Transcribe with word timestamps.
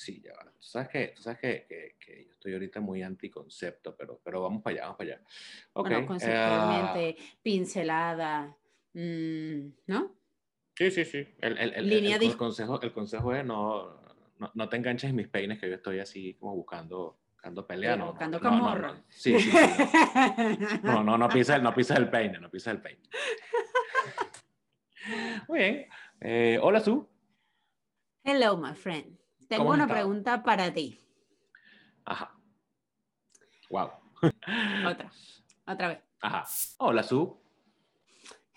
Sí, 0.00 0.22
ya 0.24 0.32
va. 0.32 0.44
Tú 0.50 0.62
sabes 0.62 0.88
que, 0.88 1.08
tú 1.08 1.20
sabes 1.20 1.38
que, 1.40 1.66
que, 1.68 1.96
que 2.00 2.24
yo 2.24 2.32
estoy 2.32 2.54
ahorita 2.54 2.80
muy 2.80 3.02
anticoncepto, 3.02 3.94
pero, 3.94 4.18
pero 4.24 4.40
vamos 4.40 4.62
para 4.62 4.72
allá, 4.76 4.82
vamos 4.84 4.96
para 4.96 5.10
allá. 5.10 5.22
Bueno, 5.74 6.06
conceptualmente, 6.06 7.16
pincelada, 7.42 8.56
mm, 8.94 9.68
¿no? 9.88 10.16
sí, 10.74 10.90
sí, 10.90 11.04
sí. 11.04 11.18
El, 11.38 11.58
el, 11.58 11.74
el, 11.74 11.86
Línea 11.86 12.16
el- 12.16 12.22
el 12.22 12.36
consejo, 12.38 12.80
el 12.80 12.94
consejo 12.94 13.34
es 13.34 13.44
no, 13.44 14.00
no, 14.38 14.50
no 14.54 14.68
te 14.70 14.76
enganches 14.78 15.10
en 15.10 15.16
mis 15.16 15.28
peines, 15.28 15.60
que 15.60 15.68
yo 15.68 15.74
estoy 15.74 15.98
así 15.98 16.32
como 16.40 16.56
buscando, 16.56 17.18
buscando 17.32 17.66
pelea. 17.66 17.94
No, 17.96 18.06
no, 18.06 18.10
Buscando 18.12 18.40
no, 18.40 18.78
no. 18.78 19.04
Sí, 19.10 19.38
sí, 19.38 19.50
sí. 19.50 20.78
No, 20.82 21.04
no, 21.04 21.18
no 21.18 21.28
pisas 21.28 21.60
no 21.62 21.74
pisas 21.78 21.98
el 21.98 22.08
peine, 22.08 22.38
no 22.40 22.50
pisas 22.50 22.72
el 22.74 22.80
peine. 22.80 23.02
Muy 25.48 25.58
bien. 25.58 25.86
Eh, 26.22 26.58
hola, 26.62 26.80
Su. 26.80 27.06
Hello, 28.24 28.56
my 28.56 28.72
friend. 28.74 29.19
Tengo 29.50 29.64
¿Cómo 29.64 29.72
has 29.72 29.78
una 29.78 29.84
estado? 29.86 30.00
pregunta 30.00 30.42
para 30.44 30.72
ti. 30.72 31.00
Ajá. 32.04 32.38
Wow. 33.68 33.90
Otra. 34.86 35.10
Otra 35.66 35.88
vez. 35.88 35.98
Ajá. 36.22 36.44
Hola, 36.78 37.02
Su. 37.02 37.36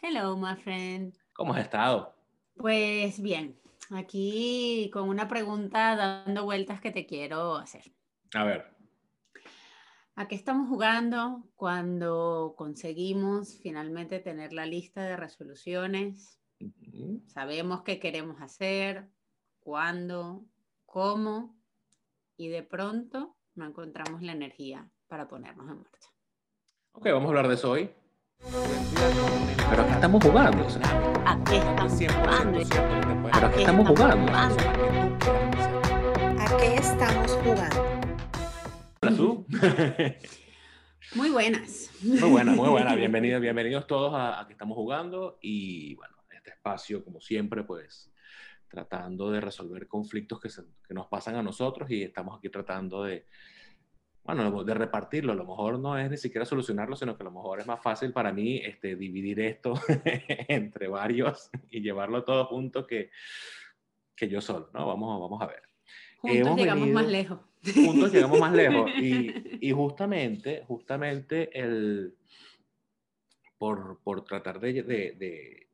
Hello, 0.03 0.38
my 0.38 0.55
friend. 0.55 1.16
¿Cómo 1.33 1.55
has 1.55 1.61
estado? 1.61 2.16
Pues 2.55 3.19
bien, 3.19 3.59
aquí 3.89 4.91
con 4.93 5.09
una 5.09 5.27
pregunta 5.27 5.95
dando 5.95 6.43
vueltas 6.43 6.79
que 6.79 6.91
te 6.91 7.07
quiero 7.07 7.55
hacer. 7.55 7.91
A 8.35 8.44
ver. 8.44 8.71
¿A 10.13 10.27
qué 10.27 10.35
estamos 10.35 10.69
jugando 10.69 11.49
cuando 11.55 12.53
conseguimos 12.55 13.57
finalmente 13.63 14.19
tener 14.19 14.53
la 14.53 14.67
lista 14.67 15.02
de 15.02 15.17
resoluciones? 15.17 16.39
Ujú. 16.59 17.23
Sabemos 17.25 17.81
qué 17.81 17.99
queremos 17.99 18.39
hacer, 18.41 19.09
cuándo, 19.59 20.45
cómo, 20.93 21.59
y 22.38 22.49
de 22.49 22.61
pronto 22.61 23.35
no 23.55 23.65
encontramos 23.65 24.21
la 24.21 24.33
energía 24.33 24.91
para 25.08 25.27
ponernos 25.27 25.67
en 25.67 25.77
marcha. 25.77 26.09
Ok, 26.91 27.05
vamos 27.05 27.23
a 27.23 27.30
hablar 27.30 27.47
de 27.47 27.55
eso 27.55 27.72
hoy. 27.72 27.89
Pero 29.71 29.81
¿a 29.81 29.88
qué 29.88 29.94
estamos 29.94 30.23
jugando? 30.23 30.67
O 30.67 30.69
sea, 30.69 30.83
¿A 31.25 31.44
qué 31.45 31.58
estamos 31.58 32.14
jugando? 32.14 32.59
¿Pero 32.69 33.47
a 33.47 33.52
qué 33.52 33.61
estamos 33.61 33.88
jugando? 33.88 34.31
¿A 36.39 36.58
qué 36.59 36.75
estamos 36.75 37.31
jugando? 37.44 37.83
Muy 41.16 41.31
buenas. 41.31 41.89
Muy 42.03 42.30
buena, 42.30 42.52
muy 42.52 42.69
buena. 42.69 42.94
Bienvenidos, 42.94 43.41
bienvenidos 43.41 43.88
todos 43.88 44.14
a, 44.14 44.39
a 44.39 44.45
que 44.45 44.53
estamos 44.53 44.75
jugando 44.75 45.39
y 45.41 45.95
bueno, 45.95 46.16
este 46.30 46.52
espacio 46.52 47.03
como 47.03 47.19
siempre 47.19 47.64
pues 47.64 48.12
tratando 48.73 49.29
de 49.29 49.39
resolver 49.39 49.88
conflictos 49.88 50.39
que, 50.41 50.49
se- 50.49 50.63
que 50.88 50.95
nos 50.95 51.05
pasan 51.05 51.35
a 51.35 51.43
nosotros 51.43 51.91
y 51.91 52.02
estamos 52.02 52.35
aquí 52.39 52.49
tratando 52.49 53.03
de, 53.03 53.27
bueno, 54.23 54.63
de 54.63 54.73
repartirlo. 54.73 55.31
A 55.31 55.35
lo 55.35 55.45
mejor 55.45 55.77
no 55.77 55.95
es 55.99 56.09
ni 56.09 56.17
siquiera 56.17 56.43
solucionarlo, 56.43 56.95
sino 56.95 57.15
que 57.15 57.21
a 57.21 57.25
lo 57.25 57.31
mejor 57.31 57.59
es 57.59 57.67
más 57.67 57.83
fácil 57.83 58.11
para 58.11 58.33
mí 58.33 58.57
este, 58.57 58.95
dividir 58.95 59.39
esto 59.41 59.75
entre 60.47 60.88
varios 60.88 61.52
y 61.69 61.81
llevarlo 61.81 62.23
todo 62.23 62.45
junto 62.45 62.88
que, 62.88 63.11
que 64.15 64.27
yo 64.27 64.41
solo, 64.41 64.71
¿no? 64.73 64.87
Vamos, 64.87 65.19
vamos 65.21 65.39
a 65.43 65.45
ver. 65.45 65.61
Juntos 66.17 66.39
Hemos 66.39 66.58
llegamos 66.58 66.89
más 66.89 67.08
lejos. 67.08 67.39
juntos 67.75 68.11
llegamos 68.11 68.39
más 68.39 68.53
lejos. 68.53 68.89
Y, 68.99 69.67
y 69.67 69.71
justamente, 69.71 70.63
justamente 70.67 71.59
el, 71.59 72.15
por, 73.59 73.99
por 74.03 74.23
tratar 74.23 74.59
de, 74.59 74.73
de- 74.81 75.11
de- 75.11 75.67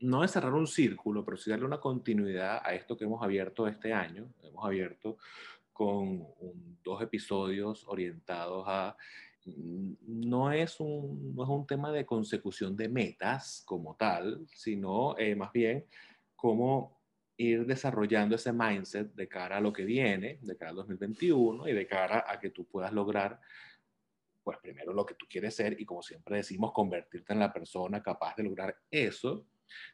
no 0.00 0.22
de 0.22 0.28
cerrar 0.28 0.52
un 0.54 0.66
círculo, 0.66 1.24
pero 1.24 1.36
sí 1.36 1.50
darle 1.50 1.64
una 1.66 1.80
continuidad 1.80 2.60
a 2.64 2.74
esto 2.74 2.96
que 2.96 3.04
hemos 3.04 3.22
abierto 3.22 3.66
este 3.66 3.92
año. 3.92 4.28
Hemos 4.42 4.64
abierto 4.64 5.16
con 5.72 5.98
un- 6.40 6.78
dos 6.82 7.02
episodios 7.02 7.84
orientados 7.88 8.64
a... 8.68 8.96
mm, 9.44 9.92
No 10.06 10.52
es, 10.52 10.80
un, 10.80 11.34
no 11.34 11.42
es 11.44 11.48
un 11.48 11.66
tema 11.66 11.90
de 11.92 12.04
consecución 12.06 12.76
de 12.76 12.88
metas 12.88 13.62
como 13.66 13.94
tal, 13.96 14.46
sino 14.52 15.16
eh, 15.18 15.34
más 15.34 15.52
bien 15.52 15.84
cómo 16.34 16.96
ir 17.38 17.66
desarrollando 17.66 18.36
ese 18.36 18.52
mindset 18.52 19.12
de 19.14 19.28
cara 19.28 19.58
a 19.58 19.60
lo 19.60 19.72
que 19.72 19.84
viene, 19.84 20.38
de 20.42 20.56
cara 20.56 20.70
al 20.70 20.76
2021 20.76 21.68
y 21.68 21.72
de 21.74 21.86
cara 21.86 22.24
a 22.26 22.38
que 22.40 22.50
tú 22.50 22.64
puedas 22.66 22.92
lograr, 22.92 23.40
pues 24.42 24.58
primero 24.58 24.92
lo 24.94 25.04
que 25.04 25.14
tú 25.14 25.26
quieres 25.28 25.54
ser 25.54 25.78
y 25.80 25.84
como 25.84 26.02
siempre 26.02 26.36
decimos, 26.36 26.72
convertirte 26.72 27.32
en 27.34 27.40
la 27.40 27.52
persona 27.52 28.02
capaz 28.02 28.36
de 28.36 28.44
lograr 28.44 28.76
eso 28.90 29.44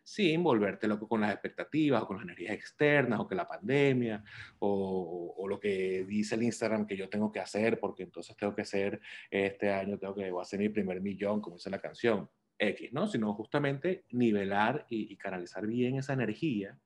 sin 0.03 0.43
volverte 0.43 0.88
loco 0.88 1.09
con 1.09 1.21
las 1.21 1.33
expectativas 1.33 2.03
o 2.03 2.06
con 2.06 2.16
las 2.16 2.25
energías 2.25 2.55
externas 2.55 3.21
o 3.21 3.28
que 3.28 3.34
la 3.34 3.47
pandemia 3.47 4.22
o, 4.59 5.47
lo 5.49 5.60
que 5.60 6.05
dice 6.05 6.34
el 6.34 6.44
Instagram 6.44 6.87
que 6.87 6.97
yo 6.97 7.10
tengo 7.10 7.31
que 7.31 7.41
hacer 7.41 7.78
porque 7.78 8.05
entonces 8.05 8.34
tengo 8.37 8.55
que 8.55 8.65
ser 8.65 9.00
este 9.31 9.71
año, 9.71 9.99
tengo 9.99 10.15
que 10.15 10.31
voy 10.31 10.41
a 10.41 10.43
hacer 10.43 10.59
mi 10.59 10.71
primer 10.71 11.00
millón, 11.00 11.43
como 11.43 11.56
dice 11.56 11.69
la 11.69 11.81
canción, 11.81 12.31
X, 12.59 12.93
¿no? 12.93 13.06
Sino 13.06 13.34
justamente 13.34 14.05
nivelar 14.11 14.87
y, 14.88 15.12
y 15.12 15.16
canalizar 15.16 15.66
bien 15.66 15.97
esa 15.97 16.15
energía 16.15 16.78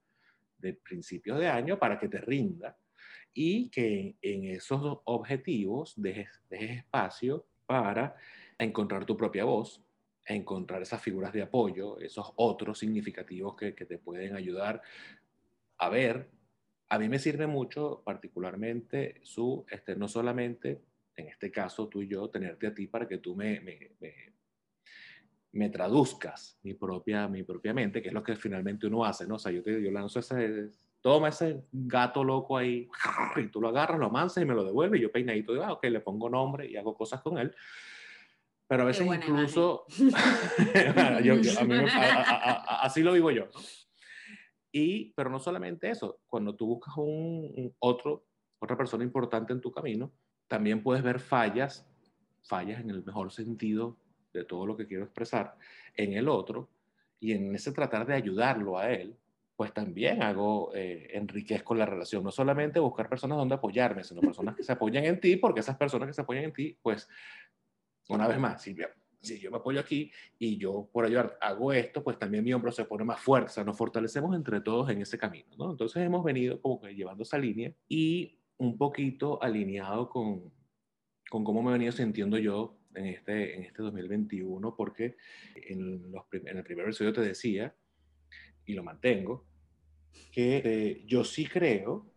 de 0.58 0.72
principios 0.72 1.38
de 1.38 1.48
año 1.48 1.78
para 1.78 1.98
que 1.98 2.08
te 2.08 2.18
rinda 2.18 2.76
y 3.36 3.68
que 3.68 4.16
en 4.22 4.44
esos 4.44 5.00
objetivos 5.04 5.92
dejes, 5.96 6.28
dejes 6.48 6.78
espacio 6.78 7.46
para 7.66 8.16
encontrar 8.58 9.04
tu 9.04 9.16
propia 9.16 9.44
voz, 9.44 9.85
encontrar 10.26 10.82
esas 10.82 11.00
figuras 11.00 11.32
de 11.32 11.42
apoyo, 11.42 11.98
esos 12.00 12.32
otros 12.36 12.78
significativos 12.78 13.54
que, 13.56 13.74
que 13.74 13.86
te 13.86 13.98
pueden 13.98 14.34
ayudar 14.34 14.82
a 15.78 15.88
ver. 15.88 16.28
A 16.88 16.98
mí 16.98 17.08
me 17.08 17.18
sirve 17.18 17.46
mucho, 17.46 18.02
particularmente, 18.04 19.20
su, 19.22 19.64
este, 19.70 19.96
no 19.96 20.08
solamente, 20.08 20.82
en 21.16 21.28
este 21.28 21.50
caso 21.50 21.88
tú 21.88 22.02
y 22.02 22.08
yo, 22.08 22.28
tenerte 22.28 22.66
a 22.66 22.74
ti 22.74 22.86
para 22.86 23.08
que 23.08 23.18
tú 23.18 23.34
me, 23.34 23.60
me, 23.60 23.92
me, 25.52 25.70
traduzcas 25.70 26.58
mi 26.62 26.74
propia, 26.74 27.28
mi 27.28 27.42
propia 27.42 27.74
mente, 27.74 28.02
que 28.02 28.08
es 28.08 28.14
lo 28.14 28.22
que 28.22 28.36
finalmente 28.36 28.86
uno 28.86 29.04
hace, 29.04 29.26
¿no? 29.26 29.36
O 29.36 29.38
sea, 29.38 29.50
yo, 29.50 29.62
te, 29.62 29.82
yo 29.82 29.90
lanzo 29.90 30.20
ese, 30.20 30.70
toma 31.00 31.28
ese 31.28 31.64
gato 31.72 32.22
loco 32.22 32.56
ahí, 32.56 32.88
y 33.36 33.48
tú 33.48 33.60
lo 33.60 33.68
agarras, 33.68 33.98
lo 33.98 34.06
amansas 34.06 34.42
y 34.42 34.46
me 34.46 34.54
lo 34.54 34.64
devuelves, 34.64 35.00
y 35.00 35.02
yo 35.02 35.10
peinadito 35.10 35.52
digo, 35.52 35.64
ah, 35.64 35.72
ok, 35.72 35.84
le 35.84 36.00
pongo 36.00 36.28
nombre 36.28 36.68
y 36.68 36.76
hago 36.76 36.94
cosas 36.94 37.20
con 37.22 37.38
él. 37.38 37.54
Pero 38.68 38.82
a 38.82 38.86
veces 38.86 39.06
incluso, 39.06 39.84
yo- 41.22 41.36
yo- 41.36 41.60
a 41.60 41.64
mí 41.64 41.68
me- 41.74 41.90
a- 41.90 42.22
a- 42.22 42.52
a- 42.52 42.82
así 42.82 43.02
lo 43.02 43.12
vivo 43.12 43.30
yo. 43.30 43.44
¿no? 43.46 43.60
Y, 44.72 45.12
pero 45.14 45.30
no 45.30 45.38
solamente 45.38 45.88
eso, 45.90 46.20
cuando 46.26 46.54
tú 46.54 46.66
buscas 46.66 46.94
un, 46.96 47.52
un 47.56 47.74
otro, 47.78 48.26
otra 48.58 48.76
persona 48.76 49.04
importante 49.04 49.52
en 49.52 49.60
tu 49.60 49.70
camino, 49.72 50.12
también 50.48 50.82
puedes 50.82 51.02
ver 51.02 51.18
fallas, 51.20 51.86
fallas 52.42 52.80
en 52.80 52.90
el 52.90 53.04
mejor 53.04 53.32
sentido 53.32 53.96
de 54.32 54.44
todo 54.44 54.66
lo 54.66 54.76
que 54.76 54.86
quiero 54.86 55.04
expresar, 55.04 55.56
en 55.94 56.12
el 56.12 56.28
otro, 56.28 56.68
y 57.20 57.32
en 57.32 57.54
ese 57.54 57.72
tratar 57.72 58.06
de 58.06 58.14
ayudarlo 58.14 58.76
a 58.78 58.90
él, 58.92 59.16
pues 59.56 59.72
también 59.72 60.22
hago, 60.22 60.70
eh, 60.74 61.08
enriquezco 61.14 61.74
la 61.74 61.86
relación. 61.86 62.22
No 62.22 62.30
solamente 62.30 62.78
buscar 62.78 63.08
personas 63.08 63.38
donde 63.38 63.54
apoyarme, 63.54 64.04
sino 64.04 64.20
personas 64.20 64.54
que 64.54 64.62
se 64.62 64.72
apoyan 64.72 65.04
en 65.06 65.18
ti, 65.18 65.36
porque 65.36 65.60
esas 65.60 65.78
personas 65.78 66.06
que 66.08 66.12
se 66.12 66.20
apoyan 66.20 66.44
en 66.44 66.52
ti, 66.52 66.76
pues, 66.82 67.08
una 68.08 68.28
vez 68.28 68.38
más, 68.38 68.62
si, 68.62 68.76
si 69.20 69.38
yo 69.38 69.50
me 69.50 69.58
apoyo 69.58 69.80
aquí 69.80 70.10
y 70.38 70.56
yo 70.56 70.88
por 70.92 71.04
ayudar 71.04 71.36
hago 71.40 71.72
esto, 71.72 72.02
pues 72.02 72.18
también 72.18 72.44
mi 72.44 72.52
hombro 72.52 72.72
se 72.72 72.84
pone 72.84 73.04
más 73.04 73.20
fuerte, 73.20 73.50
o 73.50 73.52
sea, 73.52 73.64
nos 73.64 73.76
fortalecemos 73.76 74.34
entre 74.34 74.60
todos 74.60 74.90
en 74.90 75.02
ese 75.02 75.18
camino, 75.18 75.56
¿no? 75.56 75.70
Entonces 75.70 76.02
hemos 76.02 76.24
venido 76.24 76.60
como 76.60 76.80
que 76.80 76.94
llevando 76.94 77.22
esa 77.22 77.38
línea 77.38 77.72
y 77.88 78.38
un 78.58 78.78
poquito 78.78 79.42
alineado 79.42 80.08
con, 80.08 80.52
con 81.28 81.44
cómo 81.44 81.62
me 81.62 81.70
he 81.70 81.72
venido 81.74 81.92
sintiendo 81.92 82.38
yo 82.38 82.78
en 82.94 83.06
este, 83.06 83.56
en 83.56 83.62
este 83.62 83.82
2021, 83.82 84.74
porque 84.74 85.16
en, 85.54 86.10
los, 86.10 86.24
en 86.32 86.56
el 86.56 86.64
primer 86.64 86.86
episodio 86.86 87.12
te 87.12 87.20
decía, 87.20 87.74
y 88.64 88.74
lo 88.74 88.82
mantengo, 88.82 89.46
que 90.32 90.62
eh, 90.64 91.04
yo 91.06 91.24
sí 91.24 91.46
creo, 91.46 92.10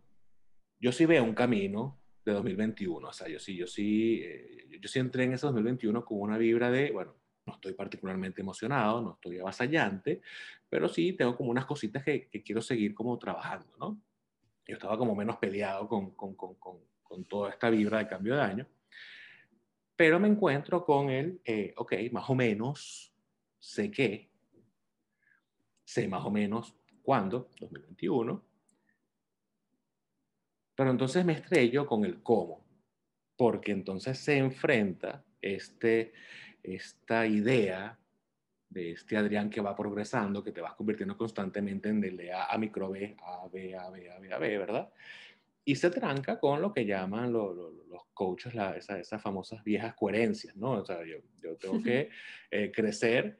yo 0.79 0.91
sí 0.91 1.05
veo 1.05 1.23
un 1.23 1.33
camino 1.33 1.99
de 2.25 2.33
2021, 2.33 3.07
o 3.07 3.13
sea, 3.13 3.27
yo 3.27 3.39
sí, 3.39 3.55
yo 3.55 3.67
sí, 3.67 4.21
eh, 4.23 4.67
yo 4.79 4.87
sí 4.87 4.99
entré 4.99 5.23
en 5.23 5.33
ese 5.33 5.45
2021 5.45 6.03
con 6.05 6.21
una 6.21 6.37
vibra 6.37 6.69
de, 6.69 6.91
bueno, 6.91 7.15
no 7.45 7.53
estoy 7.53 7.73
particularmente 7.73 8.41
emocionado, 8.41 9.01
no 9.01 9.13
estoy 9.13 9.39
avasallante, 9.39 10.21
pero 10.69 10.87
sí 10.87 11.13
tengo 11.13 11.35
como 11.35 11.51
unas 11.51 11.65
cositas 11.65 12.03
que, 12.03 12.27
que 12.27 12.43
quiero 12.43 12.61
seguir 12.61 12.93
como 12.93 13.17
trabajando, 13.17 13.75
¿no? 13.77 14.01
Yo 14.67 14.75
estaba 14.75 14.97
como 14.97 15.15
menos 15.15 15.37
peleado 15.37 15.87
con, 15.87 16.11
con, 16.11 16.35
con, 16.35 16.55
con 17.01 17.25
toda 17.25 17.49
esta 17.49 17.69
vibra 17.71 17.99
de 17.99 18.07
cambio 18.07 18.35
de 18.35 18.41
año, 18.41 18.67
pero 19.95 20.19
me 20.19 20.27
encuentro 20.27 20.85
con 20.85 21.09
el, 21.09 21.41
eh, 21.43 21.73
ok, 21.75 21.93
más 22.11 22.29
o 22.29 22.35
menos 22.35 23.11
sé 23.59 23.91
qué, 23.91 24.29
sé 25.83 26.07
más 26.07 26.23
o 26.23 26.31
menos 26.31 26.73
cuándo, 27.01 27.49
2021, 27.59 28.41
pero 30.79 30.91
entonces 30.91 31.25
me 31.25 31.33
estrello 31.33 31.85
con 31.85 32.05
el 32.05 32.23
cómo, 32.23 32.63
porque 33.35 33.73
entonces 33.73 34.17
se 34.17 34.37
enfrenta 34.37 35.25
este, 35.41 36.13
esta 36.63 37.27
idea 37.27 37.99
de 38.69 38.91
este 38.93 39.17
Adrián 39.17 39.49
que 39.49 39.59
va 39.59 39.75
progresando, 39.75 40.41
que 40.41 40.53
te 40.53 40.61
vas 40.61 40.75
convirtiendo 40.75 41.17
constantemente 41.17 41.89
en 41.89 41.99
de 41.99 42.31
A 42.31 42.45
a 42.45 42.57
micro 42.57 42.89
B, 42.89 43.13
A, 43.21 43.49
B, 43.51 43.75
A, 43.75 43.89
B, 43.89 44.09
A, 44.09 44.19
B, 44.19 44.33
A, 44.33 44.37
B, 44.37 44.57
¿verdad? 44.57 44.89
y 45.65 45.75
se 45.75 45.89
tranca 45.89 46.39
con 46.39 46.61
lo 46.61 46.71
que 46.71 46.85
llaman 46.85 47.33
los 47.33 48.05
coaches, 48.13 48.53
esas 48.77 49.21
famosas 49.21 49.61
viejas 49.65 49.95
coherencias, 49.95 50.55
¿no? 50.55 50.71
O 50.71 50.85
sea, 50.85 51.03
yo, 51.05 51.17
yo 51.43 51.57
tengo 51.57 51.83
que 51.83 52.09
eh, 52.49 52.71
crecer, 52.71 53.37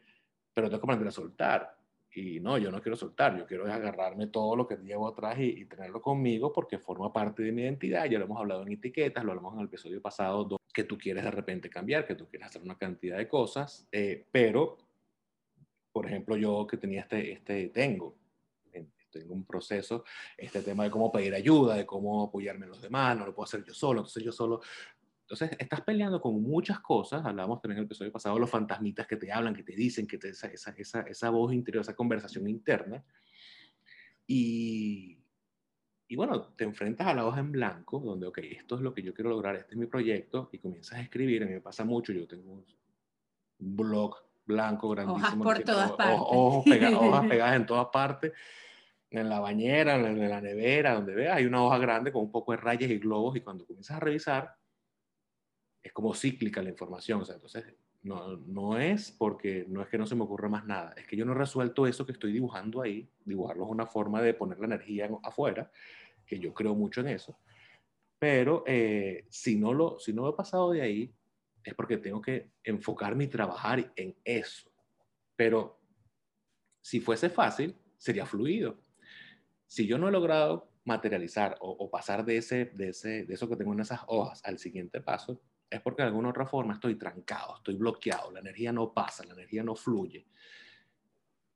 pero 0.53 0.67
tengo 0.67 0.81
que 0.81 0.85
aprender 0.87 1.07
a 1.07 1.11
soltar. 1.11 1.78
Y 2.13 2.39
no, 2.39 2.57
yo 2.57 2.71
no 2.71 2.81
quiero 2.81 2.95
soltar, 2.95 3.37
yo 3.37 3.45
quiero 3.45 3.71
agarrarme 3.71 4.27
todo 4.27 4.55
lo 4.55 4.67
que 4.67 4.77
llevo 4.77 5.07
atrás 5.07 5.37
y, 5.39 5.65
tenerlo 5.65 6.01
conmigo 6.01 6.51
porque 6.51 6.79
forma 6.79 7.13
parte 7.13 7.43
de 7.43 7.51
mi 7.51 7.61
identidad. 7.61 8.05
Ya 8.05 8.17
lo 8.17 8.25
hemos 8.25 8.39
hablado 8.39 8.63
en 8.63 8.71
etiquetas, 8.71 9.23
lo 9.23 9.31
hablamos 9.31 9.53
en 9.53 9.59
el 9.59 9.65
episodio 9.67 10.01
pasado, 10.01 10.59
que 10.73 10.83
tú 10.83 10.97
quieres 10.97 11.23
de 11.23 11.31
repente 11.31 11.69
cambiar, 11.69 12.05
que 12.05 12.15
tú 12.15 12.27
quieres 12.27 12.47
hacer 12.47 12.61
una 12.61 12.77
cantidad 12.77 13.17
de 13.17 13.27
cosas, 13.27 13.87
eh, 13.91 14.25
pero, 14.31 14.77
por 15.91 16.05
ejemplo, 16.07 16.35
yo 16.35 16.65
que 16.65 16.77
tenía 16.77 17.01
este, 17.01 17.31
este, 17.31 17.69
tengo, 17.69 18.15
tengo 19.11 19.33
un 19.33 19.43
proceso, 19.43 20.03
este 20.37 20.61
tema 20.61 20.83
de 20.83 20.91
cómo 20.91 21.11
pedir 21.11 21.33
ayuda, 21.33 21.75
de 21.75 21.85
cómo 21.85 22.23
apoyarme 22.23 22.65
en 22.65 22.71
los 22.71 22.81
demás, 22.81 23.17
no 23.17 23.25
lo 23.25 23.33
puedo 23.33 23.45
hacer 23.45 23.63
yo 23.63 23.73
solo, 23.73 24.01
entonces 24.01 24.23
yo 24.23 24.31
solo 24.31 24.61
entonces, 25.29 25.55
estás 25.59 25.81
peleando 25.81 26.19
con 26.19 26.41
muchas 26.41 26.79
cosas, 26.79 27.23
hablábamos 27.23 27.61
también 27.61 27.77
en 27.77 27.83
el 27.83 27.85
episodio 27.85 28.11
pasado, 28.11 28.39
los 28.39 28.49
fantasmitas 28.49 29.05
que 29.05 29.15
te 29.15 29.31
hablan, 29.31 29.53
que 29.53 29.61
te 29.61 29.75
dicen, 29.75 30.07
que 30.07 30.17
te, 30.17 30.29
esa, 30.29 30.47
esa, 30.47 30.71
esa, 30.71 31.01
esa 31.01 31.29
voz 31.29 31.53
interior, 31.53 31.81
esa 31.81 31.95
conversación 31.95 32.49
interna. 32.49 33.05
Y, 34.25 35.19
y 36.07 36.15
bueno, 36.15 36.41
te 36.55 36.63
enfrentas 36.63 37.05
a 37.05 37.13
la 37.13 37.27
hoja 37.27 37.41
en 37.41 37.51
blanco, 37.51 37.99
donde, 37.99 38.25
ok, 38.25 38.39
esto 38.39 38.77
es 38.77 38.81
lo 38.81 38.91
que 38.91 39.03
yo 39.03 39.13
quiero 39.13 39.29
lograr, 39.29 39.55
este 39.55 39.73
es 39.73 39.77
mi 39.77 39.85
proyecto, 39.85 40.49
y 40.51 40.57
comienzas 40.57 40.97
a 40.97 41.01
escribir. 41.01 41.43
A 41.43 41.45
mí 41.45 41.51
me 41.51 41.61
pasa 41.61 41.85
mucho, 41.85 42.11
yo 42.11 42.27
tengo 42.27 42.51
un 42.51 42.65
blog 43.59 44.15
blanco 44.47 44.89
grandísimo. 44.89 45.43
Hojas 45.43 45.57
por 45.57 45.59
todas 45.59 45.91
partes. 45.91 46.17
hojas 46.19 46.63
pegadas 47.29 47.55
en 47.55 47.65
todas 47.67 47.87
partes 47.93 48.33
en 49.11 49.29
la 49.29 49.39
bañera, 49.39 49.95
en 49.95 50.29
la 50.29 50.41
nevera, 50.41 50.95
donde 50.95 51.15
veas, 51.15 51.37
hay 51.37 51.45
una 51.45 51.63
hoja 51.63 51.77
grande 51.77 52.11
con 52.11 52.23
un 52.23 52.31
poco 52.31 52.51
de 52.51 52.57
rayas 52.57 52.89
y 52.89 52.97
globos 52.97 53.35
y 53.35 53.41
cuando 53.41 53.65
comienzas 53.65 53.97
a 53.97 53.99
revisar, 53.99 54.58
es 55.81 55.91
como 55.93 56.13
cíclica 56.13 56.61
la 56.61 56.69
información. 56.69 57.21
O 57.21 57.25
sea, 57.25 57.35
entonces, 57.35 57.65
no, 58.01 58.37
no 58.37 58.79
es 58.79 59.11
porque 59.11 59.65
no 59.67 59.81
es 59.81 59.89
que 59.89 59.97
no 59.97 60.05
se 60.05 60.15
me 60.15 60.23
ocurra 60.23 60.47
más 60.47 60.65
nada, 60.65 60.93
es 60.95 61.05
que 61.05 61.17
yo 61.17 61.25
no 61.25 61.33
he 61.33 61.35
resuelto 61.35 61.85
eso 61.85 62.05
que 62.05 62.13
estoy 62.13 62.31
dibujando 62.31 62.81
ahí. 62.81 63.09
Dibujarlo 63.25 63.65
es 63.65 63.71
una 63.71 63.85
forma 63.85 64.21
de 64.21 64.33
poner 64.33 64.59
la 64.59 64.65
energía 64.65 65.09
afuera, 65.23 65.71
que 66.25 66.39
yo 66.39 66.53
creo 66.53 66.75
mucho 66.75 67.01
en 67.01 67.09
eso. 67.09 67.37
Pero 68.17 68.63
eh, 68.67 69.25
si, 69.29 69.57
no 69.57 69.73
lo, 69.73 69.99
si 69.99 70.13
no 70.13 70.27
he 70.29 70.33
pasado 70.33 70.71
de 70.71 70.81
ahí, 70.81 71.13
es 71.63 71.73
porque 71.73 71.97
tengo 71.97 72.21
que 72.21 72.51
enfocarme 72.63 73.25
y 73.25 73.27
trabajar 73.27 73.91
en 73.95 74.15
eso. 74.23 74.71
Pero 75.35 75.79
si 76.81 76.99
fuese 76.99 77.29
fácil, 77.29 77.75
sería 77.97 78.25
fluido. 78.25 78.79
Si 79.67 79.85
yo 79.87 79.97
no 79.97 80.07
he 80.07 80.11
logrado 80.11 80.71
materializar 80.85 81.57
o, 81.61 81.69
o 81.69 81.89
pasar 81.89 82.25
de, 82.25 82.37
ese, 82.37 82.65
de, 82.65 82.89
ese, 82.89 83.25
de 83.25 83.33
eso 83.33 83.47
que 83.47 83.55
tengo 83.55 83.73
en 83.73 83.81
esas 83.81 84.01
hojas 84.07 84.41
al 84.43 84.57
siguiente 84.57 85.01
paso, 85.01 85.41
es 85.69 85.81
porque 85.81 86.01
de 86.01 86.07
alguna 86.07 86.29
otra 86.29 86.45
forma 86.45 86.73
estoy 86.73 86.95
trancado, 86.95 87.57
estoy 87.57 87.75
bloqueado, 87.75 88.31
la 88.31 88.39
energía 88.39 88.71
no 88.71 88.93
pasa, 88.93 89.25
la 89.25 89.33
energía 89.33 89.63
no 89.63 89.75
fluye. 89.75 90.25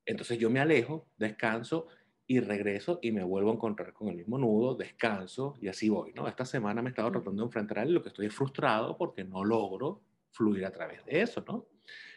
Entonces 0.06 0.38
yo 0.38 0.50
me 0.50 0.60
alejo, 0.60 1.08
descanso 1.18 1.88
y 2.28 2.40
regreso 2.40 3.00
y 3.02 3.12
me 3.12 3.24
vuelvo 3.24 3.52
a 3.52 3.54
encontrar 3.54 3.94
con 3.94 4.10
el 4.10 4.16
mismo 4.16 4.38
nudo, 4.38 4.76
descanso 4.76 5.56
y 5.62 5.68
así 5.68 5.90
voy, 5.90 6.14
¿no? 6.14 6.28
Esta 6.28 6.46
semana 6.46 6.82
me 6.82 6.90
he 6.90 6.92
estado 6.92 7.12
tratando 7.12 7.42
de 7.42 7.48
enfrentar 7.48 7.80
a 7.80 7.86
lo 7.86 8.02
que 8.02 8.10
estoy 8.10 8.30
frustrado 8.30 8.98
porque 8.98 9.24
no 9.24 9.44
logro 9.44 10.02
fluir 10.32 10.66
a 10.66 10.72
través 10.72 11.06
de 11.06 11.22
eso, 11.22 11.44
¿no? 11.48 11.66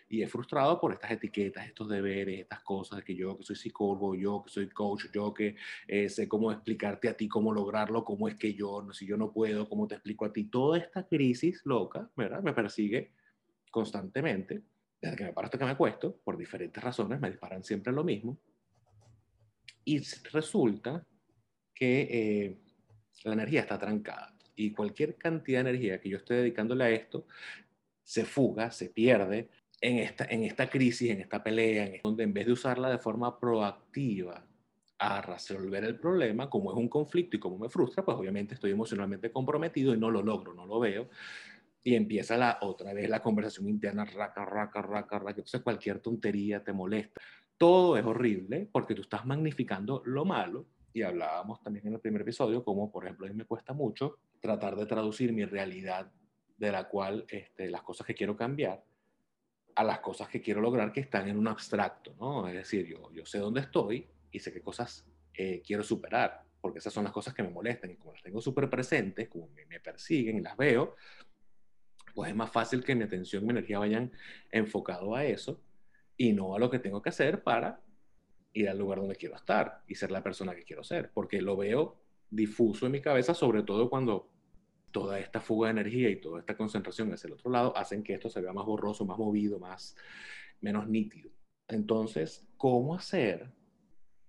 Y 0.09 0.23
es 0.23 0.31
frustrado 0.31 0.81
por 0.81 0.93
estas 0.93 1.11
etiquetas, 1.11 1.67
estos 1.67 1.89
deberes, 1.89 2.41
estas 2.41 2.61
cosas, 2.61 3.03
que 3.03 3.15
yo 3.15 3.37
que 3.37 3.43
soy 3.43 3.57
psicólogo, 3.57 4.15
yo 4.15 4.43
que 4.45 4.51
soy 4.51 4.69
coach, 4.69 5.07
yo 5.13 5.35
que 5.35 5.57
eh, 5.89 6.09
sé 6.09 6.29
cómo 6.29 6.53
explicarte 6.53 7.09
a 7.09 7.17
ti 7.17 7.29
cómo 7.29 7.53
lograrlo, 7.53 8.05
cómo 8.05 8.29
es 8.29 8.37
que 8.37 8.55
yo, 8.55 8.83
no, 8.83 8.93
si 8.93 9.07
yo 9.07 9.17
no 9.17 9.33
puedo, 9.33 9.69
cómo 9.69 9.89
te 9.89 9.97
explico 9.97 10.25
a 10.25 10.33
ti. 10.33 10.45
Toda 10.45 10.79
esta 10.79 11.07
crisis 11.07 11.63
loca, 11.65 12.09
¿verdad? 12.17 12.43
Me 12.43 12.53
persigue 12.53 13.13
constantemente, 13.71 14.63
desde 15.01 15.17
que 15.17 15.25
me 15.25 15.33
paro 15.33 15.47
hasta 15.47 15.59
que 15.59 15.65
me 15.65 15.73
acuesto, 15.73 16.17
por 16.23 16.37
diferentes 16.37 16.83
razones, 16.83 17.21
me 17.21 17.31
disparan 17.31 17.65
siempre 17.65 17.93
lo 17.93 18.05
mismo. 18.05 18.39
Y 19.85 20.01
resulta 20.33 21.05
que 21.75 22.09
eh, 22.11 22.59
la 23.25 23.33
energía 23.35 23.61
está 23.61 23.79
trancada 23.79 24.37
y 24.55 24.73
cualquier 24.73 25.17
cantidad 25.17 25.63
de 25.63 25.71
energía 25.71 26.01
que 26.01 26.09
yo 26.09 26.17
esté 26.17 26.35
dedicándole 26.35 26.85
a 26.85 26.91
esto 26.91 27.27
se 28.03 28.25
fuga, 28.25 28.71
se 28.71 28.89
pierde, 28.89 29.51
en 29.87 29.99
esta, 29.99 30.25
en 30.25 30.43
esta 30.43 30.69
crisis, 30.69 31.13
en 31.13 31.21
esta 31.21 31.45
pelea, 31.45 31.87
en 31.87 32.01
donde 32.03 32.25
en 32.25 32.33
vez 32.33 32.47
de 32.47 32.53
usarla 32.53 32.91
de 32.91 32.99
forma 32.99 33.39
proactiva 33.39 34.45
a 34.99 35.23
resolver 35.23 35.85
el 35.85 35.97
problema, 35.97 36.51
como 36.51 36.73
es 36.73 36.77
un 36.77 36.89
conflicto 36.89 37.37
y 37.37 37.41
como 37.41 37.57
me 37.57 37.69
frustra, 37.69 38.05
pues 38.05 38.17
obviamente 38.17 38.55
estoy 38.55 38.73
emocionalmente 38.73 39.31
comprometido 39.31 39.95
y 39.95 39.99
no 39.99 40.11
lo 40.11 40.23
logro, 40.23 40.55
no 40.55 40.67
lo 40.67 40.81
veo. 40.81 41.09
Y 41.85 41.95
empieza 41.95 42.37
la, 42.37 42.59
otra 42.63 42.93
vez 42.93 43.09
la 43.09 43.23
conversación 43.23 43.69
interna, 43.69 44.05
raca, 44.05 44.45
raca, 44.45 44.83
raca, 44.83 45.19
raca. 45.21 45.31
Entonces 45.31 45.61
cualquier 45.61 46.01
tontería 46.01 46.65
te 46.65 46.73
molesta. 46.73 47.21
Todo 47.57 47.97
es 47.97 48.05
horrible 48.05 48.69
porque 48.73 48.97
tú 48.97 49.03
estás 49.03 49.25
magnificando 49.25 50.03
lo 50.05 50.25
malo. 50.25 50.67
Y 50.93 51.03
hablábamos 51.03 51.63
también 51.63 51.87
en 51.87 51.93
el 51.93 52.01
primer 52.01 52.23
episodio, 52.23 52.65
como 52.65 52.91
por 52.91 53.05
ejemplo 53.05 53.27
a 53.27 53.29
mí 53.29 53.37
me 53.37 53.45
cuesta 53.45 53.73
mucho 53.73 54.19
tratar 54.41 54.75
de 54.75 54.87
traducir 54.87 55.33
mi 55.33 55.45
realidad 55.45 56.11
de 56.57 56.73
la 56.73 56.89
cual 56.89 57.25
este, 57.29 57.71
las 57.71 57.83
cosas 57.83 58.05
que 58.05 58.15
quiero 58.15 58.35
cambiar 58.35 58.83
a 59.77 59.85
las 59.85 60.01
cosas 60.01 60.29
que 60.29 60.41
quiero 60.41 60.61
lograr 60.61 60.91
que 60.91 61.01
están 61.01 61.29
en 61.29 61.37
un 61.37 61.47
abstracto, 61.47 62.15
¿no? 62.19 62.49
Es 62.49 62.55
decir, 62.55 62.87
yo, 62.87 63.13
yo 63.13 63.27
sé 63.27 63.39
dónde 63.39 63.61
estoy 63.61 64.07
y 64.33 64.39
sé 64.39 64.51
qué 64.53 64.63
cosas 64.63 65.07
eh, 65.35 65.63
quiero 65.65 65.83
superar, 65.83 66.45
porque 66.63 66.79
esas 66.79 66.93
son 66.93 67.05
las 67.05 67.13
cosas 67.13 67.35
que 67.35 67.43
me 67.43 67.51
molestan 67.51 67.91
y 67.91 67.97
como 67.97 68.13
las 68.13 68.23
tengo 68.23 68.41
súper 68.41 68.71
presentes, 68.71 69.29
como 69.29 69.49
me, 69.49 69.67
me, 69.67 69.79
persiguen 69.79 70.39
y 70.39 70.41
las 70.41 70.57
veo, 70.57 70.97
pues 72.15 72.31
es 72.31 72.37
más 72.37 72.51
fácil 72.51 72.83
que 72.83 72.95
mi 72.95 73.05
atención 73.05 73.43
y 73.43 73.47
mi 73.47 73.51
energía 73.51 73.79
vayan 73.79 74.11
enfocado 74.51 75.15
a 75.15 75.27
eso 75.27 75.61
y 76.17 76.33
no 76.33 76.55
a 76.55 76.59
lo 76.59 76.71
que 76.71 76.79
tengo 76.79 77.03
que 77.03 77.11
hacer 77.11 77.43
para 77.43 77.83
ir 78.55 78.71
al 78.71 78.79
lugar 78.79 79.01
donde 79.01 79.17
quiero 79.17 79.37
estar 79.37 79.83
y 79.87 79.95
ser 79.95 80.11
la 80.11 80.23
persona 80.23 80.55
que 80.55 80.65
quiero 80.65 80.83
ser, 80.83 81.11
porque 81.13 81.43
lo 81.43 81.55
veo 81.55 82.01
difuso 82.31 82.87
en 82.87 82.93
mi 82.93 83.03
cabeza, 83.03 83.35
sobre 83.35 83.63
todo 83.63 83.91
cuando 83.91 84.31
toda 84.97 85.21
esta 85.21 85.43
fuga 85.43 85.67
de 85.69 85.73
energía 85.73 86.09
y 86.09 86.17
toda 86.17 86.41
esta 86.41 86.57
concentración 86.57 87.13
hacia 87.13 87.29
el 87.29 87.35
otro 87.35 87.51
lado 87.51 87.77
hacen 87.77 88.03
que 88.03 88.15
esto 88.15 88.31
se 88.31 88.41
vea 88.41 88.55
más 88.55 88.65
borroso, 88.65 89.05
más 89.05 89.19
movido, 89.19 89.59
más, 89.59 89.95
menos 90.63 90.89
nítido. 90.89 91.29
Entonces, 91.69 92.49
¿cómo 92.57 92.95
hacer? 92.95 93.47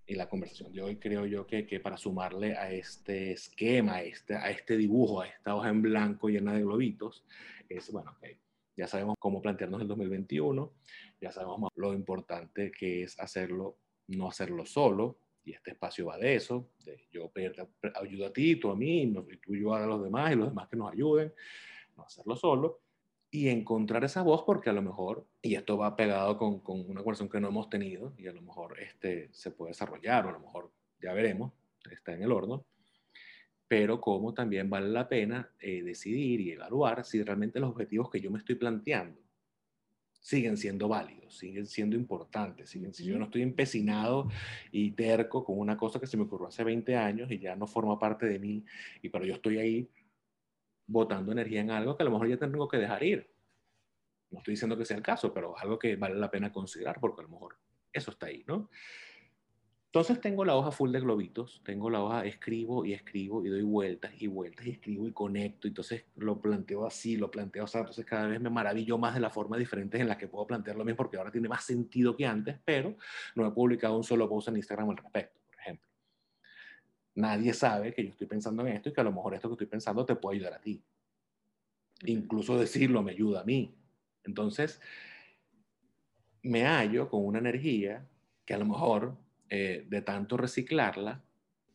Y 0.06 0.14
la 0.14 0.28
conversación 0.28 0.70
de 0.74 0.82
hoy 0.82 0.96
creo 0.96 1.24
yo 1.24 1.46
que, 1.46 1.66
que 1.66 1.80
para 1.80 1.96
sumarle 1.96 2.54
a 2.54 2.70
este 2.70 3.32
esquema, 3.32 3.94
a 3.94 4.02
este, 4.02 4.34
a 4.36 4.50
este 4.50 4.76
dibujo, 4.76 5.22
a 5.22 5.28
esta 5.28 5.56
hoja 5.56 5.70
en 5.70 5.80
blanco 5.80 6.28
llena 6.28 6.52
de 6.52 6.60
globitos, 6.60 7.24
es, 7.66 7.90
bueno, 7.90 8.10
okay, 8.18 8.38
ya 8.76 8.86
sabemos 8.86 9.16
cómo 9.18 9.40
plantearnos 9.40 9.80
el 9.80 9.88
2021, 9.88 10.70
ya 11.18 11.32
sabemos 11.32 11.70
lo 11.76 11.94
importante 11.94 12.70
que 12.72 13.04
es 13.04 13.18
hacerlo, 13.18 13.78
no 14.08 14.28
hacerlo 14.28 14.66
solo, 14.66 15.18
y 15.48 15.52
este 15.52 15.70
espacio 15.70 16.06
va 16.06 16.18
de 16.18 16.34
eso, 16.34 16.70
de 16.84 17.06
yo 17.10 17.30
pedir 17.30 17.54
ayuda 17.94 18.28
a 18.28 18.32
ti, 18.32 18.56
tú 18.56 18.70
a 18.70 18.76
mí, 18.76 19.02
y 19.02 19.36
tú 19.38 19.54
ayudar 19.54 19.82
a 19.82 19.86
los 19.86 20.02
demás 20.02 20.32
y 20.32 20.36
los 20.36 20.48
demás 20.48 20.68
que 20.68 20.76
nos 20.76 20.92
ayuden, 20.92 21.32
no 21.96 22.04
hacerlo 22.04 22.36
solo, 22.36 22.80
y 23.30 23.48
encontrar 23.48 24.04
esa 24.04 24.22
voz 24.22 24.42
porque 24.44 24.70
a 24.70 24.72
lo 24.74 24.82
mejor, 24.82 25.26
y 25.40 25.54
esto 25.54 25.78
va 25.78 25.96
pegado 25.96 26.36
con, 26.36 26.60
con 26.60 26.80
una 26.80 27.00
conversación 27.00 27.30
que 27.30 27.40
no 27.40 27.48
hemos 27.48 27.70
tenido, 27.70 28.12
y 28.18 28.26
a 28.26 28.32
lo 28.32 28.42
mejor 28.42 28.78
este, 28.78 29.28
se 29.32 29.50
puede 29.50 29.70
desarrollar, 29.70 30.26
o 30.26 30.28
a 30.28 30.32
lo 30.32 30.40
mejor 30.40 30.70
ya 31.00 31.12
veremos, 31.14 31.52
está 31.90 32.12
en 32.12 32.22
el 32.22 32.32
horno, 32.32 32.66
pero 33.66 34.00
como 34.00 34.34
también 34.34 34.68
vale 34.68 34.88
la 34.88 35.08
pena 35.08 35.50
eh, 35.60 35.82
decidir 35.82 36.40
y 36.40 36.52
evaluar 36.52 37.04
si 37.04 37.22
realmente 37.22 37.60
los 37.60 37.70
objetivos 37.70 38.10
que 38.10 38.20
yo 38.20 38.30
me 38.30 38.38
estoy 38.38 38.56
planteando 38.56 39.27
siguen 40.28 40.58
siendo 40.58 40.88
válidos, 40.88 41.38
siguen 41.38 41.64
siendo 41.64 41.96
importantes, 41.96 42.68
siguen, 42.68 42.92
si 42.92 43.02
yo 43.02 43.18
no 43.18 43.24
estoy 43.24 43.40
empecinado 43.40 44.28
y 44.70 44.90
terco 44.90 45.42
con 45.42 45.58
una 45.58 45.74
cosa 45.74 45.98
que 45.98 46.06
se 46.06 46.18
me 46.18 46.24
ocurrió 46.24 46.48
hace 46.48 46.62
20 46.64 46.94
años 46.96 47.30
y 47.30 47.38
ya 47.38 47.56
no 47.56 47.66
forma 47.66 47.98
parte 47.98 48.26
de 48.26 48.38
mí, 48.38 48.62
y 49.00 49.08
pero 49.08 49.24
yo 49.24 49.32
estoy 49.32 49.56
ahí 49.56 49.88
botando 50.86 51.32
energía 51.32 51.62
en 51.62 51.70
algo 51.70 51.96
que 51.96 52.02
a 52.02 52.04
lo 52.04 52.10
mejor 52.10 52.28
ya 52.28 52.36
tengo 52.36 52.68
que 52.68 52.76
dejar 52.76 53.02
ir. 53.04 53.30
No 54.30 54.40
estoy 54.40 54.52
diciendo 54.52 54.76
que 54.76 54.84
sea 54.84 54.98
el 54.98 55.02
caso, 55.02 55.32
pero 55.32 55.56
algo 55.56 55.78
que 55.78 55.96
vale 55.96 56.16
la 56.16 56.30
pena 56.30 56.52
considerar 56.52 57.00
porque 57.00 57.22
a 57.22 57.24
lo 57.24 57.30
mejor 57.30 57.56
eso 57.90 58.10
está 58.10 58.26
ahí, 58.26 58.44
¿no? 58.46 58.68
Entonces 59.88 60.20
tengo 60.20 60.44
la 60.44 60.54
hoja 60.54 60.70
full 60.70 60.92
de 60.92 61.00
globitos, 61.00 61.62
tengo 61.64 61.88
la 61.88 62.02
hoja, 62.02 62.26
escribo 62.26 62.84
y 62.84 62.92
escribo 62.92 63.42
y 63.42 63.48
doy 63.48 63.62
vueltas 63.62 64.12
y 64.20 64.26
vueltas 64.26 64.66
y 64.66 64.70
escribo 64.72 65.08
y 65.08 65.12
conecto, 65.12 65.66
entonces 65.66 66.04
lo 66.16 66.42
planteo 66.42 66.84
así, 66.84 67.16
lo 67.16 67.30
planteo 67.30 67.64
así, 67.64 67.78
entonces 67.78 68.04
cada 68.04 68.26
vez 68.26 68.38
me 68.38 68.50
maravillo 68.50 68.98
más 68.98 69.14
de 69.14 69.20
las 69.20 69.32
formas 69.32 69.58
diferentes 69.58 69.98
en 69.98 70.06
las 70.06 70.18
que 70.18 70.28
puedo 70.28 70.46
plantearlo 70.46 70.84
mismo 70.84 70.98
porque 70.98 71.16
ahora 71.16 71.32
tiene 71.32 71.48
más 71.48 71.64
sentido 71.64 72.14
que 72.14 72.26
antes, 72.26 72.58
pero 72.66 72.96
no 73.34 73.46
he 73.46 73.50
publicado 73.50 73.96
un 73.96 74.04
solo 74.04 74.28
post 74.28 74.48
en 74.48 74.56
Instagram 74.56 74.90
al 74.90 74.98
respecto, 74.98 75.40
por 75.46 75.58
ejemplo. 75.58 75.88
Nadie 77.14 77.54
sabe 77.54 77.94
que 77.94 78.04
yo 78.04 78.10
estoy 78.10 78.26
pensando 78.26 78.66
en 78.66 78.74
esto 78.74 78.90
y 78.90 78.92
que 78.92 79.00
a 79.00 79.04
lo 79.04 79.12
mejor 79.12 79.32
esto 79.32 79.48
que 79.48 79.54
estoy 79.54 79.68
pensando 79.68 80.04
te 80.04 80.16
puede 80.16 80.36
ayudar 80.36 80.52
a 80.52 80.60
ti. 80.60 80.82
Incluso 82.04 82.58
decirlo 82.58 83.02
me 83.02 83.12
ayuda 83.12 83.40
a 83.40 83.44
mí. 83.44 83.74
Entonces, 84.22 84.82
me 86.42 86.66
hallo 86.66 87.08
con 87.08 87.24
una 87.24 87.38
energía 87.38 88.06
que 88.44 88.52
a 88.52 88.58
lo 88.58 88.66
mejor 88.66 89.16
eh, 89.50 89.84
de 89.88 90.02
tanto 90.02 90.36
reciclarla, 90.36 91.22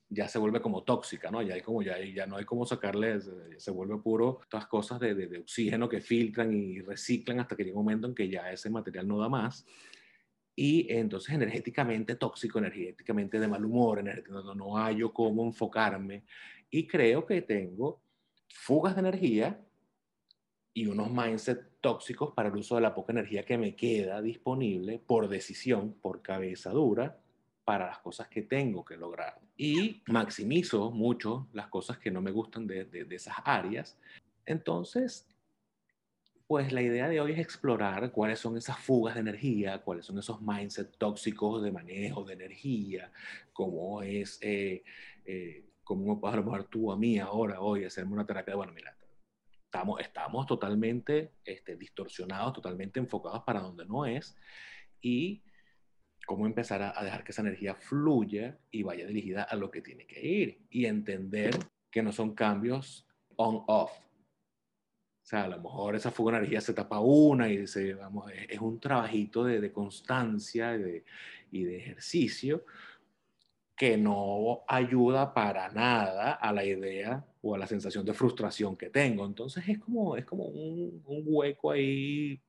ya 0.09 0.27
se 0.27 0.37
vuelve 0.37 0.61
como 0.61 0.83
tóxica, 0.83 1.31
¿no? 1.31 1.41
Ya, 1.41 1.55
hay 1.55 1.61
como, 1.61 1.81
ya, 1.81 1.99
ya 1.99 2.27
no 2.27 2.37
hay 2.37 2.45
como 2.45 2.65
sacarle, 2.65 3.19
se, 3.57 3.71
vuelve 3.71 3.97
puro 3.97 4.41
todas 4.49 4.67
cosas 4.67 4.99
de, 4.99 5.15
de, 5.15 5.39
oxígeno 5.39 5.89
que 5.89 6.01
filtran 6.01 6.53
y 6.53 6.81
reciclan 6.81 7.39
hasta 7.39 7.55
que 7.55 7.63
llega 7.63 7.77
un 7.77 7.85
momento 7.85 8.07
en 8.07 8.13
que 8.13 8.29
ya 8.29 8.51
ese 8.51 8.69
material 8.69 9.07
no 9.07 9.17
da 9.17 9.29
más. 9.29 9.65
Y 10.55 10.91
entonces 10.93 11.33
energéticamente 11.33 12.15
tóxico, 12.15 12.59
energéticamente 12.59 13.39
de 13.39 13.47
mal 13.47 13.65
humor, 13.65 14.03
no, 14.29 14.53
no 14.53 14.77
hallo 14.77 15.11
cómo 15.11 15.43
enfocarme. 15.45 16.25
Y 16.69 16.85
creo 16.85 17.25
que 17.25 17.41
tengo 17.41 18.03
fugas 18.49 18.93
de 18.95 19.01
energía 19.01 19.59
y 20.75 20.85
unos 20.87 21.11
mindset 21.11 21.79
tóxicos 21.81 22.33
para 22.33 22.49
el 22.49 22.55
uso 22.55 22.75
de 22.75 22.81
la 22.81 22.93
poca 22.93 23.13
energía 23.13 23.45
que 23.45 23.57
me 23.57 23.75
queda 23.75 24.21
disponible 24.21 24.99
por 24.99 25.27
decisión, 25.27 25.93
por 25.93 26.21
cabeza 26.21 26.69
dura, 26.69 27.22
para 27.65 27.87
las 27.87 27.99
cosas 27.99 28.27
que 28.27 28.41
tengo 28.41 28.83
que 28.83 28.97
lograr. 28.97 29.39
Y 29.57 30.01
maximizo 30.07 30.91
mucho 30.91 31.47
las 31.53 31.67
cosas 31.67 31.97
que 31.97 32.11
no 32.11 32.21
me 32.21 32.31
gustan 32.31 32.67
de, 32.67 32.85
de, 32.85 33.15
esas 33.15 33.35
áreas. 33.45 33.97
Entonces, 34.45 35.27
pues 36.47 36.71
la 36.71 36.81
idea 36.81 37.07
de 37.07 37.21
hoy 37.21 37.31
es 37.31 37.39
explorar 37.39 38.11
cuáles 38.11 38.39
son 38.39 38.57
esas 38.57 38.77
fugas 38.77 39.15
de 39.15 39.21
energía, 39.21 39.79
cuáles 39.79 40.05
son 40.05 40.19
esos 40.19 40.41
mindset 40.41 40.97
tóxicos 40.97 41.63
de 41.63 41.71
manejo 41.71 42.23
de 42.23 42.33
energía, 42.33 43.11
cómo 43.53 44.01
es, 44.01 44.39
eh, 44.41 44.83
eh, 45.25 45.65
cómo 45.83 46.19
a 46.27 46.35
lo 46.35 46.65
tú 46.65 46.91
a 46.91 46.97
mí 46.97 47.17
ahora, 47.17 47.61
hoy, 47.61 47.85
hacerme 47.85 48.13
una 48.13 48.25
terapia 48.25 48.55
bueno, 48.55 48.73
mira, 48.73 48.95
estamos, 49.63 50.01
estamos 50.01 50.45
totalmente 50.45 51.31
este, 51.45 51.77
distorsionados, 51.77 52.53
totalmente 52.53 52.99
enfocados 52.99 53.43
para 53.43 53.61
donde 53.61 53.85
no 53.85 54.05
es, 54.05 54.35
y 55.01 55.41
cómo 56.25 56.45
empezar 56.45 56.81
a, 56.81 57.03
dejar 57.03 57.23
que 57.23 57.31
esa 57.31 57.41
energía 57.41 57.75
fluya 57.75 58.57
y 58.71 58.83
vaya 58.83 59.05
dirigida 59.05 59.43
a 59.43 59.55
lo 59.55 59.71
que 59.71 59.81
tiene 59.81 60.05
que 60.05 60.25
ir 60.25 60.61
y 60.69 60.85
entender 60.85 61.53
que 61.91 62.01
no 62.01 62.11
son 62.11 62.33
cambios 62.33 63.07
on-off. 63.35 63.91
O 63.91 65.25
sea, 65.25 65.45
a 65.45 65.47
lo 65.47 65.61
mejor 65.61 65.95
esa 65.95 66.11
fuga 66.11 66.33
de 66.33 66.39
energía 66.39 66.61
se 66.61 66.73
tapa 66.73 66.99
una 66.99 67.49
y 67.49 67.57
dice, 67.57 67.93
vamos, 67.93 68.31
es, 68.49 68.59
un 68.59 68.79
trabajito 68.79 69.43
de, 69.45 69.71
constancia 69.71 70.75
y 70.75 71.63
de, 71.63 71.77
ejercicio 71.77 72.65
que 73.75 73.97
no 73.97 74.63
ayuda 74.67 75.33
para 75.33 75.69
nada 75.69 76.33
a 76.33 76.51
la 76.53 76.65
idea 76.65 77.25
o 77.41 77.55
a 77.55 77.57
la 77.57 77.67
sensación 77.67 78.05
de 78.05 78.13
frustración 78.13 78.75
que 78.75 78.89
tengo. 78.89 79.25
Entonces 79.25 79.67
es 79.67 79.79
como, 79.79 80.15
es 80.17 80.25
como 80.25 80.45
un, 80.45 81.01
un 81.05 81.23
hueco 81.25 81.71
ahí 81.71 82.41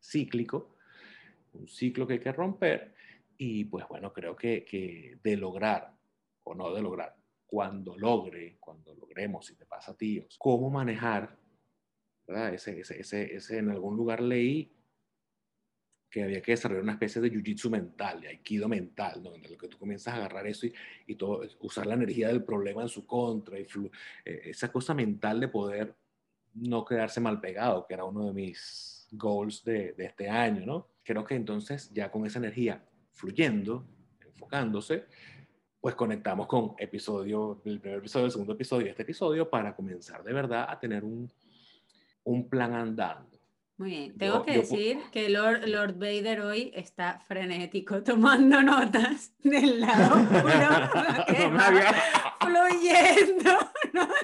cíclico 0.00 0.75
un 1.56 1.68
ciclo 1.68 2.06
que 2.06 2.14
hay 2.14 2.20
que 2.20 2.32
romper 2.32 2.94
y 3.38 3.64
pues 3.64 3.86
bueno, 3.88 4.12
creo 4.12 4.34
que, 4.36 4.64
que 4.64 5.18
de 5.22 5.36
lograr 5.36 5.94
o 6.44 6.54
no 6.54 6.72
de 6.72 6.80
lograr, 6.80 7.16
cuando 7.46 7.96
logre, 7.96 8.56
cuando 8.60 8.94
logremos, 8.94 9.46
si 9.46 9.56
te 9.56 9.66
pasa 9.66 9.92
a 9.92 9.96
ti, 9.96 10.24
cómo 10.38 10.70
manejar, 10.70 11.36
¿verdad? 12.26 12.54
Ese, 12.54 12.80
ese, 12.80 13.00
ese, 13.00 13.34
ese, 13.34 13.58
en 13.58 13.70
algún 13.70 13.96
lugar 13.96 14.20
leí 14.20 14.72
que 16.08 16.22
había 16.22 16.40
que 16.40 16.52
desarrollar 16.52 16.84
una 16.84 16.92
especie 16.92 17.20
de 17.20 17.30
jiu-jitsu 17.30 17.68
mental, 17.68 18.20
de 18.20 18.28
aikido 18.28 18.68
mental, 18.68 19.22
donde 19.22 19.48
lo 19.48 19.58
que 19.58 19.68
tú 19.68 19.76
comienzas 19.76 20.14
a 20.14 20.16
agarrar 20.18 20.46
eso 20.46 20.66
y, 20.66 20.74
y, 21.08 21.16
todo, 21.16 21.42
usar 21.60 21.86
la 21.86 21.94
energía 21.94 22.28
del 22.28 22.44
problema 22.44 22.82
en 22.82 22.88
su 22.88 23.06
contra, 23.06 23.58
y 23.58 23.66
eh, 24.24 24.40
esa 24.44 24.70
cosa 24.70 24.94
mental 24.94 25.40
de 25.40 25.48
poder 25.48 25.96
no 26.54 26.84
quedarse 26.84 27.20
mal 27.20 27.40
pegado, 27.40 27.86
que 27.86 27.94
era 27.94 28.04
uno 28.04 28.26
de 28.26 28.32
mis 28.32 28.95
goals 29.12 29.64
de, 29.64 29.92
de 29.92 30.06
este 30.06 30.28
año, 30.28 30.66
¿no? 30.66 30.88
creo 31.06 31.24
que 31.24 31.36
entonces 31.36 31.90
ya 31.94 32.10
con 32.10 32.26
esa 32.26 32.40
energía 32.40 32.84
fluyendo, 33.12 33.86
enfocándose, 34.20 35.06
pues 35.80 35.94
conectamos 35.94 36.48
con 36.48 36.74
episodio, 36.78 37.62
el 37.64 37.80
primer 37.80 38.00
episodio, 38.00 38.26
el 38.26 38.32
segundo 38.32 38.54
episodio 38.54 38.88
y 38.88 38.90
este 38.90 39.02
episodio 39.02 39.48
para 39.48 39.74
comenzar 39.74 40.24
de 40.24 40.32
verdad 40.32 40.66
a 40.68 40.80
tener 40.80 41.04
un, 41.04 41.30
un 42.24 42.48
plan 42.48 42.74
andando. 42.74 43.38
Muy 43.78 43.90
bien, 43.90 44.18
tengo 44.18 44.42
que 44.42 44.58
decir 44.58 44.98
que 45.12 45.28
Lord, 45.28 45.68
Lord, 45.68 45.98
Vader 45.98 46.40
hoy 46.40 46.72
está 46.74 47.20
frenético 47.20 48.02
tomando 48.02 48.60
notas 48.62 49.32
del 49.42 49.82
lado 49.82 50.16
fluyendo. 52.40 53.50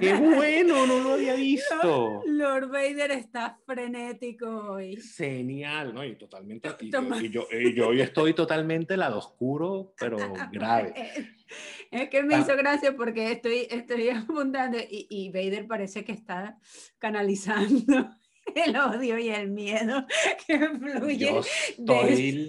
¡Qué 0.01 0.15
bueno! 0.15 0.87
No 0.87 0.99
lo 0.99 1.13
había 1.15 1.35
visto. 1.35 2.23
Lord 2.27 2.69
Vader 2.69 3.11
está 3.13 3.59
frenético 3.67 4.73
hoy. 4.73 4.97
Genial, 4.97 5.95
¿no? 5.95 6.05
Y 6.05 6.17
totalmente. 6.17 6.71
Y, 6.81 6.87
y 6.87 7.31
yo, 7.31 7.47
y 7.51 7.75
yo 7.75 7.89
hoy 7.89 8.01
estoy 8.01 8.35
totalmente 8.35 8.97
lado 8.97 9.19
oscuro, 9.19 9.95
pero 9.99 10.17
grave. 10.53 10.95
Es 11.91 12.09
que 12.09 12.23
me 12.23 12.39
hizo 12.39 12.57
gracia 12.57 12.97
porque 12.97 13.33
estoy, 13.33 13.67
estoy 13.71 14.09
apuntando 14.11 14.79
y, 14.79 15.07
y 15.11 15.31
Vader 15.31 15.67
parece 15.67 16.05
que 16.05 16.13
está 16.13 16.59
canalizando 16.99 18.11
el 18.55 18.77
odio 18.77 19.19
y 19.19 19.29
el 19.29 19.51
miedo 19.51 20.07
que 20.47 20.59
fluye. 20.59 21.27
Yo 21.27 21.41
estoy... 21.41 22.49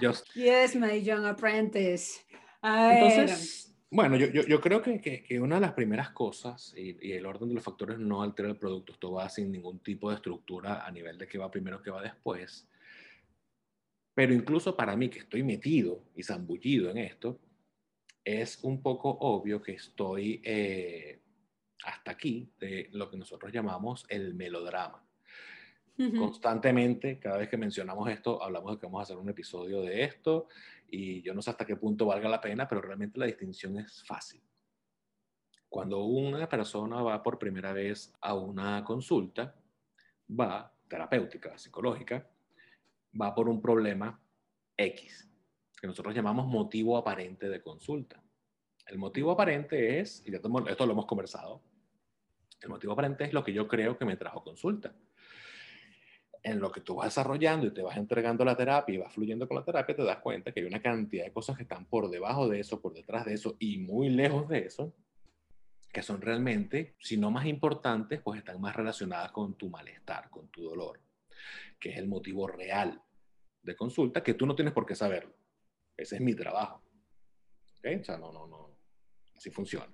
Yo... 0.00 0.12
Yes, 0.34 0.74
my 0.74 1.02
young 1.02 1.24
apprentice. 1.24 2.20
Entonces, 2.62 3.73
bueno, 3.94 4.16
yo, 4.16 4.26
yo, 4.26 4.42
yo 4.42 4.60
creo 4.60 4.82
que, 4.82 5.00
que, 5.00 5.22
que, 5.22 5.38
una 5.40 5.54
de 5.54 5.60
las 5.60 5.72
primeras 5.72 6.10
cosas, 6.10 6.74
y, 6.76 6.98
y, 7.00 7.12
el 7.12 7.24
orden 7.26 7.48
de 7.48 7.54
los 7.54 7.62
factores 7.62 7.96
no 7.96 8.22
altera 8.22 8.48
el 8.48 8.56
producto, 8.56 8.92
esto 8.92 9.12
va 9.12 9.28
sin 9.28 9.52
ningún 9.52 9.78
tipo 9.78 10.10
de 10.10 10.16
estructura 10.16 10.84
a 10.84 10.90
nivel 10.90 11.16
de 11.16 11.28
qué 11.28 11.38
va 11.38 11.48
primero, 11.48 11.80
qué 11.80 11.90
va 11.90 12.02
después. 12.02 12.68
Pero 14.12 14.34
incluso 14.34 14.76
para 14.76 14.96
mí, 14.96 15.08
que 15.08 15.20
estoy 15.20 15.44
metido 15.44 16.02
y 16.16 16.24
zambullido 16.24 16.90
en 16.90 16.98
esto, 16.98 17.38
es 18.24 18.58
un 18.64 18.82
poco 18.82 19.10
obvio 19.10 19.62
que 19.62 19.72
estoy 19.72 20.40
eh, 20.42 21.20
hasta 21.84 22.10
aquí 22.10 22.50
de 22.58 22.88
lo 22.92 23.08
que 23.08 23.16
nosotros 23.16 23.52
llamamos 23.52 24.06
el 24.08 24.34
melodrama. 24.34 25.03
Constantemente, 25.96 27.20
cada 27.20 27.38
vez 27.38 27.48
que 27.48 27.56
mencionamos 27.56 28.10
esto, 28.10 28.42
hablamos 28.42 28.72
de 28.72 28.80
que 28.80 28.86
vamos 28.86 28.98
a 28.98 29.02
hacer 29.04 29.16
un 29.16 29.28
episodio 29.28 29.80
de 29.80 30.02
esto 30.02 30.48
y 30.88 31.22
yo 31.22 31.32
no 31.34 31.40
sé 31.40 31.50
hasta 31.50 31.64
qué 31.64 31.76
punto 31.76 32.06
valga 32.06 32.28
la 32.28 32.40
pena, 32.40 32.66
pero 32.66 32.80
realmente 32.80 33.20
la 33.20 33.26
distinción 33.26 33.78
es 33.78 34.02
fácil. 34.04 34.42
Cuando 35.68 36.02
una 36.04 36.48
persona 36.48 37.00
va 37.00 37.22
por 37.22 37.38
primera 37.38 37.72
vez 37.72 38.12
a 38.20 38.34
una 38.34 38.82
consulta, 38.84 39.54
va 40.28 40.72
terapéutica, 40.88 41.56
psicológica, 41.58 42.28
va 43.20 43.32
por 43.32 43.48
un 43.48 43.62
problema 43.62 44.20
X, 44.76 45.28
que 45.80 45.86
nosotros 45.86 46.14
llamamos 46.14 46.48
motivo 46.48 46.96
aparente 46.96 47.48
de 47.48 47.62
consulta. 47.62 48.20
El 48.86 48.98
motivo 48.98 49.30
aparente 49.30 50.00
es, 50.00 50.24
y 50.26 50.34
esto 50.34 50.86
lo 50.86 50.92
hemos 50.92 51.06
conversado, 51.06 51.62
el 52.60 52.68
motivo 52.68 52.92
aparente 52.94 53.24
es 53.24 53.32
lo 53.32 53.44
que 53.44 53.52
yo 53.52 53.68
creo 53.68 53.96
que 53.96 54.04
me 54.04 54.16
trajo 54.16 54.42
consulta. 54.42 54.92
En 56.44 56.60
lo 56.60 56.70
que 56.70 56.82
tú 56.82 56.96
vas 56.96 57.06
desarrollando 57.06 57.66
y 57.66 57.72
te 57.72 57.82
vas 57.82 57.96
entregando 57.96 58.44
la 58.44 58.56
terapia 58.56 58.94
y 58.94 58.98
vas 58.98 59.12
fluyendo 59.12 59.48
con 59.48 59.56
la 59.56 59.64
terapia, 59.64 59.96
te 59.96 60.04
das 60.04 60.18
cuenta 60.18 60.52
que 60.52 60.60
hay 60.60 60.66
una 60.66 60.80
cantidad 60.80 61.24
de 61.24 61.32
cosas 61.32 61.56
que 61.56 61.62
están 61.62 61.86
por 61.86 62.10
debajo 62.10 62.48
de 62.48 62.60
eso, 62.60 62.80
por 62.80 62.92
detrás 62.92 63.24
de 63.24 63.32
eso 63.32 63.56
y 63.58 63.78
muy 63.78 64.10
lejos 64.10 64.46
de 64.48 64.58
eso, 64.58 64.94
que 65.90 66.02
son 66.02 66.20
realmente, 66.20 66.94
si 67.00 67.16
no 67.16 67.30
más 67.30 67.46
importantes, 67.46 68.20
pues 68.20 68.38
están 68.38 68.60
más 68.60 68.76
relacionadas 68.76 69.32
con 69.32 69.54
tu 69.54 69.70
malestar, 69.70 70.28
con 70.28 70.48
tu 70.48 70.62
dolor, 70.62 71.00
que 71.80 71.90
es 71.90 71.96
el 71.96 72.08
motivo 72.08 72.46
real 72.46 73.00
de 73.62 73.74
consulta, 73.74 74.22
que 74.22 74.34
tú 74.34 74.44
no 74.44 74.54
tienes 74.54 74.74
por 74.74 74.84
qué 74.84 74.94
saberlo. 74.94 75.34
Ese 75.96 76.16
es 76.16 76.20
mi 76.20 76.34
trabajo. 76.34 76.82
¿Okay? 77.78 77.96
O 77.96 78.04
sea, 78.04 78.18
no, 78.18 78.30
no, 78.32 78.46
no. 78.46 78.76
Así 79.34 79.50
funciona. 79.50 79.90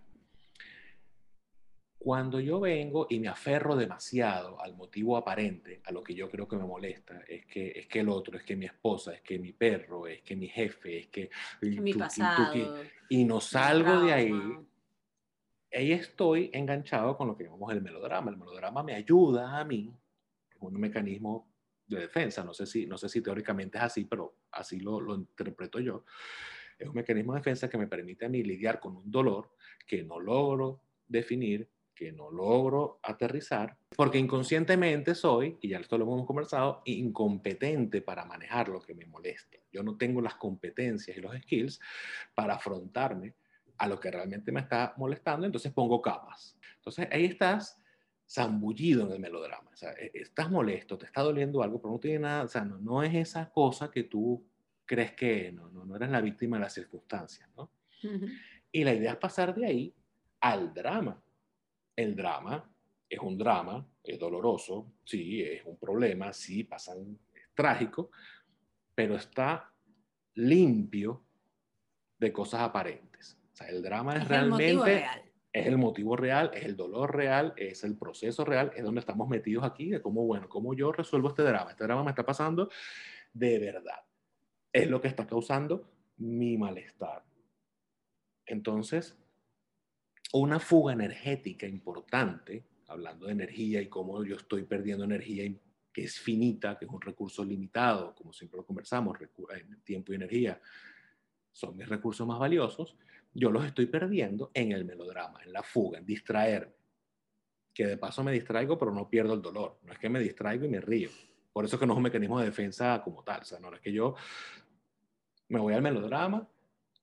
Cuando 2.02 2.40
yo 2.40 2.61
vengo 2.61 3.07
y 3.11 3.21
me 3.21 3.28
aferro 3.28 3.76
demasiado 3.76 4.59
al 4.59 4.75
motivo 4.75 5.19
aparente, 5.19 5.83
a 5.85 5.92
lo 5.92 6.02
que 6.02 6.14
yo 6.14 6.30
creo 6.30 6.49
que 6.49 6.57
me 6.57 6.64
molesta, 6.64 7.21
es 7.28 7.45
que, 7.45 7.73
es 7.76 7.87
que 7.88 8.00
el 8.00 8.09
otro, 8.09 8.38
es 8.38 8.42
que 8.42 8.57
mi 8.57 8.64
esposa, 8.64 9.12
es 9.12 9.21
que 9.21 9.38
mi 9.38 9.52
perro, 9.52 10.07
es 10.07 10.23
que 10.23 10.35
mi 10.35 10.49
jefe, 10.49 11.00
es 11.00 11.07
que... 11.09 11.28
mi 11.61 11.92
pasado, 11.92 12.83
y 13.11 13.23
no 13.26 13.38
salgo 13.38 14.00
de 14.00 14.14
ahí, 14.14 14.33
ahí 15.75 15.92
estoy 15.92 16.49
enganchado 16.54 17.19
con 17.19 17.28
lo 17.28 17.37
que 17.37 17.45
llamamos 17.45 17.71
el 17.71 17.83
melodrama. 17.83 18.30
El 18.30 18.38
melodrama 18.38 18.83
me 18.83 18.95
ayuda 18.95 19.59
a 19.59 19.64
mí, 19.66 19.95
es 20.50 20.57
un 20.59 20.80
mecanismo 20.80 21.52
de 21.87 22.00
defensa, 22.00 22.42
no 22.42 22.54
sé 22.54 22.64
si, 22.64 22.87
no 22.87 22.97
sé 22.97 23.11
si 23.11 23.21
teóricamente 23.21 23.76
es 23.76 23.85
así, 23.85 24.07
pero 24.07 24.37
así 24.52 24.80
lo, 24.80 25.02
lo 25.02 25.16
interpreto 25.16 25.78
yo. 25.80 26.07
Es 26.78 26.88
un 26.88 26.95
mecanismo 26.95 27.35
de 27.35 27.40
defensa 27.40 27.69
que 27.69 27.76
me 27.76 27.88
permite 27.88 28.25
a 28.25 28.30
mí 28.30 28.42
lidiar 28.42 28.80
con 28.80 28.97
un 28.97 29.11
dolor 29.11 29.54
que 29.87 30.02
no 30.02 30.19
logro 30.19 30.80
definir 31.07 31.69
que 32.00 32.12
no 32.12 32.30
logro 32.30 32.99
aterrizar, 33.02 33.76
porque 33.95 34.16
inconscientemente 34.16 35.14
soy, 35.14 35.59
y 35.61 35.69
ya 35.69 35.80
esto 35.80 35.99
lo 35.99 36.04
hemos 36.04 36.26
conversado, 36.26 36.80
incompetente 36.87 38.00
para 38.00 38.25
manejar 38.25 38.71
lo 38.71 38.80
que 38.80 38.95
me 38.95 39.04
molesta. 39.04 39.59
Yo 39.71 39.83
no 39.83 39.99
tengo 39.99 40.23
las 40.23 40.37
competencias 40.37 41.14
y 41.14 41.21
los 41.21 41.37
skills 41.37 41.78
para 42.35 42.54
afrontarme 42.54 43.35
a 43.76 43.87
lo 43.87 44.00
que 44.00 44.11
realmente 44.11 44.50
me 44.50 44.61
está 44.61 44.95
molestando, 44.97 45.45
entonces 45.45 45.75
pongo 45.75 46.00
capas. 46.00 46.57
Entonces 46.76 47.07
ahí 47.12 47.26
estás 47.26 47.78
zambullido 48.26 49.04
en 49.07 49.12
el 49.12 49.21
melodrama. 49.21 49.69
O 49.71 49.76
sea, 49.76 49.90
e, 49.92 50.11
estás 50.14 50.50
molesto, 50.50 50.97
te 50.97 51.04
está 51.04 51.21
doliendo 51.21 51.62
algo, 51.62 51.83
pero 51.83 51.92
no 51.92 52.00
tiene 52.00 52.21
nada, 52.21 52.45
o 52.45 52.49
sea, 52.49 52.64
no, 52.64 52.78
no 52.78 53.02
es 53.02 53.14
esa 53.14 53.50
cosa 53.50 53.90
que 53.90 54.04
tú 54.04 54.42
crees 54.87 55.12
que 55.12 55.52
no, 55.52 55.69
no, 55.69 55.85
no 55.85 55.97
eres 55.97 56.09
la 56.09 56.23
víctima 56.23 56.57
de 56.57 56.62
las 56.62 56.73
circunstancias, 56.73 57.47
¿no? 57.59 57.71
Y 58.73 58.85
la 58.85 58.95
idea 58.95 59.12
es 59.12 59.19
pasar 59.19 59.54
de 59.54 59.66
ahí 59.66 59.95
al 60.40 60.73
drama. 60.73 61.23
El 62.00 62.16
drama 62.16 62.66
es 63.07 63.21
un 63.21 63.37
drama, 63.37 63.87
es 64.02 64.19
doloroso, 64.19 64.95
sí, 65.04 65.42
es 65.42 65.62
un 65.66 65.78
problema, 65.78 66.33
sí, 66.33 66.64
pasan, 66.64 67.19
es 67.35 67.54
trágico, 67.54 68.11
pero 68.95 69.16
está 69.16 69.71
limpio 70.37 71.23
de 72.16 72.33
cosas 72.33 72.62
aparentes. 72.62 73.38
O 73.52 73.54
sea, 73.54 73.69
el 73.69 73.83
drama 73.83 74.16
es, 74.16 74.26
realmente... 74.26 75.04
Es 75.52 75.66
el 75.66 75.76
motivo 75.78 76.16
real, 76.16 76.52
es 76.54 76.64
el 76.64 76.76
dolor 76.76 77.14
real, 77.14 77.52
es 77.57 77.83
el 77.83 77.99
proceso 77.99 78.45
real, 78.45 78.73
es 78.76 78.85
donde 78.85 79.00
estamos 79.00 79.28
metidos 79.28 79.64
aquí, 79.64 79.90
de 79.90 80.00
cómo, 80.00 80.25
bueno, 80.25 80.49
cómo 80.49 80.75
yo 80.75 80.92
resuelvo 80.92 81.28
este 81.28 81.42
drama. 81.42 81.73
Este 81.73 81.83
drama 81.85 82.04
me 82.04 82.11
está 82.11 82.25
pasando 82.25 82.71
de 83.33 83.59
verdad. 83.59 84.00
Es 84.73 84.88
lo 84.88 85.00
que 85.00 85.09
está 85.09 85.26
causando 85.26 85.90
mi 86.19 86.57
malestar. 86.57 87.25
Entonces, 88.47 89.20
una 90.33 90.61
fuga 90.61 90.93
energética 90.93 91.67
importante, 91.67 92.65
hablando 92.89 93.27
de 93.27 93.33
energía 93.33 93.81
y 93.81 93.89
cómo 93.89 94.25
yo 94.25 94.37
estoy 94.37 94.65
perdiendo 94.65 95.05
energía 95.05 95.53
que 95.93 96.05
es 96.05 96.19
finita, 96.19 96.79
que 96.79 96.85
es 96.85 96.91
un 96.91 97.01
recurso 97.01 97.45
limitado, 97.45 98.15
como 98.15 98.33
siempre 98.33 98.59
lo 98.59 98.65
conversamos, 98.65 99.19
tiempo 99.85 100.13
y 100.13 100.17
energía 100.17 100.61
son 101.53 101.77
mis 101.77 101.89
recursos 101.89 102.27
más 102.27 102.39
valiosos, 102.39 102.97
yo 103.33 103.51
los 103.51 103.65
estoy 103.65 103.87
perdiendo 103.87 104.51
en 104.55 104.73
el 104.73 104.85
melodrama, 104.85 105.41
en 105.45 105.53
la 105.53 105.63
fuga, 105.63 105.99
en 105.99 106.07
distraerme. 106.07 106.75
Que 107.73 107.87
de 107.87 107.97
paso 107.97 108.25
me 108.25 108.33
distraigo, 108.33 108.79
pero 108.79 108.93
no 108.93 109.09
pierdo 109.09 109.35
el 109.35 109.43
dolor. 109.43 109.79
No 109.85 109.93
es 109.93 109.99
que 109.99 110.09
me 110.09 110.21
distraigo 110.21 110.65
y 110.65 110.69
me 110.69 110.81
río. 110.81 111.11
Por 111.53 111.65
eso 111.65 111.77
es 111.77 111.81
que 111.81 111.87
no 111.87 111.93
es 111.93 111.97
un 111.99 112.03
mecanismo 112.03 112.39
de 112.41 112.47
defensa 112.47 113.01
como 113.03 113.23
tal. 113.23 113.43
O 113.43 113.45
sea, 113.45 113.61
no 113.61 113.73
es 113.73 113.81
que 113.81 113.93
yo 113.93 114.15
me 115.49 115.61
voy 115.61 115.75
al 115.75 115.83
melodrama 115.83 116.49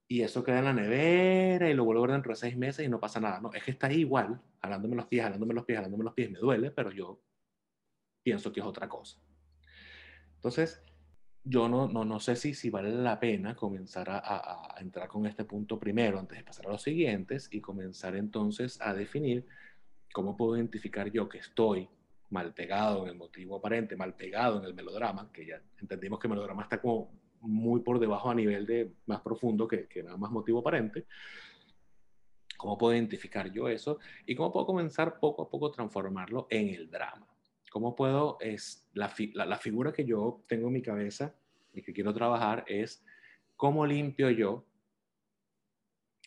y 0.07 0.21
eso 0.21 0.43
queda 0.43 0.59
en 0.59 0.65
la 0.65 0.73
nevera 0.73 1.69
y 1.69 1.73
lo 1.73 1.83
vuelvo 1.83 2.03
a 2.03 2.07
ver 2.07 2.13
dentro 2.13 2.31
de 2.31 2.37
seis 2.37 2.55
meses 2.55 2.85
y 2.85 2.89
no 2.89 2.99
pasa 2.99 3.19
nada. 3.19 3.41
No, 3.41 3.51
es 3.53 3.63
que 3.63 3.71
está 3.71 3.87
ahí 3.87 4.01
igual, 4.01 4.39
jalándome 4.61 4.95
los 4.95 5.07
pies, 5.07 5.23
jalándome 5.23 5.53
los 5.53 5.65
pies, 5.65 5.77
jalándome 5.77 6.03
los 6.05 6.13
pies, 6.13 6.31
me 6.31 6.39
duele, 6.39 6.71
pero 6.71 6.91
yo 6.91 7.21
pienso 8.23 8.51
que 8.53 8.61
es 8.61 8.65
otra 8.65 8.87
cosa. 8.87 9.19
Entonces, 10.35 10.81
yo 11.43 11.67
no, 11.67 11.87
no, 11.87 12.05
no 12.05 12.19
sé 12.19 12.35
si, 12.35 12.53
si 12.53 12.69
vale 12.69 12.89
la 12.89 13.19
pena 13.19 13.55
comenzar 13.55 14.09
a, 14.09 14.19
a, 14.19 14.79
entrar 14.79 15.07
con 15.07 15.25
este 15.25 15.43
punto 15.45 15.79
primero 15.79 16.19
antes 16.19 16.37
de 16.37 16.43
pasar 16.43 16.67
a 16.67 16.71
los 16.71 16.81
siguientes 16.81 17.49
y 17.51 17.59
comenzar 17.59 18.15
entonces 18.15 18.79
a 18.81 18.93
definir 18.93 19.45
cómo 20.13 20.37
puedo 20.37 20.55
identificar 20.55 21.11
yo 21.11 21.27
que 21.27 21.39
estoy 21.39 21.89
mal 22.29 22.53
pegado 22.53 23.03
en 23.03 23.09
el 23.09 23.15
motivo 23.15 23.57
aparente, 23.57 23.95
mal 23.95 24.13
pegado 24.15 24.59
en 24.59 24.65
el 24.65 24.73
melodrama, 24.73 25.31
que 25.31 25.45
ya 25.45 25.61
entendimos 25.79 26.19
que 26.19 26.27
el 26.27 26.31
melodrama 26.31 26.63
está 26.63 26.81
como 26.81 27.11
muy 27.41 27.82
por 27.82 28.00
debajo 28.00 28.29
a 28.29 28.36
nivel 28.36 28.65
de 28.65 28.94
más 29.06 29.22
profundo 29.22 29.67
que, 29.67 29.88
que 29.88 30.03
nada 30.03 30.17
más 30.17 30.32
motivo 30.32 30.60
aparente. 30.60 31.06
¿Cómo 32.58 32.77
puedo 32.77 32.94
identificar 32.94 33.51
yo 33.51 33.67
eso? 33.70 34.00
Y 34.25 34.36
cómo 34.36 34.51
puedo 34.51 34.65
comenzar 34.65 35.20
poco 35.20 35.44
a 35.44 35.50
poco 35.50 35.67
a 35.67 35.72
transformarlo 35.72 36.48
en 36.50 36.70
el 36.70 36.89
drama. 36.89 37.27
¿Cómo 37.72 37.96
puedo, 37.96 38.38
es 38.39 38.88
la, 38.94 39.13
la, 39.34 39.58
figura 39.58 39.91
que 39.94 40.06
yo 40.06 40.44
tengo 40.48 40.67
en 40.67 40.74
mi 40.74 40.82
cabeza 40.82 41.36
y 41.74 41.84
que 41.84 41.94
quiero 41.94 42.13
trabajar 42.13 42.63
es 42.67 43.06
cómo 43.56 43.86
limpio 43.86 44.32
yo, 44.32 44.65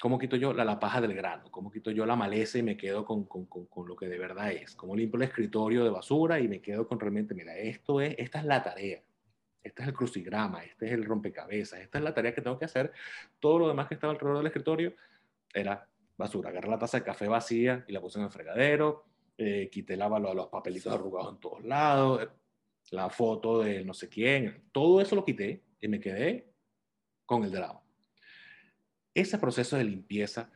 cómo 0.01 0.19
quito 0.19 0.37
yo 0.37 0.53
la, 0.53 0.65
la 0.65 0.79
paja 0.79 1.01
del 1.01 1.15
grano, 1.15 1.51
cómo 1.51 1.71
quito 1.73 1.91
yo 1.91 2.07
la 2.07 2.15
maleza 2.15 2.59
y 2.59 2.63
me 2.63 2.77
quedo 2.77 3.05
con, 3.05 3.25
con, 3.25 3.47
con, 3.47 3.89
lo 3.89 3.97
que 3.97 4.07
de 4.07 4.19
verdad 4.19 4.53
es, 4.53 4.77
cómo 4.77 4.95
limpio 4.95 5.17
el 5.17 5.25
escritorio 5.25 5.83
de 5.83 5.91
basura 5.91 6.39
y 6.39 6.47
me 6.47 6.61
quedo 6.61 6.87
con 6.87 7.01
realmente, 7.01 7.35
mira, 7.35 7.57
esto 7.57 8.01
es, 8.01 8.15
esta 8.19 8.41
es 8.41 8.45
la 8.45 8.63
tarea, 8.63 9.03
este 9.63 9.83
es 9.83 9.89
el 9.89 9.95
crucigrama, 9.95 10.65
este 10.65 10.87
es 10.87 10.93
el 10.93 11.05
rompecabezas, 11.05 11.81
esta 11.81 11.99
es 11.99 12.05
la 12.05 12.15
tarea 12.15 12.35
que 12.35 12.41
tengo 12.41 12.59
que 12.59 12.65
hacer, 12.65 12.93
todo 13.39 13.59
lo 13.59 13.69
demás 13.69 13.89
que 13.89 13.95
estaba 13.95 14.13
alrededor 14.13 14.39
del 14.39 14.47
escritorio 14.47 14.95
era 15.53 15.87
basura, 16.17 16.51
agarré 16.51 16.69
la 16.69 16.79
taza 16.79 16.99
de 16.99 17.05
café 17.05 17.29
vacía 17.29 17.85
y 17.89 17.93
la 17.93 18.01
puse 18.01 18.19
en 18.19 18.27
el 18.27 18.31
fregadero, 18.31 19.05
eh, 19.37 19.69
quité 19.71 19.97
la, 19.97 20.09
los 20.09 20.49
papelitos 20.49 20.93
arrugados 20.93 21.35
en 21.35 21.41
todos 21.41 21.65
lados, 21.65 22.29
la 22.91 23.09
foto 23.09 23.63
de 23.63 23.85
no 23.85 23.95
sé 23.95 24.09
quién, 24.09 24.65
todo 24.73 25.01
eso 25.01 25.17
lo 25.17 25.25
quité 25.25 25.63
y 25.81 25.89
me 25.89 26.01
quedé 26.01 26.53
con 27.25 27.45
el 27.45 27.51
drama. 27.51 27.81
Ese 29.15 29.39
proceso 29.39 29.77
de 29.77 29.85
limpieza, 29.85 30.51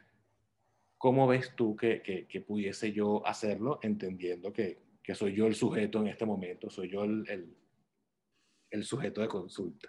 ¿cómo 0.98 1.26
ves 1.26 1.54
tú 1.56 1.76
que, 1.76 2.02
que, 2.02 2.40
pudiese 2.40 2.92
yo 2.92 3.26
hacerlo 3.26 3.78
entendiendo 3.82 4.52
que, 4.52 4.82
que, 5.02 5.14
soy 5.14 5.34
yo 5.34 5.46
el 5.46 5.54
sujeto 5.54 6.00
en 6.00 6.08
este 6.08 6.26
momento, 6.26 6.70
soy 6.70 6.90
yo 6.90 7.04
el, 7.04 7.24
el, 7.28 7.56
el 8.70 8.84
sujeto 8.84 9.20
de 9.20 9.28
consulta? 9.28 9.88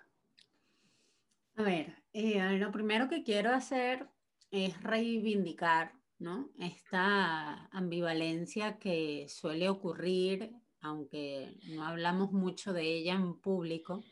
A 1.55 1.63
ver, 1.63 2.03
eh, 2.13 2.57
lo 2.57 2.71
primero 2.71 3.07
que 3.07 3.23
quiero 3.23 3.53
hacer 3.53 4.07
es 4.51 4.81
reivindicar 4.83 5.93
¿no? 6.19 6.49
Esta 6.59 7.67
ambivalencia 7.71 8.77
que 8.79 9.27
suele 9.29 9.69
ocurrir, 9.69 10.51
aunque 10.81 11.57
no 11.69 11.85
hablamos 11.85 12.31
mucho 12.31 12.73
de 12.73 12.83
ella 12.83 13.13
en 13.13 13.39
público, 13.39 14.03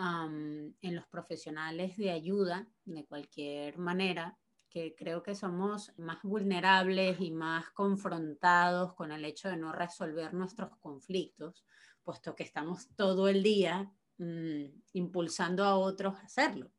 en 0.00 0.94
los 0.94 1.06
profesionales 1.08 1.96
de 1.96 2.12
ayuda 2.12 2.68
de 2.84 3.04
cualquier 3.04 3.78
manera, 3.78 4.38
que 4.70 4.94
creo 4.96 5.24
que 5.24 5.34
somos 5.34 5.92
más 5.96 6.22
vulnerables 6.22 7.20
y 7.20 7.32
más 7.32 7.70
confrontados 7.70 8.94
con 8.94 9.10
el 9.10 9.24
hecho 9.24 9.48
de 9.48 9.56
no 9.56 9.72
resolver 9.72 10.34
nuestros 10.34 10.76
conflictos, 10.78 11.64
puesto 12.08 12.34
que 12.34 12.42
estamos 12.42 12.88
todo 12.96 13.28
el 13.28 13.42
día 13.42 13.92
mm, 14.16 14.64
impulsando 14.94 15.62
a 15.62 15.76
otros 15.76 16.14
a 16.14 16.22
hacerlo. 16.22 16.72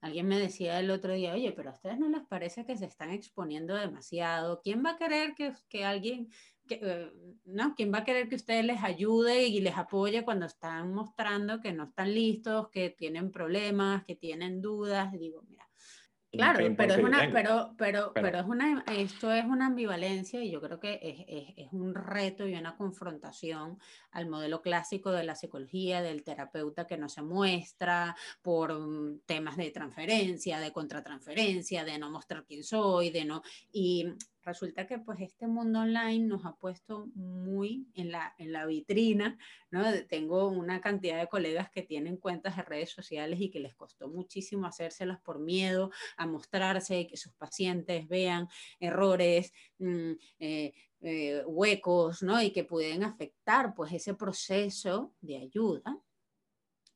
Alguien 0.00 0.26
me 0.26 0.36
decía 0.36 0.80
el 0.80 0.90
otro 0.90 1.12
día, 1.12 1.32
oye, 1.32 1.52
pero 1.52 1.70
a 1.70 1.74
ustedes 1.74 1.96
no 1.96 2.08
les 2.08 2.26
parece 2.26 2.66
que 2.66 2.76
se 2.76 2.86
están 2.86 3.10
exponiendo 3.10 3.76
demasiado. 3.76 4.60
¿Quién 4.64 4.84
va 4.84 4.90
a 4.90 4.96
querer 4.96 5.36
que, 5.36 5.52
que 5.68 5.84
alguien, 5.84 6.28
que, 6.66 6.80
eh, 6.82 7.12
no, 7.44 7.76
quién 7.76 7.94
va 7.94 7.98
a 7.98 8.04
querer 8.04 8.28
que 8.28 8.34
ustedes 8.34 8.64
les 8.64 8.82
ayude 8.82 9.44
y 9.44 9.60
les 9.60 9.76
apoye 9.78 10.24
cuando 10.24 10.46
están 10.46 10.92
mostrando 10.92 11.60
que 11.60 11.72
no 11.72 11.84
están 11.84 12.12
listos, 12.12 12.68
que 12.70 12.90
tienen 12.90 13.30
problemas, 13.30 14.02
que 14.04 14.16
tienen 14.16 14.60
dudas? 14.60 15.12
digo, 15.12 15.40
mira, 15.42 15.63
Claro, 16.36 16.74
pero 16.76 16.94
es 16.94 17.02
una, 17.02 17.30
pero, 17.32 17.74
pero, 17.76 18.12
pero, 18.14 18.38
es 18.38 18.46
una, 18.46 18.84
esto 18.88 19.32
es 19.32 19.44
una 19.44 19.66
ambivalencia 19.66 20.42
y 20.42 20.50
yo 20.50 20.60
creo 20.60 20.80
que 20.80 20.98
es, 21.02 21.24
es, 21.28 21.54
es, 21.56 21.72
un 21.72 21.94
reto 21.94 22.46
y 22.46 22.54
una 22.54 22.76
confrontación 22.76 23.78
al 24.10 24.28
modelo 24.28 24.62
clásico 24.62 25.12
de 25.12 25.24
la 25.24 25.34
psicología, 25.34 26.02
del 26.02 26.24
terapeuta 26.24 26.86
que 26.86 26.96
no 26.96 27.08
se 27.08 27.22
muestra 27.22 28.16
por 28.42 28.72
mm, 28.72 29.20
temas 29.26 29.56
de 29.56 29.70
transferencia, 29.70 30.60
de 30.60 30.72
contratransferencia, 30.72 31.84
de 31.84 31.98
no 31.98 32.10
mostrar 32.10 32.44
quién 32.44 32.64
soy, 32.64 33.10
de 33.10 33.24
no, 33.24 33.42
y 33.72 34.06
resulta 34.44 34.86
que 34.86 34.98
pues 34.98 35.20
este 35.20 35.46
mundo 35.46 35.80
online 35.80 36.26
nos 36.26 36.44
ha 36.44 36.54
puesto 36.56 37.06
muy 37.14 37.88
en 37.94 38.12
la, 38.12 38.34
en 38.38 38.52
la 38.52 38.66
vitrina, 38.66 39.38
¿no? 39.70 39.82
Tengo 40.08 40.48
una 40.48 40.80
cantidad 40.80 41.18
de 41.18 41.28
colegas 41.28 41.70
que 41.70 41.82
tienen 41.82 42.16
cuentas 42.16 42.56
de 42.56 42.62
redes 42.62 42.90
sociales 42.90 43.40
y 43.40 43.50
que 43.50 43.60
les 43.60 43.74
costó 43.74 44.08
muchísimo 44.08 44.66
hacérselas 44.66 45.20
por 45.20 45.38
miedo 45.38 45.90
a 46.16 46.26
mostrarse 46.26 47.06
que 47.06 47.16
sus 47.16 47.32
pacientes 47.34 48.06
vean 48.08 48.48
errores, 48.80 49.52
mm, 49.78 50.12
eh, 50.38 50.74
eh, 51.00 51.42
huecos, 51.46 52.22
¿no? 52.22 52.40
Y 52.42 52.50
que 52.50 52.64
pueden 52.64 53.02
afectar 53.04 53.74
pues 53.74 53.92
ese 53.92 54.14
proceso 54.14 55.14
de 55.20 55.38
ayuda. 55.38 55.98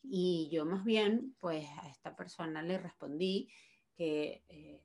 Y 0.03 0.49
yo 0.51 0.65
más 0.65 0.85
bien 0.85 1.35
pues 1.39 1.67
a 1.83 1.89
esta 1.89 2.15
persona 2.15 2.63
le 2.63 2.79
respondí 2.79 3.49
que... 3.97 4.45
Eh, 4.49 4.83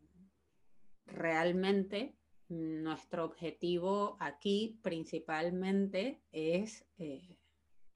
realmente 1.06 2.16
nuestro 2.54 3.26
objetivo 3.26 4.18
aquí 4.20 4.80
principalmente 4.82 6.22
es 6.32 6.86
eh, 6.98 7.38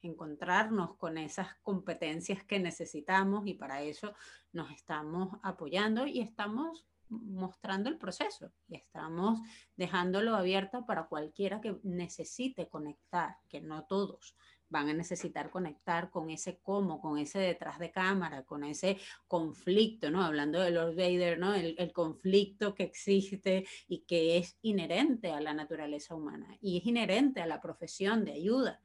encontrarnos 0.02 0.96
con 0.96 1.18
esas 1.18 1.54
competencias 1.62 2.44
que 2.44 2.58
necesitamos 2.58 3.46
y 3.46 3.54
para 3.54 3.82
eso 3.82 4.14
nos 4.52 4.70
estamos 4.70 5.38
apoyando 5.42 6.06
y 6.06 6.20
estamos 6.20 6.86
mostrando 7.08 7.88
el 7.88 7.96
proceso 7.96 8.52
y 8.68 8.76
estamos 8.76 9.40
dejándolo 9.76 10.36
abierto 10.36 10.84
para 10.84 11.06
cualquiera 11.06 11.60
que 11.60 11.78
necesite 11.82 12.68
conectar, 12.68 13.36
que 13.48 13.60
no 13.60 13.84
todos, 13.86 14.36
van 14.70 14.88
a 14.88 14.94
necesitar 14.94 15.50
conectar 15.50 16.10
con 16.10 16.30
ese 16.30 16.58
cómo, 16.58 17.00
con 17.00 17.18
ese 17.18 17.38
detrás 17.38 17.78
de 17.78 17.90
cámara, 17.90 18.42
con 18.42 18.64
ese 18.64 18.98
conflicto, 19.26 20.10
¿no? 20.10 20.22
Hablando 20.22 20.60
de 20.60 20.70
Lord 20.70 20.94
Vader, 20.94 21.38
¿no? 21.38 21.54
El, 21.54 21.74
el, 21.78 21.92
conflicto 21.92 22.74
que 22.74 22.84
existe 22.84 23.66
y 23.88 24.00
que 24.00 24.36
es 24.36 24.58
inherente 24.62 25.32
a 25.32 25.40
la 25.40 25.54
naturaleza 25.54 26.14
humana 26.14 26.56
y 26.60 26.78
es 26.78 26.86
inherente 26.86 27.40
a 27.40 27.46
la 27.46 27.60
profesión 27.60 28.24
de 28.24 28.32
ayuda. 28.32 28.82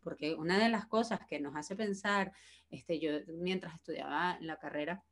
Porque 0.00 0.34
una 0.34 0.58
de 0.58 0.68
las 0.68 0.86
cosas 0.86 1.20
que 1.26 1.40
nos 1.40 1.56
hace 1.56 1.74
pensar, 1.74 2.32
este, 2.70 3.00
yo 3.00 3.10
mientras 3.26 3.74
estudiaba 3.74 4.38
la 4.40 4.58
carrera, 4.58 5.04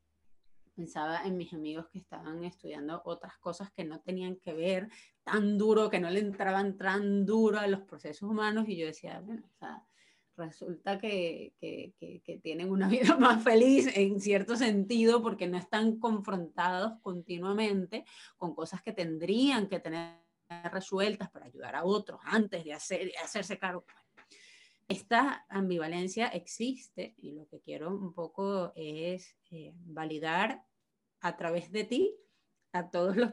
pensaba 0.74 1.22
en 1.24 1.37
mis 1.37 1.52
amigos 1.52 1.87
que 1.88 1.98
estaban 1.98 2.44
estudiando 2.44 3.00
otras 3.04 3.38
cosas 3.38 3.70
que 3.72 3.84
no 3.84 4.00
tenían 4.00 4.37
que 4.37 4.52
ver 4.52 4.88
tan 5.22 5.56
duro, 5.56 5.88
que 5.88 6.00
no 6.00 6.10
le 6.10 6.20
entraban 6.20 6.76
tan 6.76 7.24
duro 7.24 7.58
a 7.58 7.66
los 7.66 7.80
procesos 7.82 8.28
humanos 8.28 8.68
y 8.68 8.76
yo 8.76 8.87
decía, 8.87 9.20
bueno, 9.20 9.46
o 9.46 9.58
sea, 9.58 9.84
resulta 10.37 10.99
que, 10.99 11.53
que, 11.61 12.40
tienen 12.42 12.70
una 12.70 12.88
vida 12.88 13.16
más 13.16 13.42
feliz 13.42 13.97
en 13.97 14.20
cierto 14.20 14.57
sentido 14.57 15.23
porque 15.23 15.47
no 15.47 15.57
están 15.57 15.99
confrontados 15.99 17.01
continuamente 17.01 18.05
con 18.37 18.55
cosas 18.55 18.83
que 18.83 18.92
tendrían 18.92 19.68
que 19.68 19.81
tener 19.81 20.18
resueltas 20.70 21.31
para 21.31 21.47
ayudar 21.47 21.75
a 21.75 21.85
otros 21.85 22.20
antes 22.25 22.64
de, 22.64 22.73
hacer, 22.73 23.07
de 23.07 23.16
hacerse 23.23 23.59
cargo. 23.59 23.85
Esta 24.87 25.47
ambivalencia 25.49 26.29
existe 26.29 27.14
y 27.16 27.33
lo 27.33 27.49
que 27.49 27.61
quiero 27.61 27.90
un 27.90 28.12
poco 28.12 28.73
es 28.77 29.35
eh, 29.51 29.73
validar 29.77 30.62
a 31.20 31.37
través 31.37 31.73
de 31.73 31.85
ti 31.85 32.14
a 32.74 32.90
todos 32.90 33.16
los 33.16 33.32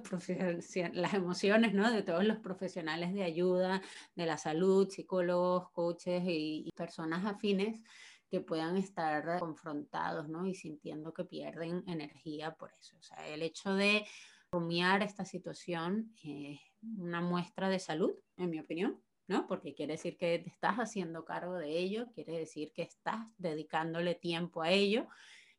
las 0.93 1.13
emociones, 1.15 1.73
¿no? 1.73 1.91
De 1.91 2.03
todos 2.03 2.23
los 2.23 2.37
profesionales 2.37 3.11
de 3.11 3.23
ayuda, 3.23 3.81
de 4.15 4.25
la 4.27 4.37
salud, 4.37 4.87
psicólogos, 4.87 5.71
coaches 5.71 6.23
y, 6.27 6.69
personas 6.75 7.25
afines 7.25 7.81
que 8.29 8.39
puedan 8.39 8.77
estar 8.77 9.39
confrontados, 9.39 10.29
¿no? 10.29 10.45
Y 10.45 10.53
sintiendo 10.53 11.11
que 11.11 11.25
pierden 11.25 11.83
energía 11.87 12.53
por 12.53 12.71
eso. 12.79 12.95
O 12.99 13.01
sea, 13.01 13.27
el 13.27 13.41
hecho 13.41 13.73
de 13.73 14.05
rumiar 14.51 15.01
esta 15.01 15.25
situación 15.25 16.13
es 16.23 16.59
una 16.97 17.21
muestra 17.21 17.67
de 17.67 17.79
salud, 17.79 18.11
en 18.37 18.51
mi 18.51 18.59
opinión, 18.59 19.01
¿no? 19.27 19.47
Porque 19.47 19.73
quiere 19.73 19.93
decir 19.93 20.17
que 20.17 20.37
te 20.37 20.49
estás 20.49 20.77
haciendo 20.77 21.25
cargo 21.25 21.55
de 21.55 21.79
ello, 21.79 22.07
quiere 22.13 22.37
decir 22.37 22.73
que 22.73 22.83
estás 22.83 23.25
dedicándole 23.39 24.13
tiempo 24.13 24.61
a 24.61 24.69
ello 24.69 25.07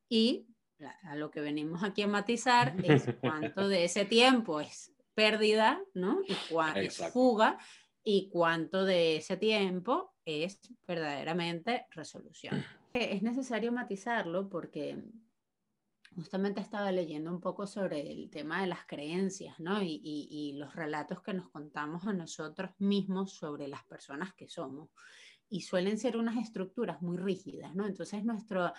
y 0.07 0.47
a 1.03 1.15
lo 1.15 1.31
que 1.31 1.41
venimos 1.41 1.83
aquí 1.83 2.01
a 2.01 2.07
matizar 2.07 2.75
es 2.83 3.05
cuánto 3.21 3.67
de 3.67 3.85
ese 3.85 4.05
tiempo 4.05 4.59
es 4.59 4.93
pérdida, 5.13 5.81
¿no? 5.93 6.21
Y 6.27 6.33
cuánto 6.49 6.79
es 6.79 6.97
fuga 7.11 7.57
y 8.03 8.29
cuánto 8.29 8.85
de 8.85 9.17
ese 9.17 9.37
tiempo 9.37 10.13
es 10.25 10.59
verdaderamente 10.87 11.87
resolución. 11.91 12.63
Es 12.93 13.23
necesario 13.23 13.71
matizarlo 13.71 14.47
porque 14.47 15.03
justamente 16.15 16.61
estaba 16.61 16.91
leyendo 16.91 17.31
un 17.31 17.41
poco 17.41 17.65
sobre 17.65 18.11
el 18.11 18.29
tema 18.29 18.61
de 18.61 18.67
las 18.67 18.85
creencias, 18.85 19.59
¿no? 19.59 19.81
Y, 19.81 19.99
y, 20.03 20.27
y, 20.29 20.53
los 20.59 20.75
relatos 20.75 21.19
que 21.23 21.33
nos 21.33 21.49
contamos 21.49 22.05
a 22.05 22.13
nosotros 22.13 22.69
mismos 22.77 23.33
sobre 23.33 23.67
las 23.67 23.83
personas 23.85 24.35
que 24.35 24.47
somos. 24.47 24.89
Y 25.49 25.61
suelen 25.61 25.97
ser 25.97 26.17
unas 26.17 26.37
estructuras 26.37 27.01
muy 27.01 27.17
rígidas, 27.17 27.73
¿no? 27.73 27.87
Entonces 27.87 28.23
nuestro, 28.23 28.71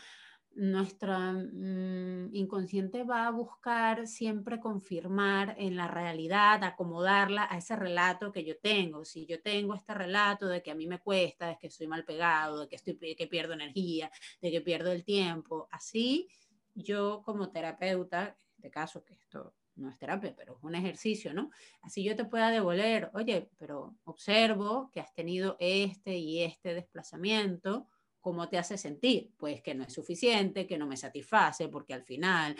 nuestro 0.56 1.16
mm, 1.18 2.34
inconsciente 2.34 3.04
va 3.04 3.26
a 3.26 3.30
buscar 3.30 4.06
siempre 4.06 4.60
confirmar 4.60 5.54
en 5.58 5.76
la 5.76 5.88
realidad, 5.88 6.62
acomodarla 6.62 7.46
a 7.50 7.58
ese 7.58 7.76
relato 7.76 8.32
que 8.32 8.44
yo 8.44 8.58
tengo. 8.58 9.04
Si 9.04 9.26
yo 9.26 9.40
tengo 9.42 9.74
este 9.74 9.94
relato 9.94 10.46
de 10.46 10.62
que 10.62 10.70
a 10.70 10.74
mí 10.74 10.86
me 10.86 11.00
cuesta, 11.00 11.48
de 11.48 11.58
que 11.58 11.68
estoy 11.68 11.86
mal 11.86 12.04
pegado, 12.04 12.60
de 12.60 12.68
que, 12.68 12.76
estoy, 12.76 12.96
que 13.16 13.26
pierdo 13.26 13.54
energía, 13.54 14.10
de 14.40 14.50
que 14.50 14.60
pierdo 14.60 14.92
el 14.92 15.04
tiempo, 15.04 15.68
así 15.70 16.28
yo 16.74 17.22
como 17.24 17.50
terapeuta, 17.50 18.28
en 18.28 18.54
este 18.56 18.70
caso 18.70 19.04
que 19.04 19.14
esto 19.14 19.54
no 19.76 19.90
es 19.90 19.98
terapia, 19.98 20.34
pero 20.36 20.56
es 20.56 20.62
un 20.62 20.74
ejercicio, 20.74 21.34
¿no? 21.34 21.50
Así 21.82 22.04
yo 22.04 22.14
te 22.14 22.24
pueda 22.24 22.50
devolver, 22.50 23.10
oye, 23.14 23.50
pero 23.58 23.96
observo 24.04 24.90
que 24.92 25.00
has 25.00 25.12
tenido 25.14 25.56
este 25.58 26.16
y 26.16 26.42
este 26.42 26.74
desplazamiento 26.74 27.88
cómo 28.24 28.48
te 28.48 28.56
hace 28.56 28.78
sentir, 28.78 29.34
pues 29.36 29.60
que 29.60 29.74
no 29.74 29.84
es 29.84 29.92
suficiente, 29.92 30.66
que 30.66 30.78
no 30.78 30.86
me 30.86 30.96
satisface, 30.96 31.68
porque 31.68 31.92
al 31.92 32.04
final, 32.04 32.56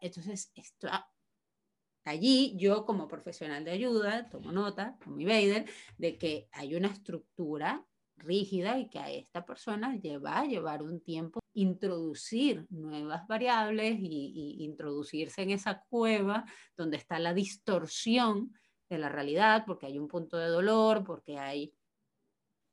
entonces, 0.00 0.52
esto, 0.54 0.88
allí 2.04 2.54
yo 2.56 2.86
como 2.86 3.08
profesional 3.08 3.64
de 3.64 3.72
ayuda 3.72 4.28
tomo 4.30 4.52
nota 4.52 4.96
con 5.02 5.16
mi 5.16 5.24
Bader 5.24 5.68
de 5.96 6.16
que 6.16 6.48
hay 6.52 6.76
una 6.76 6.86
estructura 6.86 7.84
rígida 8.16 8.78
y 8.78 8.88
que 8.88 9.00
a 9.00 9.10
esta 9.10 9.44
persona 9.44 9.96
lleva 9.96 10.38
a 10.38 10.46
llevar 10.46 10.84
un 10.84 11.00
tiempo 11.00 11.40
introducir 11.52 12.68
nuevas 12.70 13.26
variables 13.26 13.98
y, 13.98 14.56
y, 14.60 14.64
introducirse 14.64 15.42
en 15.42 15.50
esa 15.50 15.82
cueva 15.88 16.44
donde 16.76 16.96
está 16.96 17.18
la 17.18 17.34
distorsión 17.34 18.52
de 18.88 18.98
la 18.98 19.08
realidad, 19.08 19.64
porque 19.66 19.86
hay 19.86 19.98
un 19.98 20.06
punto 20.06 20.36
de 20.36 20.46
dolor, 20.46 21.02
porque 21.02 21.38
hay 21.38 21.74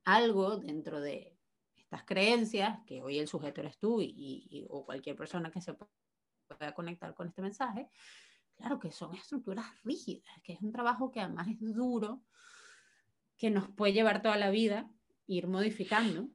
algo 0.06 0.58
dentro 0.58 1.02
de, 1.02 1.35
creencias, 2.04 2.80
que 2.86 3.02
hoy 3.02 3.20
el 3.20 3.28
sujeto 3.28 3.62
eres 3.62 3.78
tú 3.78 4.02
y, 4.02 4.66
o 4.70 4.86
cualquier 4.86 5.16
persona 5.16 5.52
que 5.52 5.62
se 5.62 5.74
pueda 5.74 6.74
conectar 6.74 7.14
con 7.14 7.28
este 7.28 7.42
mensaje, 7.42 7.90
claro 8.56 8.80
que 8.80 8.92
son 8.92 9.14
estructuras 9.16 9.66
rígidas, 9.84 10.30
que 10.44 10.54
es 10.54 10.62
un 10.62 10.72
trabajo 10.72 11.12
que 11.12 11.22
además 11.22 11.48
es 11.48 11.60
duro, 11.60 12.22
que 13.38 13.50
nos 13.50 13.70
puede 13.70 13.94
llevar 13.94 14.22
toda 14.22 14.38
la 14.38 14.50
vida, 14.50 14.90
ir 15.28 15.48
modificando. 15.48 16.30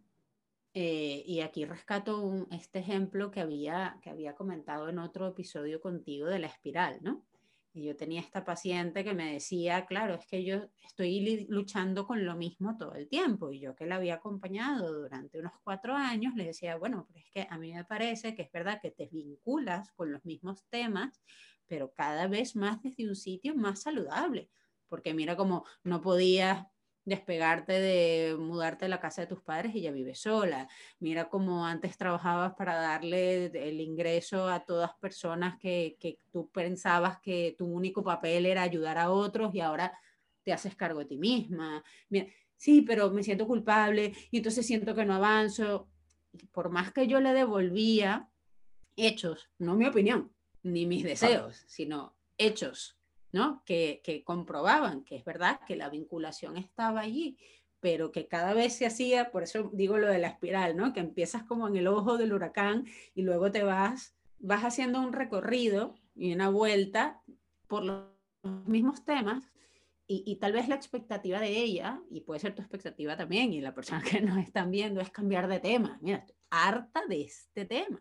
Eh, 0.73 1.25
y 1.27 1.41
aquí 1.41 1.65
rescato 1.65 2.47
este 2.53 2.79
ejemplo 2.79 3.33
que 3.33 3.41
había, 3.41 3.99
que 4.03 4.11
había 4.11 4.37
comentado 4.37 4.89
en 4.89 5.01
otro 5.01 5.27
episodio 5.27 5.81
contigo 5.81 6.29
de 6.29 6.39
la 6.39 6.47
espiral, 6.47 6.99
¿no? 7.03 7.25
Y 7.73 7.85
yo 7.85 7.97
tenía 7.97 8.21
esta 8.21 8.45
paciente 8.45 9.05
que 9.05 9.15
me 9.15 9.33
decía, 9.33 9.87
claro, 9.87 10.15
es 10.15 10.27
que 10.27 10.45
yo 10.45 10.69
estoy 10.85 11.47
luchando 11.49 12.05
con 12.05 12.25
lo 12.27 12.35
mismo 12.35 12.77
todo 12.77 12.95
el 12.95 13.09
tiempo. 13.09 13.53
Y 13.53 13.61
yo 13.61 13.77
que 13.77 13.87
la 13.87 13.97
había 13.97 14.15
acompañado 14.15 14.93
durante 15.03 15.39
unos 15.39 15.53
cuatro 15.63 15.95
años, 15.95 16.35
le 16.35 16.47
decía, 16.47 16.77
bueno, 16.77 17.07
pero 17.07 17.21
es 17.21 17.31
que 17.31 17.47
a 17.49 17.59
mí 17.59 17.73
me 17.73 17.85
parece 17.85 18.35
que 18.35 18.43
es 18.43 18.51
verdad 18.51 18.81
que 18.83 18.91
te 18.91 19.07
vinculas 19.07 19.93
con 19.93 20.11
los 20.13 20.25
mismos 20.25 20.65
temas, 20.69 21.23
pero 21.67 21.93
cada 21.95 22.27
vez 22.27 22.57
más 22.57 22.83
desde 22.83 23.09
un 23.09 23.15
sitio 23.15 23.55
más 23.55 23.83
saludable. 23.83 24.51
Porque 24.89 25.15
mira 25.15 25.37
como 25.37 25.65
no 25.85 26.01
podías 26.01 26.67
despegarte 27.05 27.73
de 27.73 28.37
mudarte 28.39 28.85
a 28.85 28.89
la 28.89 29.01
casa 29.01 29.23
de 29.23 29.27
tus 29.27 29.41
padres 29.43 29.75
y 29.75 29.83
ya 29.83 29.91
vives 29.91 30.21
sola. 30.21 30.69
Mira 30.99 31.29
cómo 31.29 31.67
antes 31.67 31.97
trabajabas 31.97 32.55
para 32.55 32.75
darle 32.75 33.47
el 33.47 33.81
ingreso 33.81 34.49
a 34.49 34.61
todas 34.61 34.93
personas 35.01 35.59
que, 35.59 35.97
que 35.99 36.19
tú 36.31 36.51
pensabas 36.51 37.19
que 37.21 37.55
tu 37.57 37.67
único 37.67 38.05
papel 38.05 38.47
era 38.47 38.63
ayudar 38.63 38.99
a 38.99 39.11
otros 39.11 39.55
y 39.55 39.61
ahora 39.61 39.93
te 40.43 40.53
haces 40.53 40.77
cargo 40.77 41.01
de 41.01 41.07
ti 41.07 41.17
misma. 41.17 41.83
Mira, 42.09 42.27
sí, 42.57 42.83
pero 42.83 43.11
me 43.11 43.23
siento 43.23 43.47
culpable 43.47 44.13
y 44.31 44.39
entonces 44.39 44.67
siento 44.67 44.95
que 44.95 45.05
no 45.05 45.15
avanzo. 45.15 45.89
Por 46.53 46.71
más 46.71 46.93
que 46.93 47.07
yo 47.09 47.21
le 47.21 47.33
devolvía 47.33 48.31
hechos, 48.97 49.51
no 49.59 49.75
mi 49.75 49.87
opinión, 49.87 50.33
ni 50.63 50.87
mis 50.87 51.03
deseos, 51.03 51.65
sino 51.67 52.17
hechos 52.39 53.00
¿no? 53.33 53.63
Que, 53.65 54.01
que 54.05 54.25
comprobaban 54.25 55.05
que 55.05 55.17
es 55.17 55.25
verdad 55.25 55.61
que 55.67 55.77
la 55.77 55.89
vinculación 55.89 56.57
estaba 56.57 57.01
allí, 57.01 57.39
pero 57.81 58.13
que 58.13 58.29
cada 58.29 58.55
vez 58.55 58.75
se 58.75 58.87
hacía, 58.87 59.31
por 59.31 59.43
eso 59.43 59.71
digo 59.73 59.99
lo 59.99 60.09
de 60.09 60.19
la 60.19 60.29
espiral, 60.29 60.77
¿no? 60.77 60.93
Que 60.93 61.01
empiezas 61.01 61.43
como 61.45 61.67
en 61.69 61.77
el 61.77 61.87
ojo 61.87 62.19
del 62.19 62.33
huracán 62.33 62.87
y 63.15 63.23
luego 63.23 63.51
te 63.51 63.63
vas, 63.63 64.15
vas 64.39 64.65
haciendo 64.65 65.01
un 65.01 65.13
recorrido 65.13 65.95
y 66.15 66.33
una 66.35 66.51
vuelta 66.51 67.23
por 67.67 67.85
los 67.85 68.05
mismos 68.67 69.05
temas 69.05 69.51
y, 70.07 70.25
y, 70.27 70.37
tal 70.37 70.53
vez 70.53 70.67
la 70.67 70.75
expectativa 70.75 71.39
de 71.39 71.57
ella, 71.57 72.03
y 72.11 72.23
puede 72.23 72.41
ser 72.41 72.53
tu 72.53 72.63
expectativa 72.63 73.17
también, 73.17 73.53
y 73.53 73.61
la 73.61 73.73
persona 73.73 74.03
que 74.11 74.21
nos 74.21 74.39
están 74.39 74.73
viendo, 74.73 75.01
es 75.01 75.11
cambiar 75.11 75.47
de 75.47 75.61
tema. 75.61 75.99
Mira, 76.03 76.27
harta 76.51 77.03
de 77.09 77.23
este 77.23 77.65
tema. 77.65 78.01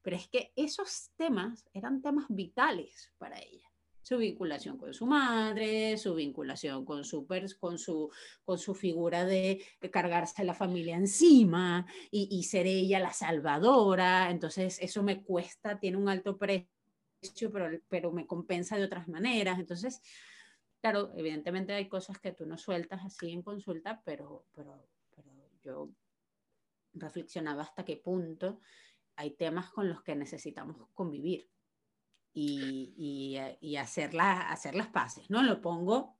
Pero 0.00 0.16
es 0.16 0.28
que 0.28 0.52
esos 0.56 1.10
temas 1.16 1.68
eran 1.74 2.00
temas 2.00 2.24
vitales 2.30 3.12
para 3.18 3.38
ella 3.38 3.68
su 4.06 4.18
vinculación 4.18 4.78
con 4.78 4.94
su 4.94 5.04
madre, 5.04 5.98
su 5.98 6.14
vinculación 6.14 6.84
con 6.84 7.04
su, 7.04 7.26
con 7.58 7.76
su, 7.76 8.08
con 8.44 8.56
su 8.56 8.72
figura 8.72 9.24
de, 9.24 9.60
cargarse 9.90 10.42
a 10.42 10.44
la 10.44 10.54
familia 10.54 10.94
encima 10.94 11.84
y, 12.12 12.28
y, 12.30 12.44
ser 12.44 12.68
ella 12.68 13.00
la 13.00 13.12
salvadora. 13.12 14.30
Entonces 14.30 14.78
eso 14.80 15.02
me 15.02 15.24
cuesta, 15.24 15.80
tiene 15.80 15.96
un 15.96 16.08
alto 16.08 16.38
precio, 16.38 16.68
pero, 17.52 17.80
pero 17.88 18.12
me 18.12 18.28
compensa 18.28 18.76
de 18.76 18.84
otras 18.84 19.08
maneras. 19.08 19.58
Entonces, 19.58 20.00
claro, 20.80 21.10
evidentemente 21.16 21.72
hay 21.72 21.88
cosas 21.88 22.20
que 22.20 22.30
tú 22.30 22.46
no 22.46 22.58
sueltas 22.58 23.04
así 23.04 23.32
en 23.32 23.42
consulta, 23.42 24.02
pero, 24.04 24.46
pero, 24.54 24.86
pero 25.16 25.32
yo 25.64 25.90
reflexionaba 26.92 27.64
hasta 27.64 27.84
qué 27.84 27.96
punto 27.96 28.60
hay 29.16 29.32
temas 29.32 29.68
con 29.72 29.88
los 29.88 30.04
que 30.04 30.14
necesitamos 30.14 30.76
convivir 30.94 31.48
y, 32.38 33.36
eh, 33.38 33.56
y, 33.62 33.76
hacer, 33.76 34.10
hacer 34.20 34.74
las 34.74 34.88
paces, 34.88 35.30
¿no? 35.30 35.42
Lo 35.42 35.62
pongo, 35.62 36.18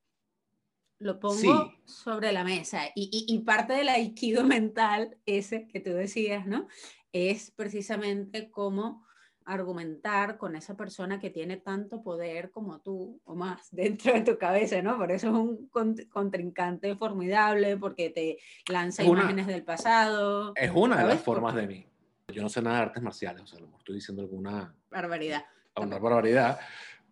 lo 0.98 1.20
pongo 1.20 1.74
sobre 1.84 2.32
la 2.32 2.42
mesa 2.42 2.84
y, 2.94 3.26
y, 3.28 3.38
parte 3.40 3.74
del 3.74 3.90
aikido 3.90 4.42
mental 4.44 5.18
ese 5.26 5.68
que 5.68 5.80
tú 5.80 5.90
decías, 5.90 6.46
¿no? 6.46 6.68
Es 7.12 7.50
precisamente 7.50 8.50
cómo 8.50 9.04
argumentar 9.44 10.38
con 10.38 10.56
esa 10.56 10.76
persona 10.76 11.20
que 11.20 11.30
tiene 11.30 11.58
tanto 11.58 12.02
poder 12.02 12.50
como 12.50 12.80
tú 12.80 13.20
o 13.24 13.34
más 13.34 13.68
dentro 13.70 14.14
de 14.14 14.22
tu 14.22 14.38
cabeza, 14.38 14.80
¿no? 14.80 14.96
Por 14.96 15.12
eso 15.12 15.28
es 15.28 15.34
un 15.34 15.68
contrincante 16.08 16.96
formidable, 16.96 17.76
porque 17.76 18.08
te 18.08 18.38
lanza 18.72 19.04
imágenes 19.04 19.46
del 19.46 19.64
pasado. 19.64 20.54
Es 20.56 20.72
una 20.74 21.02
de 21.02 21.08
las 21.08 21.20
formas 21.20 21.54
de 21.54 21.66
mí. 21.66 21.86
Yo 22.32 22.42
no 22.42 22.48
sé 22.48 22.62
nada 22.62 22.78
de 22.78 22.82
artes 22.84 23.02
marciales, 23.02 23.42
o 23.42 23.46
sea, 23.46 23.60
lo 23.60 23.76
estoy 23.78 23.96
diciendo 23.96 24.22
alguna... 24.22 24.74
Barbaridad 24.90 25.44
una 25.82 25.98
barbaridad, 25.98 26.58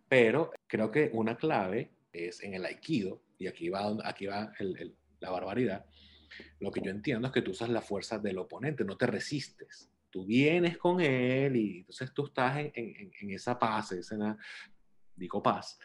pero 0.07 0.51
creo 0.67 0.91
que 0.91 1.09
una 1.13 1.35
clave 1.37 1.91
es 2.11 2.43
en 2.43 2.53
el 2.53 2.65
aikido, 2.65 3.21
y 3.37 3.47
aquí 3.47 3.69
va, 3.69 3.95
aquí 4.03 4.25
va 4.25 4.51
la 5.19 5.29
barbaridad, 5.29 5.85
lo 6.59 6.71
que 6.71 6.81
yo 6.81 6.91
entiendo 6.91 7.27
es 7.27 7.33
que 7.33 7.41
tú 7.41 7.51
usas 7.51 7.69
la 7.69 7.81
fuerza 7.81 8.17
del 8.19 8.37
oponente, 8.37 8.83
no 8.83 8.97
te 8.97 9.07
resistes. 9.07 9.89
Tú 10.09 10.25
vienes 10.25 10.77
con 10.77 11.01
él 11.01 11.55
y 11.55 11.79
entonces 11.79 12.13
tú 12.13 12.25
estás 12.25 12.57
en, 12.57 12.71
en, 12.73 13.11
en 13.19 13.29
esa 13.31 13.59
paz, 13.59 13.91
esa, 13.91 14.37
digo 15.15 15.43
paz, 15.43 15.77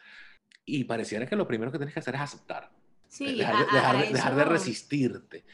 y 0.65 0.85
pareciera 0.85 1.27
que 1.27 1.37
lo 1.37 1.49
primero 1.49 1.73
que 1.73 1.79
tienes 1.79 1.95
que 1.95 2.01
hacer 2.01 2.15
es 2.15 2.21
aceptar. 2.21 2.71
Sí, 3.09 3.39
dejar, 3.39 3.57
de, 3.57 3.73
dejar, 3.73 3.99
de, 3.99 4.13
dejar 4.13 4.37
de 4.37 4.45
resistirte. 4.45 5.45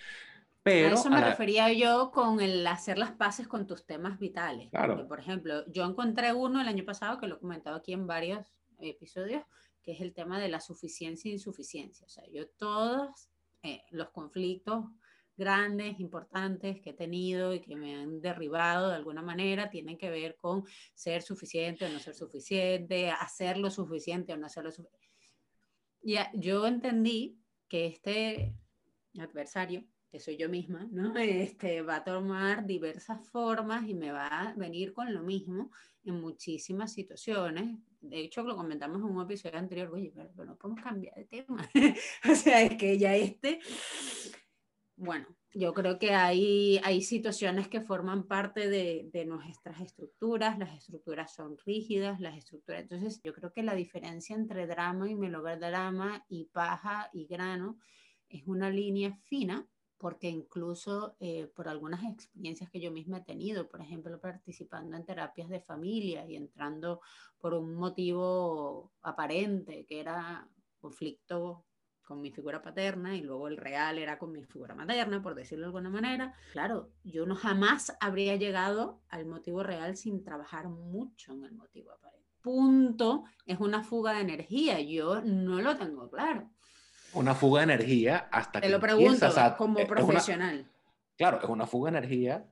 Pero 0.66 0.96
a 0.96 0.98
eso 0.98 1.08
me 1.10 1.16
a 1.16 1.20
la- 1.20 1.30
refería 1.30 1.72
yo 1.72 2.10
con 2.10 2.40
el 2.40 2.66
hacer 2.66 2.98
las 2.98 3.12
paces 3.12 3.46
con 3.46 3.66
tus 3.66 3.86
temas 3.86 4.18
vitales. 4.18 4.68
Claro. 4.70 4.94
Porque, 4.94 5.08
por 5.08 5.20
ejemplo, 5.20 5.64
yo 5.70 5.84
encontré 5.84 6.32
uno 6.32 6.60
el 6.60 6.68
año 6.68 6.84
pasado 6.84 7.18
que 7.18 7.26
lo 7.28 7.36
he 7.36 7.38
comentado 7.38 7.76
aquí 7.76 7.92
en 7.92 8.06
varios 8.06 8.46
episodios, 8.78 9.42
que 9.82 9.92
es 9.92 10.00
el 10.00 10.12
tema 10.12 10.40
de 10.40 10.48
la 10.48 10.60
suficiencia 10.60 11.28
e 11.30 11.34
insuficiencia. 11.34 12.04
O 12.04 12.08
sea, 12.08 12.24
yo 12.32 12.48
todos 12.48 13.28
eh, 13.62 13.82
los 13.90 14.10
conflictos 14.10 14.84
grandes, 15.36 16.00
importantes 16.00 16.80
que 16.80 16.90
he 16.90 16.94
tenido 16.94 17.52
y 17.54 17.60
que 17.60 17.76
me 17.76 17.94
han 17.94 18.20
derribado 18.20 18.88
de 18.88 18.96
alguna 18.96 19.22
manera 19.22 19.68
tienen 19.70 19.98
que 19.98 20.08
ver 20.10 20.34
con 20.36 20.64
ser 20.94 21.22
suficiente 21.22 21.84
o 21.84 21.88
no 21.90 22.00
ser 22.00 22.14
suficiente, 22.14 23.10
hacer 23.10 23.58
lo 23.58 23.70
suficiente 23.70 24.32
o 24.32 24.36
no 24.36 24.46
hacer 24.46 24.64
lo 24.64 24.72
suficiente. 24.72 25.06
Ya, 26.02 26.30
yo 26.34 26.66
entendí 26.66 27.38
que 27.68 27.86
este 27.86 28.54
adversario, 29.18 29.84
que 30.16 30.20
soy 30.20 30.38
yo 30.38 30.48
misma, 30.48 30.88
¿no? 30.90 31.14
Este, 31.18 31.82
va 31.82 31.96
a 31.96 32.04
tomar 32.04 32.64
diversas 32.66 33.22
formas 33.28 33.86
y 33.86 33.94
me 33.94 34.12
va 34.12 34.26
a 34.26 34.54
venir 34.54 34.94
con 34.94 35.12
lo 35.12 35.22
mismo 35.22 35.70
en 36.04 36.20
muchísimas 36.22 36.94
situaciones. 36.94 37.78
De 38.00 38.20
hecho, 38.20 38.42
lo 38.42 38.56
comentamos 38.56 38.98
en 38.98 39.14
un 39.14 39.22
episodio 39.22 39.58
anterior, 39.58 39.90
oye, 39.92 40.10
pero, 40.14 40.30
pero 40.34 40.46
no 40.46 40.56
podemos 40.56 40.82
cambiar 40.82 41.14
de 41.16 41.24
tema. 41.26 41.68
o 42.32 42.34
sea, 42.34 42.62
es 42.62 42.76
que 42.78 42.96
ya 42.96 43.14
este, 43.14 43.60
bueno, 44.96 45.26
yo 45.52 45.74
creo 45.74 45.98
que 45.98 46.14
hay, 46.14 46.80
hay 46.82 47.02
situaciones 47.02 47.68
que 47.68 47.82
forman 47.82 48.26
parte 48.26 48.70
de, 48.70 49.10
de 49.12 49.26
nuestras 49.26 49.82
estructuras, 49.82 50.58
las 50.58 50.78
estructuras 50.78 51.34
son 51.34 51.58
rígidas, 51.58 52.20
las 52.20 52.38
estructuras, 52.38 52.80
entonces 52.80 53.20
yo 53.22 53.34
creo 53.34 53.52
que 53.52 53.62
la 53.62 53.74
diferencia 53.74 54.34
entre 54.34 54.66
drama 54.66 55.10
y 55.10 55.14
melodrama 55.14 56.24
y 56.30 56.46
paja 56.46 57.10
y 57.12 57.26
grano 57.26 57.78
es 58.30 58.44
una 58.46 58.70
línea 58.70 59.14
fina 59.24 59.68
porque 59.98 60.28
incluso 60.28 61.16
eh, 61.20 61.50
por 61.54 61.68
algunas 61.68 62.04
experiencias 62.04 62.70
que 62.70 62.80
yo 62.80 62.90
misma 62.90 63.18
he 63.18 63.24
tenido, 63.24 63.68
por 63.68 63.80
ejemplo, 63.80 64.20
participando 64.20 64.96
en 64.96 65.04
terapias 65.04 65.48
de 65.48 65.60
familia 65.60 66.26
y 66.26 66.36
entrando 66.36 67.00
por 67.38 67.54
un 67.54 67.74
motivo 67.74 68.92
aparente, 69.02 69.86
que 69.86 70.00
era 70.00 70.48
conflicto 70.80 71.64
con 72.06 72.20
mi 72.20 72.30
figura 72.30 72.62
paterna 72.62 73.16
y 73.16 73.20
luego 73.20 73.48
el 73.48 73.56
real 73.56 73.98
era 73.98 74.18
con 74.18 74.32
mi 74.32 74.44
figura 74.44 74.74
materna, 74.74 75.22
por 75.22 75.34
decirlo 75.34 75.64
de 75.64 75.68
alguna 75.68 75.90
manera. 75.90 76.34
Claro, 76.52 76.92
yo 77.02 77.26
no 77.26 77.34
jamás 77.34 77.96
habría 78.00 78.36
llegado 78.36 79.02
al 79.08 79.26
motivo 79.26 79.62
real 79.62 79.96
sin 79.96 80.22
trabajar 80.22 80.68
mucho 80.68 81.32
en 81.32 81.44
el 81.44 81.52
motivo 81.52 81.90
aparente. 81.90 82.26
Punto, 82.42 83.24
es 83.44 83.58
una 83.58 83.82
fuga 83.82 84.12
de 84.12 84.20
energía, 84.20 84.80
yo 84.80 85.20
no 85.22 85.60
lo 85.60 85.76
tengo 85.76 86.08
claro. 86.08 86.48
Una 87.16 87.34
fuga 87.34 87.60
de 87.64 87.72
energía 87.74 88.28
hasta 88.30 88.60
Te 88.60 88.66
que 88.66 88.72
lo 88.72 88.80
pregunto 88.80 89.26
a- 89.26 89.56
como 89.56 89.78
es 89.78 89.88
una- 89.88 89.94
profesional. 89.96 90.66
claro, 91.16 91.38
es 91.42 91.48
una 91.48 91.66
fuga 91.66 91.90
de 91.90 91.98
energía 91.98 92.44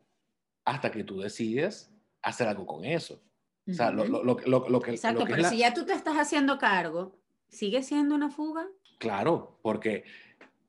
hasta 0.64 0.90
que 0.90 1.05
tú 1.05 1.20
decides 1.20 1.90
hacer 2.22 2.48
algo 2.48 2.66
con 2.66 2.85
eso. 2.85 3.20
O 3.68 3.72
sea, 3.72 3.90
lo, 3.90 4.05
lo, 4.07 4.22
lo, 4.24 4.37
lo- 4.46 4.68
lo 4.68 4.81
que, 4.81 4.90
Exacto, 4.92 5.18
que 5.24 5.33
es 5.33 5.37
pero 5.37 5.42
la- 5.42 5.48
si 5.50 5.59
ya 5.59 5.72
tú 5.72 5.85
te 5.87 5.92
estás 5.92 6.16
haciendo 6.16 6.59
cargo, 6.59 7.16
¿sigue 7.48 7.83
siendo 7.83 8.14
una 8.14 8.31
fuga? 8.31 8.66
Claro, 8.98 9.59
porque 9.62 10.05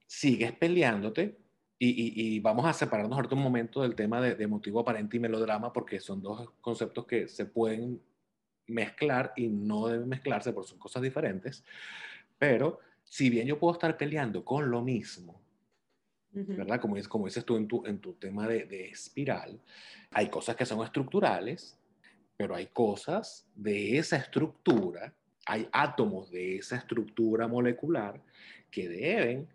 sigues 0.07 0.51
peleándote 0.53 1.37
y, 1.77 1.89
y- 1.89 2.35
y 2.35 2.39
vamos 2.39 2.65
a 2.65 2.73
separarnos 2.73 3.15
ahorita 3.17 3.35
un 3.35 3.41
momento 3.41 3.81
del 3.81 3.95
tema 3.95 4.21
de, 4.21 4.35
de 4.35 4.47
motivo 4.47 4.79
aparente 4.79 5.17
y 5.17 5.19
melodrama 5.19 5.73
porque 5.73 5.99
son 5.99 6.21
dos 6.21 6.49
conceptos 6.61 7.05
que 7.05 7.27
se 7.27 7.45
pueden 7.45 8.01
mezclar 8.67 9.33
y 9.35 9.47
no 9.47 9.87
deben 9.87 10.07
mezclarse 10.07 10.51
porque 10.53 10.69
son 10.69 10.79
cosas 10.79 11.01
diferentes. 11.01 11.63
Pero 12.37 12.79
si 13.05 13.29
bien 13.29 13.47
yo 13.47 13.57
puedo 13.57 13.73
estar 13.73 13.95
peleando 13.97 14.43
con 14.43 14.69
lo 14.69 14.81
mismo. 14.81 15.41
¿verdad? 16.57 16.81
Como, 16.81 16.95
dices- 16.97 17.07
como 17.07 17.25
dices 17.25 17.45
tú 17.45 17.55
en 17.55 17.65
tu, 17.67 17.85
en 17.85 17.99
tu 17.99 18.13
tema 18.15 18.45
de, 18.47 18.65
de 18.65 18.89
espiral, 18.89 19.57
hay 20.11 20.27
cosas 20.29 20.55
que 20.57 20.65
son 20.65 20.83
estructurales, 20.83 21.79
pero 22.35 22.53
hay 22.55 22.67
cosas 22.67 23.47
de 23.55 23.97
esa 23.97 24.17
estructura, 24.17 25.13
hay 25.45 25.69
átomos 25.71 26.29
de 26.31 26.57
esa 26.57 26.75
estructura 26.75 27.47
molecular 27.47 28.21
que 28.69 28.89
deben 28.89 29.47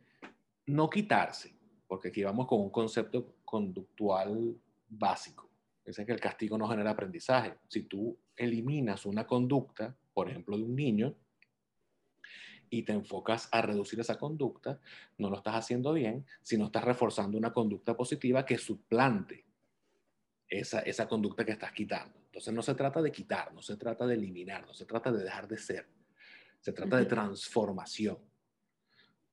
no 0.67 0.89
quitarse, 0.89 1.53
porque 1.87 2.09
aquí 2.09 2.23
vamos 2.23 2.47
con 2.47 2.61
un 2.61 2.71
concepto 2.71 3.35
conductual 3.45 4.57
básico. 4.89 5.51
Es 5.85 5.97
que 5.97 6.13
el 6.13 6.21
castigo 6.21 6.57
no 6.57 6.67
genera 6.69 6.91
aprendizaje. 6.93 7.55
Si 7.69 7.83
tú 7.83 8.17
eliminas 8.37 9.05
una 9.05 9.27
conducta, 9.27 9.95
por 10.15 10.31
ejemplo, 10.31 10.57
de 10.57 10.63
un 10.63 10.75
niño, 10.77 11.15
y 12.71 12.85
te 12.85 12.93
enfocas 12.93 13.49
a 13.53 13.63
reducir 13.63 14.01
esa 14.01 14.17
conducta, 14.17 14.81
no 15.19 15.29
lo 15.29 15.37
estás 15.37 15.57
haciendo 15.57 15.93
bien, 15.93 16.25
sino 16.43 16.67
estás 16.67 16.85
reforzando 16.85 17.37
una 17.37 17.53
conducta 17.53 17.97
positiva 17.97 18.47
que 18.47 18.59
suplante 18.59 19.45
esa, 20.49 20.81
esa 20.81 21.09
conducta 21.09 21.45
que 21.45 21.53
estás 21.53 21.73
quitando. 21.73 22.19
Entonces 22.27 22.55
no 22.55 22.63
se 22.63 22.75
trata 22.75 23.03
de 23.03 23.11
quitar, 23.11 23.53
no 23.53 23.61
se 23.61 23.77
trata 23.77 24.07
de 24.07 24.15
eliminar, 24.15 24.67
no 24.67 24.73
se 24.73 24.87
trata 24.87 25.11
de 25.11 25.25
dejar 25.25 25.49
de 25.49 25.59
ser, 25.59 25.89
se 26.61 26.73
trata 26.73 26.97
de 26.97 27.03
Ujú. 27.03 27.11
transformación. 27.11 28.19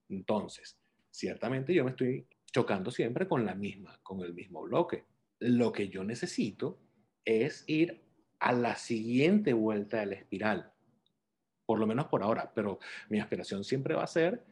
Entonces, 0.09 0.79
ciertamente 1.11 1.73
yo 1.73 1.83
me 1.83 1.91
estoy 1.91 2.27
chocando 2.51 2.91
siempre 2.91 3.27
con 3.27 3.45
la 3.45 3.55
misma, 3.55 3.99
con 4.01 4.21
el 4.21 4.33
mismo 4.33 4.63
bloque. 4.63 5.05
Lo 5.39 5.71
que 5.71 5.89
yo 5.89 6.03
necesito 6.03 6.79
es 7.25 7.63
ir 7.67 8.03
a 8.39 8.53
la 8.53 8.75
siguiente 8.75 9.53
vuelta 9.53 9.99
de 9.99 10.05
la 10.07 10.15
espiral, 10.15 10.73
por 11.67 11.77
lo 11.79 11.85
menos 11.85 12.07
por 12.07 12.23
ahora, 12.23 12.49
pero 12.55 12.79
mi 13.09 13.19
aspiración 13.19 13.63
siempre 13.63 13.93
va 13.93 14.03
a 14.03 14.07
ser 14.07 14.43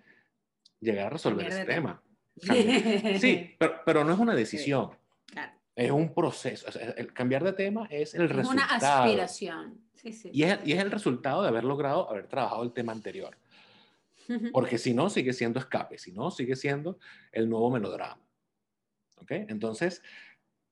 llegar 0.82 1.08
a 1.08 1.10
resolver 1.10 1.48
ese 1.48 1.66
tema. 1.66 2.00
Sí, 3.22 3.56
pero, 3.58 3.76
pero 3.86 4.04
no 4.04 4.12
es 4.14 4.20
una 4.20 4.36
decisión, 4.36 4.92
Claro. 5.28 5.54
es 5.74 5.90
un 5.90 6.14
proceso. 6.14 6.68
O 6.68 6.72
sea, 6.74 6.90
el 6.92 7.14
cambiar 7.14 7.44
de 7.46 7.54
tema 7.54 7.88
es 7.90 8.14
el 8.14 8.24
Es 8.24 8.32
resultado. 8.36 8.76
una 8.82 9.04
aspiración. 9.06 9.80
Sí, 9.94 10.12
sí. 10.12 10.30
Y 10.34 10.44
es, 10.44 10.60
y 10.66 10.74
es 10.74 10.80
el 10.80 10.92
resultado 10.92 11.42
de 11.44 11.48
haber 11.48 11.64
logrado 11.64 12.10
haber 12.12 12.28
trabajado 12.28 12.62
el 12.64 12.74
tema 12.74 12.92
anterior. 12.92 13.38
Porque 14.52 14.78
si 14.78 14.94
no, 14.94 15.10
sigue 15.10 15.32
siendo 15.34 15.60
escape, 15.60 15.98
si 15.98 16.12
no, 16.12 16.30
sigue 16.32 16.56
siendo 16.58 17.00
el 17.32 17.48
nuevo 17.50 17.70
melodrama. 17.72 18.20
¿Ok? 19.22 19.32
Entonces, 19.32 20.02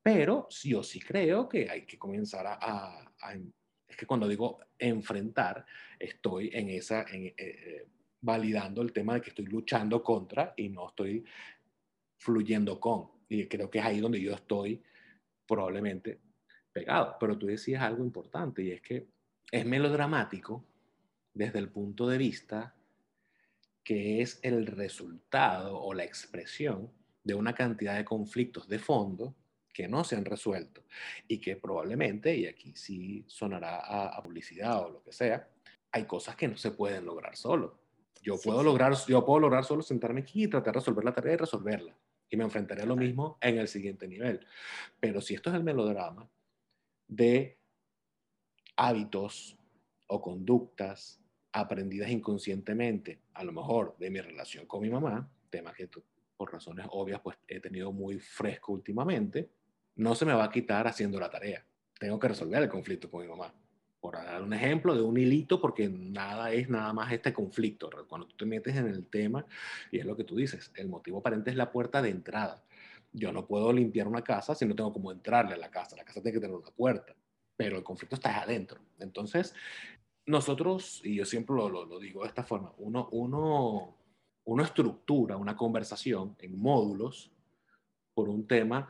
pero 0.01 0.47
yo 0.63 0.83
sí 0.83 0.99
creo 0.99 1.47
que 1.47 1.69
hay 1.69 1.85
que 1.85 1.97
comenzar 1.97 2.45
a- 2.47 2.57
a- 2.59 3.37
es 3.93 3.97
que 3.97 4.05
cuando 4.05 4.27
digo 4.27 4.59
enfrentar, 4.77 5.65
estoy 5.99 6.49
en 6.53 6.69
esa... 6.69 7.03
eh, 7.03 7.33
eh, 7.37 7.87
validando 8.23 8.81
el 8.81 8.93
tema 8.93 9.15
de 9.15 9.21
que 9.21 9.29
estoy 9.29 9.45
luchando 9.45 10.01
contra 10.01 10.53
y 10.55 10.69
no 10.69 10.87
estoy 10.87 11.23
fluyendo 12.17 12.79
con. 12.79 13.09
Y 13.27 13.47
creo 13.47 13.69
que 13.69 13.79
es 13.79 13.85
ahí 13.85 13.99
donde 13.99 14.21
yo 14.21 14.33
estoy 14.33 14.81
probablemente 15.45 16.19
pegado. 16.71 17.17
Pero 17.19 17.37
tú 17.37 17.47
decías 17.47 17.83
algo 17.83 18.03
importante 18.03 18.63
y 18.63 18.71
es 18.71 18.81
que 18.81 19.07
es 19.51 19.65
melodramático 19.65 20.63
desde 21.33 21.59
el 21.59 21.69
punto 21.69 22.07
de 22.07 22.17
vista 22.17 22.73
que 23.83 24.21
es 24.21 24.39
el 24.41 24.67
resultado 24.67 25.77
o 25.81 25.93
la 25.93 26.05
expresión 26.05 26.89
de 27.25 27.33
una 27.33 27.53
cantidad 27.53 27.97
de 27.97 28.05
conflictos 28.05 28.69
de 28.69 28.79
fondo 28.79 29.35
que 29.73 29.87
no 29.87 30.03
se 30.03 30.15
han 30.15 30.25
resuelto 30.25 30.83
y 31.27 31.39
que 31.39 31.55
probablemente, 31.57 32.35
y 32.37 32.45
aquí 32.47 32.73
sí 32.75 33.25
sonará 33.27 33.77
a, 33.79 34.07
a 34.17 34.23
publicidad 34.23 34.85
o 34.85 34.89
lo 34.89 35.03
que 35.03 35.11
sea, 35.11 35.49
hay 35.91 36.05
cosas 36.05 36.35
que 36.35 36.47
no 36.47 36.57
se 36.57 36.71
pueden 36.71 37.05
lograr 37.05 37.35
solo. 37.35 37.79
Yo 38.21 38.37
Sí, 38.37 38.47
puedo 38.47 38.59
sí. 38.59 38.65
lograr, 38.65 38.93
yo 39.07 39.25
puedo 39.25 39.39
lograr 39.39 39.65
solo 39.65 39.81
sentarme 39.81 40.21
aquí 40.21 40.43
y 40.45 40.47
tratar 40.47 40.73
de 40.75 40.79
resolver 40.79 41.03
la 41.03 41.13
tarea 41.13 41.33
y 41.33 41.37
resolverla. 41.37 41.97
Y 42.29 42.37
me 42.37 42.43
enfrentaré 42.45 42.83
a 42.83 42.85
lo 42.85 42.95
mismo 42.95 43.37
en 43.41 43.57
el 43.57 43.67
siguiente 43.67 44.07
nivel. 44.07 44.45
Pero 44.99 45.21
si 45.21 45.33
esto 45.35 45.49
es 45.49 45.55
el 45.55 45.63
melodrama 45.63 46.29
de 47.07 47.59
hábitos 48.75 49.57
o 50.07 50.21
conductas 50.21 51.19
aprendidas 51.51 52.09
inconscientemente, 52.09 53.21
a 53.33 53.43
lo 53.43 53.51
mejor 53.51 53.95
de 53.99 54.09
mi 54.09 54.19
relación 54.21 54.65
con 54.65 54.81
mi 54.81 54.89
mamá, 54.89 55.31
tema 55.49 55.73
que 55.73 55.87
por 56.35 56.51
razones 56.51 56.87
obvias 56.89 57.21
pues 57.21 57.37
he 57.47 57.59
tenido 57.59 57.91
muy 57.91 58.19
fresco 58.19 58.73
últimamente, 58.73 59.51
no 59.95 60.15
se 60.15 60.25
me 60.25 60.33
va 60.33 60.45
a 60.45 60.51
quitar 60.51 60.87
haciendo 60.87 61.19
la 61.19 61.29
tarea. 61.29 61.65
Tengo 61.99 62.19
que 62.19 62.27
resolver 62.27 62.61
el 62.61 62.69
conflicto 62.69 63.09
con 63.09 63.21
mi 63.21 63.27
mamá. 63.27 63.53
Por 63.99 64.15
dar 64.15 64.41
un 64.41 64.53
ejemplo 64.53 64.93
de 64.93 65.01
un 65.01 65.17
hilito, 65.17 65.61
porque 65.61 65.87
nada 65.87 66.51
es 66.51 66.69
nada 66.69 66.91
más 66.91 67.13
este 67.13 67.31
conflicto. 67.31 67.89
Cuando 68.07 68.27
tú 68.27 68.35
te 68.35 68.45
metes 68.45 68.75
en 68.75 68.87
el 68.87 69.07
tema, 69.07 69.45
y 69.91 69.99
es 69.99 70.05
lo 70.05 70.17
que 70.17 70.25
tú 70.25 70.35
dices, 70.35 70.71
el 70.75 70.89
motivo 70.89 71.19
aparente 71.19 71.51
es 71.51 71.55
la 71.55 71.71
puerta 71.71 72.01
de 72.01 72.09
entrada. 72.09 72.63
Yo 73.13 73.31
no 73.31 73.47
puedo 73.47 73.71
limpiar 73.71 74.07
una 74.07 74.23
casa 74.23 74.55
si 74.55 74.65
no 74.65 74.75
tengo 74.75 74.91
cómo 74.91 75.11
entrarle 75.11 75.53
a 75.53 75.57
la 75.57 75.71
casa. 75.71 75.95
La 75.95 76.03
casa 76.03 76.21
tiene 76.21 76.33
que 76.33 76.41
tener 76.41 76.55
una 76.55 76.71
puerta, 76.71 77.15
pero 77.55 77.77
el 77.77 77.83
conflicto 77.83 78.15
está 78.15 78.41
adentro. 78.41 78.81
Entonces, 78.99 79.53
nosotros, 80.25 81.01
y 81.05 81.15
yo 81.15 81.25
siempre 81.25 81.55
lo, 81.55 81.99
digo 81.99 82.23
de 82.23 82.27
esta 82.27 82.43
forma, 82.43 82.73
uno, 82.77 83.07
uno, 83.11 83.95
uno 84.45 84.63
estructura 84.63 85.37
una 85.37 85.55
conversación 85.55 86.35
en 86.39 86.59
módulos 86.59 87.31
por 88.13 88.29
un 88.29 88.47
tema 88.47 88.87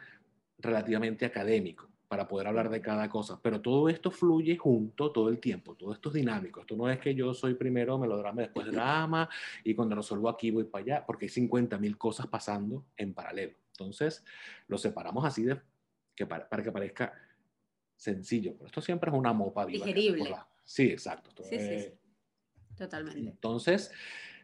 relativamente 0.63 1.25
académico 1.25 1.89
para 2.07 2.27
poder 2.27 2.47
hablar 2.47 2.69
de 2.69 2.79
cada 2.79 3.09
cosa, 3.09 3.39
pero 3.41 3.59
todo 3.59 3.89
esto 3.89 4.11
fluye 4.11 4.55
junto 4.55 5.11
todo 5.11 5.29
el 5.29 5.39
tiempo, 5.39 5.75
todo 5.75 5.93
esto 5.93 6.09
es 6.09 6.15
dinámico, 6.15 6.61
esto 6.61 6.75
no 6.75 6.87
es 6.87 6.99
que 6.99 7.15
yo 7.15 7.33
soy 7.33 7.55
primero 7.55 7.97
melodrama, 7.97 8.43
después 8.43 8.67
drama, 8.67 9.27
y 9.63 9.73
cuando 9.73 9.95
resuelvo 9.95 10.29
aquí 10.29 10.51
voy 10.51 10.65
para 10.65 10.83
allá, 10.83 11.05
porque 11.07 11.25
hay 11.25 11.29
50 11.29 11.77
mil 11.79 11.97
cosas 11.97 12.27
pasando 12.27 12.85
en 12.97 13.15
paralelo. 13.15 13.55
Entonces, 13.71 14.23
lo 14.67 14.77
separamos 14.77 15.25
así 15.25 15.43
de, 15.43 15.59
que 16.15 16.27
para, 16.27 16.47
que 16.47 16.71
parezca 16.71 17.13
sencillo, 17.95 18.53
pero 18.53 18.67
esto 18.67 18.81
siempre 18.81 19.09
es 19.09 19.17
una 19.17 19.33
mopa 19.33 19.65
viva. 19.65 19.83
Digerible. 19.83 20.35
Sí, 20.63 20.91
exacto. 20.91 21.31
Sí, 21.43 21.59
sí, 21.59 21.79
sí, 21.79 21.93
Totalmente. 22.77 23.19
Entonces, 23.21 23.91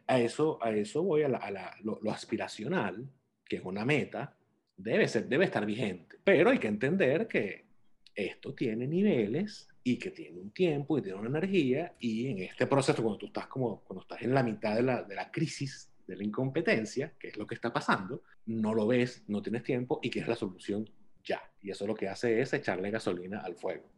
a 0.08 0.18
eso, 0.18 0.58
a 0.60 0.72
eso 0.72 1.04
voy 1.04 1.22
a, 1.22 1.28
la, 1.28 1.76
lo, 1.82 2.00
lo 2.02 2.10
aspiracional, 2.10 3.08
que 3.44 3.56
es 3.56 3.64
una 3.64 3.84
meta, 3.84 4.36
debe, 4.82 5.08
ser, 5.08 5.28
debe 5.28 5.44
estar 5.44 5.64
vigente. 5.64 6.16
Pero 6.24 6.50
hay 6.50 6.58
que 6.58 6.68
entender 6.68 7.28
que 7.28 7.66
esto 8.14 8.54
tiene 8.54 8.86
niveles 8.86 9.68
y 9.82 9.98
que 9.98 10.10
tiene 10.10 10.38
un 10.38 10.50
tiempo 10.50 10.98
y 10.98 11.02
tiene 11.02 11.18
una 11.18 11.28
energía 11.28 11.94
y 11.98 12.26
en 12.28 12.38
este 12.40 12.66
proceso, 12.66 13.02
cuando 13.02 13.18
tú 13.18 13.26
estás 13.26 13.46
como, 13.46 13.82
cuando 13.84 14.02
estás 14.02 14.22
en 14.22 14.34
la 14.34 14.42
mitad 14.42 14.74
de 14.74 14.82
la, 14.82 15.02
de 15.02 15.14
la 15.14 15.30
crisis, 15.30 15.90
de 16.06 16.16
la 16.16 16.24
incompetencia, 16.24 17.14
que 17.18 17.28
es 17.28 17.36
lo 17.36 17.46
que 17.46 17.54
está 17.54 17.72
pasando, 17.72 18.22
no 18.46 18.74
lo 18.74 18.86
ves, 18.86 19.24
no 19.28 19.42
tienes 19.42 19.62
tiempo 19.62 20.00
y 20.02 20.10
que 20.10 20.20
es 20.20 20.28
la 20.28 20.36
solución 20.36 20.88
ya. 21.24 21.42
Y 21.62 21.70
eso 21.70 21.86
lo 21.86 21.94
que 21.94 22.08
hace 22.08 22.40
es 22.40 22.52
echarle 22.52 22.90
gasolina 22.90 23.40
al 23.40 23.54
fuego. 23.54 23.88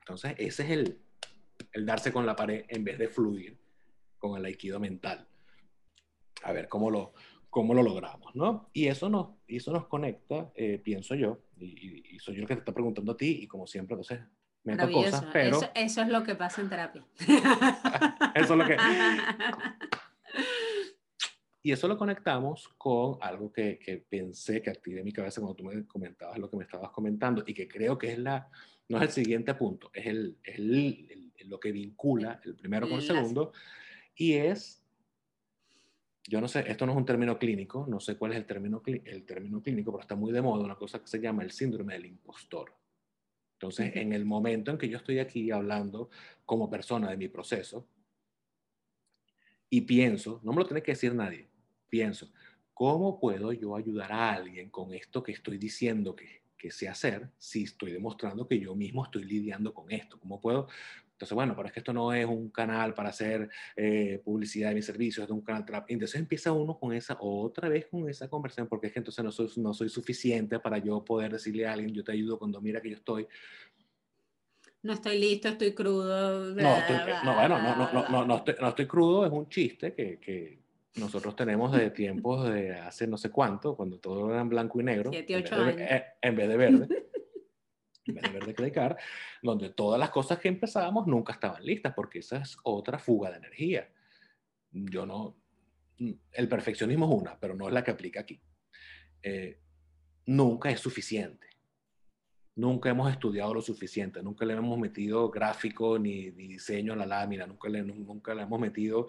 Entonces, 0.00 0.34
ese 0.38 0.64
es 0.64 0.70
el, 0.70 0.98
el 1.72 1.86
darse 1.86 2.12
con 2.12 2.26
la 2.26 2.36
pared 2.36 2.64
en 2.68 2.84
vez 2.84 2.98
de 2.98 3.08
fluir 3.08 3.58
con 4.18 4.38
el 4.38 4.44
aikido 4.44 4.80
mental. 4.80 5.26
A 6.42 6.52
ver 6.52 6.68
cómo 6.68 6.90
lo, 6.90 7.14
cómo 7.50 7.74
lo 7.74 7.82
logramos, 7.82 8.34
¿no? 8.34 8.70
Y 8.72 8.88
eso 8.88 9.08
nos, 9.08 9.28
eso 9.48 9.72
nos 9.72 9.86
conecta, 9.86 10.52
eh, 10.54 10.78
pienso 10.82 11.14
yo, 11.14 11.40
y, 11.58 12.18
soy 12.18 12.36
yo 12.36 12.42
el 12.42 12.48
que 12.48 12.54
te 12.54 12.60
está 12.60 12.72
preguntando 12.72 13.12
a 13.12 13.16
ti, 13.16 13.40
y 13.42 13.46
como 13.46 13.66
siempre, 13.66 13.94
entonces, 13.94 14.20
meto 14.64 14.90
cosas, 14.90 15.24
pero... 15.32 15.56
Eso, 15.58 15.70
eso, 15.74 16.02
es 16.02 16.08
lo 16.08 16.22
que 16.22 16.34
pasa 16.34 16.60
en 16.60 16.68
terapia. 16.68 17.04
eso 18.34 18.52
es 18.52 18.58
lo 18.58 18.66
que... 18.66 18.76
Y 21.62 21.72
eso 21.72 21.88
lo 21.88 21.98
conectamos 21.98 22.68
con 22.78 23.18
algo 23.20 23.52
que, 23.52 23.76
que, 23.80 23.96
pensé, 23.96 24.62
que 24.62 24.70
activé 24.70 25.00
en 25.00 25.04
mi 25.04 25.12
cabeza 25.12 25.40
cuando 25.40 25.56
tú 25.56 25.64
me 25.64 25.84
comentabas 25.84 26.38
lo 26.38 26.48
que 26.48 26.56
me 26.56 26.62
estabas 26.62 26.92
comentando, 26.92 27.42
y 27.44 27.54
que 27.54 27.66
creo 27.66 27.98
que 27.98 28.12
es 28.12 28.18
la, 28.18 28.48
no 28.88 28.98
es 28.98 29.02
el 29.02 29.10
siguiente 29.10 29.52
punto, 29.54 29.90
es, 29.92 30.06
el, 30.06 30.38
el, 30.44 31.32
lo 31.46 31.58
que 31.58 31.72
vincula 31.72 32.40
el 32.44 32.54
primero 32.54 32.88
con 32.88 33.00
el 33.00 33.02
segundo, 33.02 33.52
y 34.14 34.34
es 34.34 34.85
yo 36.28 36.40
no 36.40 36.48
sé, 36.48 36.64
esto 36.66 36.86
no 36.86 36.92
es 36.92 36.98
un 36.98 37.04
término 37.04 37.38
clínico, 37.38 37.86
no 37.88 38.00
sé 38.00 38.16
cuál 38.16 38.32
es 38.32 38.38
el 38.38 38.46
término, 38.46 38.82
el 38.86 39.24
término 39.24 39.62
clínico, 39.62 39.92
pero 39.92 40.02
está 40.02 40.16
muy 40.16 40.32
de 40.32 40.42
moda 40.42 40.64
una 40.64 40.74
cosa 40.74 41.00
que 41.00 41.06
se 41.06 41.20
llama 41.20 41.44
el 41.44 41.52
síndrome 41.52 41.94
del 41.94 42.06
impostor. 42.06 42.74
Entonces, 43.52 43.94
en 43.94 44.12
el 44.12 44.24
momento 44.24 44.70
en 44.70 44.78
que 44.78 44.88
yo 44.88 44.98
estoy 44.98 45.18
aquí 45.18 45.50
hablando 45.50 46.10
como 46.44 46.68
persona 46.68 47.10
de 47.10 47.16
mi 47.16 47.28
proceso 47.28 47.88
y 49.70 49.82
pienso, 49.82 50.40
no 50.42 50.52
me 50.52 50.58
lo 50.58 50.66
tiene 50.66 50.82
que 50.82 50.92
decir 50.92 51.14
nadie, 51.14 51.48
pienso, 51.88 52.30
¿cómo 52.74 53.18
puedo 53.20 53.52
yo 53.52 53.76
ayudar 53.76 54.12
a 54.12 54.34
alguien 54.34 54.68
con 54.68 54.92
esto 54.92 55.22
que 55.22 55.32
estoy 55.32 55.58
diciendo 55.58 56.14
que, 56.14 56.42
que 56.58 56.70
sé 56.70 56.88
hacer 56.88 57.30
si 57.38 57.62
estoy 57.62 57.92
demostrando 57.92 58.46
que 58.46 58.58
yo 58.58 58.74
mismo 58.74 59.04
estoy 59.04 59.24
lidiando 59.24 59.72
con 59.72 59.90
esto? 59.92 60.18
¿Cómo 60.18 60.40
puedo 60.40 60.68
entonces, 61.16 61.34
bueno, 61.34 61.54
pero 61.56 61.68
es 61.68 61.72
que 61.72 61.80
esto 61.80 61.94
no 61.94 62.12
es 62.12 62.26
un 62.26 62.50
canal 62.50 62.92
para 62.92 63.08
hacer 63.08 63.48
eh, 63.74 64.20
publicidad 64.22 64.68
de 64.68 64.74
mis 64.74 64.84
servicios, 64.84 65.24
es 65.24 65.30
un 65.30 65.40
canal 65.40 65.64
trap. 65.64 65.86
Entonces 65.88 66.20
empieza 66.20 66.52
uno 66.52 66.78
con 66.78 66.92
esa, 66.92 67.16
otra 67.18 67.70
vez 67.70 67.86
con 67.86 68.06
esa 68.10 68.28
conversación, 68.28 68.68
porque 68.68 68.88
es 68.88 68.92
que 68.92 68.98
entonces 68.98 69.24
no 69.24 69.32
soy, 69.32 69.50
no 69.56 69.72
soy 69.72 69.88
suficiente 69.88 70.58
para 70.58 70.76
yo 70.76 71.02
poder 71.02 71.32
decirle 71.32 71.66
a 71.66 71.72
alguien, 71.72 71.94
yo 71.94 72.04
te 72.04 72.12
ayudo 72.12 72.38
cuando 72.38 72.60
mira 72.60 72.82
que 72.82 72.90
yo 72.90 72.96
estoy. 72.96 73.26
No 74.82 74.92
estoy 74.92 75.18
listo, 75.18 75.48
estoy 75.48 75.72
crudo. 75.72 76.54
no, 76.54 77.24
no, 77.24 77.34
bueno, 77.34 77.62
no, 77.62 77.92
no, 77.94 78.08
no, 78.10 78.26
no, 78.26 78.36
estoy, 78.36 78.54
no 78.60 78.68
estoy 78.68 78.86
crudo, 78.86 79.24
es 79.24 79.32
un 79.32 79.48
chiste 79.48 79.94
que, 79.94 80.18
que 80.18 80.58
nosotros 80.96 81.34
tenemos 81.34 81.72
de 81.72 81.92
tiempos 81.92 82.46
de 82.52 82.72
hace 82.72 83.06
no 83.06 83.16
sé 83.16 83.30
cuánto, 83.30 83.74
cuando 83.74 83.98
todo 83.98 84.30
era 84.30 84.42
en 84.42 84.50
blanco 84.50 84.82
y 84.82 84.84
negro. 84.84 85.10
Siete, 85.10 85.34
ocho 85.36 85.54
años. 85.54 85.80
Eh, 85.80 86.04
en 86.20 86.36
vez 86.36 86.46
de 86.46 86.56
verde. 86.58 86.88
en 88.06 88.14
vez 88.14 88.56
de 88.56 88.96
donde 89.42 89.70
todas 89.70 89.98
las 89.98 90.10
cosas 90.10 90.38
que 90.38 90.48
empezábamos 90.48 91.06
nunca 91.06 91.32
estaban 91.32 91.64
listas, 91.64 91.92
porque 91.94 92.20
esa 92.20 92.38
es 92.38 92.56
otra 92.62 92.98
fuga 92.98 93.30
de 93.30 93.38
energía. 93.38 93.90
Yo 94.70 95.06
no, 95.06 95.36
el 95.98 96.48
perfeccionismo 96.48 97.06
es 97.06 97.22
una, 97.22 97.38
pero 97.38 97.54
no 97.54 97.68
es 97.68 97.74
la 97.74 97.82
que 97.82 97.90
aplica 97.90 98.20
aquí. 98.20 98.40
Eh, 99.22 99.60
nunca 100.26 100.70
es 100.70 100.80
suficiente 100.80 101.55
nunca 102.56 102.88
hemos 102.88 103.10
estudiado 103.10 103.52
lo 103.52 103.60
suficiente, 103.60 104.22
nunca 104.22 104.44
le 104.46 104.54
hemos 104.54 104.78
metido 104.78 105.30
gráfico 105.30 105.98
ni, 105.98 106.30
diseño 106.30 106.94
a 106.94 106.96
la 106.96 107.06
lámina, 107.06 107.46
nunca 107.46 107.68
le, 107.68 107.82
nunca 107.82 108.34
le 108.34 108.42
hemos 108.42 108.58
metido 108.58 109.06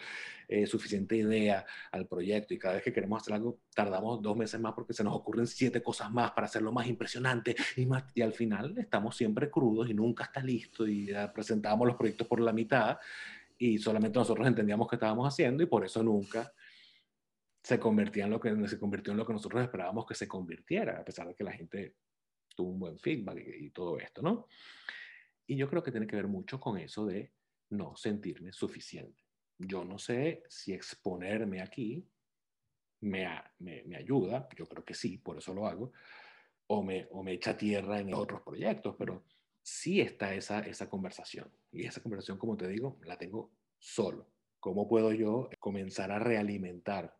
eh, 0.48 0.68
suficiente 0.68 1.16
idea 1.16 1.66
al 1.92 2.08
proyecto. 2.08 2.54
Y 2.54 2.60
cada 2.60 2.76
vez 2.76 2.84
que 2.84 2.94
queremos 2.94 3.22
hacer 3.22 3.34
algo 3.34 3.60
tardamos 3.74 4.22
dos 4.22 4.36
meses 4.36 4.60
más 4.60 4.74
porque 4.74 4.94
se 4.94 5.04
nos 5.04 5.16
ocurren 5.16 5.48
siete 5.48 5.82
cosas 5.82 6.12
más 6.12 6.32
para 6.32 6.46
hacerlo 6.46 6.72
más 6.72 6.88
impresionante 6.88 7.56
y, 7.78 7.86
más, 7.86 8.04
y 8.14 8.22
al 8.22 8.34
final 8.34 8.78
estamos 8.78 9.16
siempre 9.16 9.50
crudos 9.50 9.90
y 9.90 9.94
nunca 9.94 10.26
está 10.26 10.42
listo 10.42 10.86
y 10.86 11.10
presentamos 11.34 11.88
los 11.88 11.96
proyectos 11.96 12.28
por 12.28 12.42
la 12.42 12.52
mitad 12.52 12.98
y 13.58 13.78
solamente 13.78 14.20
nosotros 14.20 14.46
entendíamos 14.46 14.88
qué 14.90 14.98
estábamos 14.98 15.28
haciendo 15.28 15.64
y 15.64 15.68
por 15.68 15.86
eso 15.86 16.04
nunca 16.04 16.52
se 17.64 17.80
convertía 17.80 18.26
en 18.26 18.32
lo 18.32 18.40
que 18.40 18.68
se 18.68 18.80
convirtió 18.80 19.12
en 19.12 19.18
lo 19.18 19.26
que 19.26 19.34
nosotros 19.34 19.62
esperábamos 19.62 20.06
que 20.06 20.16
se 20.16 20.28
convirtiera, 20.28 21.00
a 21.00 21.04
pesar 21.04 21.28
de 21.28 21.36
que 21.36 21.44
la 21.44 21.52
gente 21.52 21.96
tuvo 22.58 22.72
un 22.72 22.80
buen 22.80 23.00
feedback 23.00 23.38
y, 23.60 23.70
todo 23.70 24.00
esto, 24.00 24.22
¿no? 24.22 24.48
Y 25.46 25.56
yo 25.56 25.70
creo 25.70 25.84
que 25.84 25.92
tiene 25.92 26.08
que 26.08 26.16
ver 26.16 26.28
mucho 26.28 26.60
con 26.60 26.78
eso 26.78 27.06
de 27.06 27.32
no 27.70 27.96
sentirme 27.96 28.52
suficiente. 28.52 29.24
Yo 29.60 29.86
no 29.86 29.98
sé 30.00 30.44
si 30.50 30.74
exponerme 30.74 31.62
aquí 31.62 32.06
me, 33.02 33.28
me, 33.60 33.96
ayuda, 33.96 34.50
yo 34.56 34.66
creo 34.66 34.84
que 34.84 34.96
sí, 34.96 35.20
por 35.20 35.38
eso 35.38 35.54
lo 35.54 35.68
hago, 35.68 35.94
o 36.68 36.84
me, 36.84 37.08
o 37.12 37.24
me 37.24 37.34
echa 37.34 37.56
tierra 37.56 38.00
en 38.00 38.14
otros 38.14 38.42
proyectos, 38.42 38.96
pero 38.98 39.24
sí 39.62 40.02
está 40.02 40.34
esa, 40.34 40.60
esa 40.62 40.90
conversación. 40.90 41.52
Y 41.72 41.86
esa 41.86 42.02
conversación, 42.02 42.38
como 42.38 42.58
te 42.58 42.68
digo, 42.68 43.00
la 43.06 43.18
tengo 43.18 43.52
solo. 43.78 44.32
¿Cómo 44.60 44.88
puedo 44.88 45.14
yo 45.14 45.50
comenzar 45.60 46.12
a 46.12 46.20
realimentar 46.20 47.17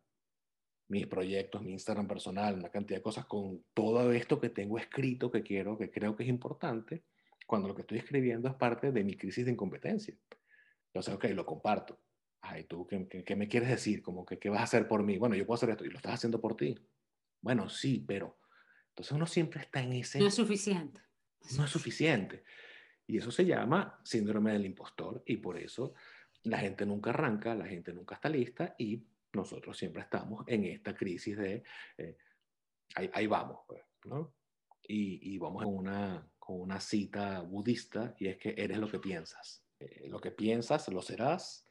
mis 0.88 1.06
proyectos, 1.06 1.62
mi 1.62 1.72
Instagram 1.72 2.08
personal, 2.08 2.58
una 2.58 2.70
cantidad 2.70 2.98
de 2.98 3.02
cosas 3.02 3.26
con 3.26 3.64
todo 3.74 4.10
esto 4.12 4.40
que 4.40 4.48
tengo 4.48 4.78
escrito 4.78 5.30
que 5.30 5.42
quiero, 5.42 5.76
que 5.78 5.90
creo 5.90 6.16
que 6.16 6.22
es 6.22 6.28
importante, 6.28 7.04
cuando 7.46 7.68
lo 7.68 7.74
que 7.74 7.82
estoy 7.82 7.98
escribiendo 7.98 8.48
es 8.48 8.54
parte 8.54 8.90
de 8.90 9.04
mi 9.04 9.16
crisis 9.16 9.44
de 9.44 9.52
incompetencia. 9.52 10.14
Entonces, 10.86 11.14
ok, 11.14 11.24
lo 11.34 11.44
comparto. 11.44 12.00
Ay, 12.40 12.64
tú, 12.64 12.86
¿qué, 12.86 13.06
qué, 13.24 13.36
me 13.36 13.48
quieres 13.48 13.68
decir? 13.68 14.02
Como 14.02 14.24
que, 14.24 14.38
¿qué 14.38 14.48
vas 14.48 14.60
a 14.60 14.64
hacer 14.64 14.88
por 14.88 15.02
mí? 15.02 15.18
Bueno, 15.18 15.34
yo 15.34 15.46
puedo 15.46 15.56
hacer 15.56 15.70
esto 15.70 15.84
y 15.84 15.90
lo 15.90 15.96
estás 15.96 16.14
haciendo 16.14 16.40
por 16.40 16.56
ti. 16.56 16.78
Bueno, 17.40 17.68
sí, 17.68 18.04
pero... 18.06 18.38
Entonces 18.90 19.12
uno 19.12 19.26
siempre 19.26 19.60
está 19.60 19.82
en 19.82 19.92
ese... 19.92 20.18
No 20.18 20.26
es 20.26 20.34
suficiente. 20.34 21.00
No 21.56 21.64
es 21.64 21.70
suficiente. 21.70 22.42
Y 23.06 23.18
eso 23.18 23.30
se 23.30 23.44
llama 23.44 24.00
síndrome 24.04 24.52
del 24.52 24.66
impostor 24.66 25.22
y 25.24 25.36
por 25.36 25.58
eso 25.58 25.94
la 26.42 26.58
gente 26.58 26.84
nunca 26.84 27.10
arranca, 27.10 27.54
la 27.54 27.66
gente 27.66 27.92
nunca 27.92 28.16
está 28.16 28.28
lista 28.28 28.74
y 28.78 29.02
nosotros 29.32 29.76
siempre 29.76 30.02
estamos 30.02 30.44
en 30.46 30.64
esta 30.64 30.94
crisis 30.94 31.36
de, 31.36 31.62
eh, 31.96 32.16
ahí, 32.94 33.26
vamos, 33.26 33.60
pues, 33.66 33.82
¿no? 34.04 34.34
Y, 34.82 35.34
y, 35.34 35.38
vamos 35.38 35.64
con 35.64 35.74
una, 35.74 36.30
con 36.38 36.60
una 36.60 36.80
cita 36.80 37.40
budista 37.42 38.14
y 38.18 38.28
es 38.28 38.38
que 38.38 38.54
eres 38.56 38.78
lo 38.78 38.90
que 38.90 38.98
piensas. 38.98 39.64
Eh, 39.80 40.08
lo 40.08 40.20
que 40.20 40.30
piensas 40.30 40.88
lo 40.88 41.02
serás, 41.02 41.66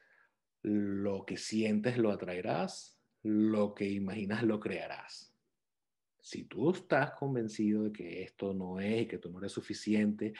lo 0.62 1.24
que 1.24 1.36
sientes 1.36 1.98
lo 1.98 2.10
atraerás, 2.10 2.98
lo 3.22 3.74
que 3.74 3.88
imaginas 3.88 4.42
lo 4.42 4.60
crearás. 4.60 5.34
Si 6.20 6.44
tú 6.44 6.70
estás 6.70 7.12
convencido 7.12 7.84
de 7.84 7.92
que 7.92 8.22
esto 8.22 8.54
no 8.54 8.80
es 8.80 9.02
y 9.02 9.06
que 9.06 9.18
tú 9.18 9.30
no 9.30 9.38
eres 9.38 9.52
suficiente, 9.52 10.34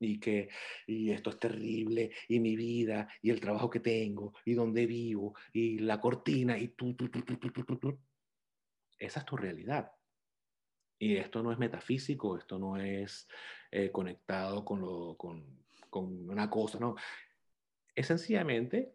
y 0.00 0.18
que 0.18 0.48
y 0.86 1.10
esto 1.10 1.30
es 1.30 1.38
terrible 1.38 2.10
y 2.28 2.40
mi 2.40 2.56
vida 2.56 3.08
y 3.22 3.30
el 3.30 3.40
trabajo 3.40 3.70
que 3.70 3.80
tengo 3.80 4.32
y 4.44 4.54
donde 4.54 4.86
vivo 4.86 5.34
y 5.52 5.78
la 5.78 6.00
cortina 6.00 6.58
y 6.58 6.68
tú, 6.68 6.94
tú, 6.94 7.08
tú, 7.08 7.22
tú, 7.22 7.36
tú, 7.36 7.50
tú, 7.52 7.76
tú. 7.76 7.98
Esa 8.98 9.20
es 9.20 9.26
tu 9.26 9.36
realidad. 9.36 9.92
Y 10.98 11.16
esto 11.16 11.42
no 11.42 11.52
es 11.52 11.58
metafísico, 11.58 12.36
esto 12.36 12.58
no 12.58 12.76
es 12.76 13.26
eh, 13.70 13.90
conectado 13.90 14.64
con, 14.64 14.80
lo, 14.80 15.16
con, 15.16 15.64
con 15.88 16.28
una 16.28 16.50
cosa, 16.50 16.78
no. 16.78 16.96
Es 17.94 18.06
sencillamente 18.08 18.94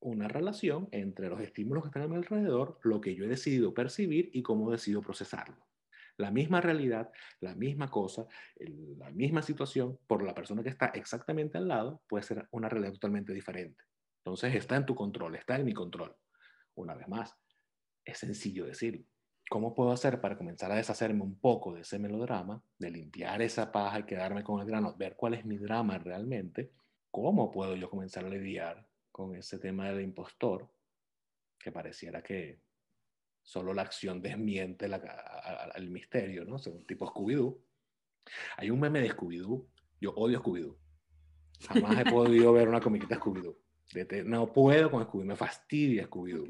una 0.00 0.28
relación 0.28 0.88
entre 0.92 1.28
los 1.28 1.40
estímulos 1.40 1.82
que 1.84 1.88
están 1.88 2.02
a 2.02 2.08
mi 2.08 2.16
alrededor, 2.16 2.78
lo 2.82 3.00
que 3.00 3.14
yo 3.14 3.24
he 3.24 3.28
decidido 3.28 3.74
percibir 3.74 4.30
y 4.32 4.42
cómo 4.42 4.70
decido 4.70 5.02
procesarlo 5.02 5.65
la 6.18 6.30
misma 6.30 6.60
realidad, 6.60 7.10
la 7.40 7.54
misma 7.54 7.90
cosa, 7.90 8.26
la 8.98 9.10
misma 9.10 9.42
situación, 9.42 9.98
por 10.06 10.22
la 10.22 10.34
persona 10.34 10.62
que 10.62 10.70
está 10.70 10.86
exactamente 10.86 11.58
al 11.58 11.68
lado, 11.68 12.02
puede 12.08 12.24
ser 12.24 12.48
una 12.50 12.68
realidad 12.68 12.92
totalmente 12.92 13.32
diferente. 13.32 13.84
Entonces 14.24 14.54
está 14.54 14.76
en 14.76 14.86
tu 14.86 14.94
control, 14.94 15.36
está 15.36 15.56
en 15.56 15.64
mi 15.64 15.72
control. 15.72 16.16
Una 16.74 16.94
vez 16.94 17.08
más, 17.08 17.34
es 18.04 18.18
sencillo 18.18 18.66
decirlo. 18.66 19.04
¿cómo 19.48 19.74
puedo 19.74 19.92
hacer 19.92 20.20
para 20.20 20.36
comenzar 20.36 20.72
a 20.72 20.76
deshacerme 20.76 21.22
un 21.22 21.38
poco 21.38 21.72
de 21.72 21.82
ese 21.82 21.98
melodrama, 21.98 22.62
de 22.78 22.90
limpiar 22.90 23.42
esa 23.42 23.70
paja 23.70 24.00
y 24.00 24.04
quedarme 24.04 24.42
con 24.42 24.60
el 24.60 24.66
grano, 24.66 24.94
ver 24.96 25.16
cuál 25.16 25.34
es 25.34 25.44
mi 25.44 25.58
drama 25.58 25.98
realmente? 25.98 26.72
¿Cómo 27.10 27.50
puedo 27.50 27.76
yo 27.76 27.88
comenzar 27.88 28.24
a 28.24 28.28
lidiar 28.28 28.86
con 29.12 29.34
ese 29.34 29.58
tema 29.58 29.88
del 29.88 30.02
impostor, 30.02 30.68
que 31.58 31.72
pareciera 31.72 32.22
que 32.22 32.60
solo 33.46 33.72
la 33.72 33.82
acción 33.82 34.20
desmiente 34.20 34.90
el 35.76 35.90
misterio, 35.90 36.44
¿no? 36.44 36.58
Según 36.58 36.84
tipo 36.84 37.06
Scooby-Doo. 37.06 37.56
Hay 38.56 38.70
un 38.70 38.80
meme 38.80 39.00
de 39.00 39.10
Scooby-Doo, 39.12 39.64
yo 40.00 40.10
odio 40.16 40.42
Scooby-Doo. 40.42 40.76
Jamás 41.68 41.98
he 42.00 42.04
podido 42.10 42.52
ver 42.52 42.68
una 42.68 42.80
comiquita 42.80 43.20
Scooby-Doo. 43.20 43.56
No 44.24 44.52
puedo 44.52 44.90
con 44.90 45.04
Scooby, 45.04 45.24
me 45.24 45.36
fastidia 45.36 46.08
Scooby-Doo. 46.08 46.44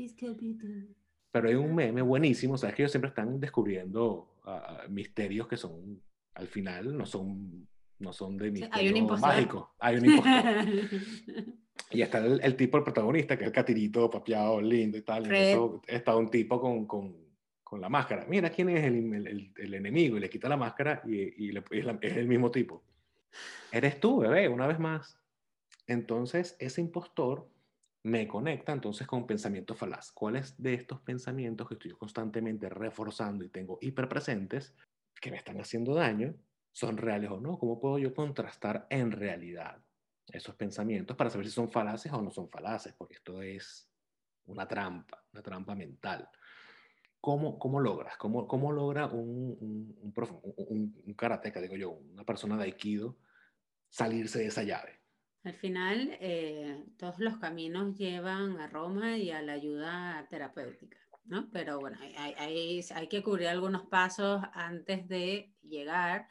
Pero 1.30 1.48
hay 1.48 1.54
un 1.54 1.74
meme 1.74 2.00
buenísimo, 2.00 2.56
sabes 2.56 2.74
que 2.74 2.82
ellos 2.82 2.92
siempre 2.92 3.10
están 3.10 3.38
descubriendo 3.38 4.40
uh, 4.46 4.90
misterios 4.90 5.46
que 5.46 5.58
son, 5.58 6.02
al 6.32 6.46
final, 6.46 6.96
no 6.96 7.04
son, 7.04 7.68
no 7.98 8.12
son 8.12 8.36
de 8.36 8.50
misterio 8.50 8.94
hay 8.94 9.00
un 9.00 9.20
mágico. 9.20 9.74
Hay 9.78 9.96
un 9.96 10.06
impostor. 10.06 10.34
y 11.90 12.02
está 12.02 12.18
el, 12.18 12.56
tipo, 12.56 12.78
el 12.78 12.84
protagonista, 12.84 13.36
que 13.36 13.44
es 13.44 13.48
el 13.48 13.52
catirito, 13.52 14.10
papiado, 14.10 14.60
lindo 14.60 14.98
y 14.98 15.02
tal. 15.02 15.26
Y 15.26 15.58
está 15.86 16.16
un 16.16 16.30
tipo 16.30 16.60
con, 16.60 16.86
con, 16.86 17.16
con, 17.62 17.80
la 17.80 17.88
máscara. 17.88 18.26
Mira 18.28 18.50
quién 18.50 18.68
es 18.70 18.84
el, 18.84 19.14
el, 19.14 19.52
el, 19.56 19.74
enemigo 19.74 20.16
y 20.16 20.20
le 20.20 20.30
quita 20.30 20.48
la 20.48 20.56
máscara 20.56 21.02
y, 21.06 21.46
y 21.46 21.52
le, 21.52 21.62
es, 21.70 21.86
es 22.02 22.16
el 22.16 22.28
mismo 22.28 22.50
tipo. 22.50 22.82
Eres 23.72 24.00
tú, 24.00 24.18
bebé, 24.18 24.48
una 24.48 24.66
vez 24.66 24.78
más. 24.78 25.18
Entonces, 25.86 26.56
ese 26.58 26.80
impostor 26.80 27.48
me 28.02 28.28
conecta 28.28 28.72
entonces 28.72 29.06
con 29.06 29.26
pensamientos 29.26 29.76
falaz. 29.76 30.12
¿Cuáles 30.12 30.60
de 30.62 30.74
estos 30.74 31.00
pensamientos 31.00 31.66
que 31.68 31.74
estoy 31.74 31.90
constantemente 31.92 32.68
reforzando 32.68 33.44
y 33.44 33.48
tengo 33.48 33.78
hiperpresentes 33.80 34.74
que 35.20 35.30
me 35.30 35.36
están 35.36 35.60
haciendo 35.60 35.94
daño 35.94 36.34
son 36.76 36.98
reales 36.98 37.30
o 37.30 37.40
no? 37.40 37.58
¿Cómo 37.58 37.80
puedo 37.80 37.98
yo 37.98 38.12
contrastar 38.12 38.86
en 38.90 39.10
realidad 39.10 39.82
esos 40.26 40.54
pensamientos 40.56 41.16
para 41.16 41.30
saber 41.30 41.46
si 41.46 41.52
son 41.52 41.70
falaces 41.70 42.12
o 42.12 42.20
no 42.20 42.30
son 42.30 42.50
falaces? 42.50 42.92
Porque 42.92 43.14
esto 43.14 43.40
es 43.40 43.88
una 44.44 44.68
trampa, 44.68 45.24
una 45.32 45.42
trampa 45.42 45.74
mental. 45.74 46.28
¿Cómo, 47.18 47.58
cómo 47.58 47.80
logras? 47.80 48.18
¿Cómo, 48.18 48.46
cómo 48.46 48.72
logra 48.72 49.06
un, 49.06 49.56
un, 49.58 49.96
un, 50.02 50.14
un, 50.68 51.02
un 51.06 51.14
karateca, 51.14 51.62
digo 51.62 51.76
yo, 51.76 51.92
una 51.92 52.24
persona 52.24 52.58
de 52.58 52.64
aikido, 52.64 53.16
salirse 53.88 54.40
de 54.40 54.46
esa 54.48 54.62
llave? 54.62 55.00
Al 55.44 55.54
final, 55.54 56.10
eh, 56.20 56.84
todos 56.98 57.18
los 57.20 57.38
caminos 57.38 57.96
llevan 57.96 58.60
a 58.60 58.66
Roma 58.66 59.16
y 59.16 59.30
a 59.30 59.40
la 59.40 59.54
ayuda 59.54 60.26
terapéutica, 60.28 60.98
¿no? 61.24 61.48
Pero 61.50 61.80
bueno, 61.80 61.96
hay, 62.02 62.34
hay, 62.36 62.84
hay, 62.94 63.08
que 63.08 63.22
cubrir 63.22 63.48
algunos 63.48 63.86
pasos 63.86 64.42
antes 64.52 65.08
de 65.08 65.54
llegar, 65.62 66.28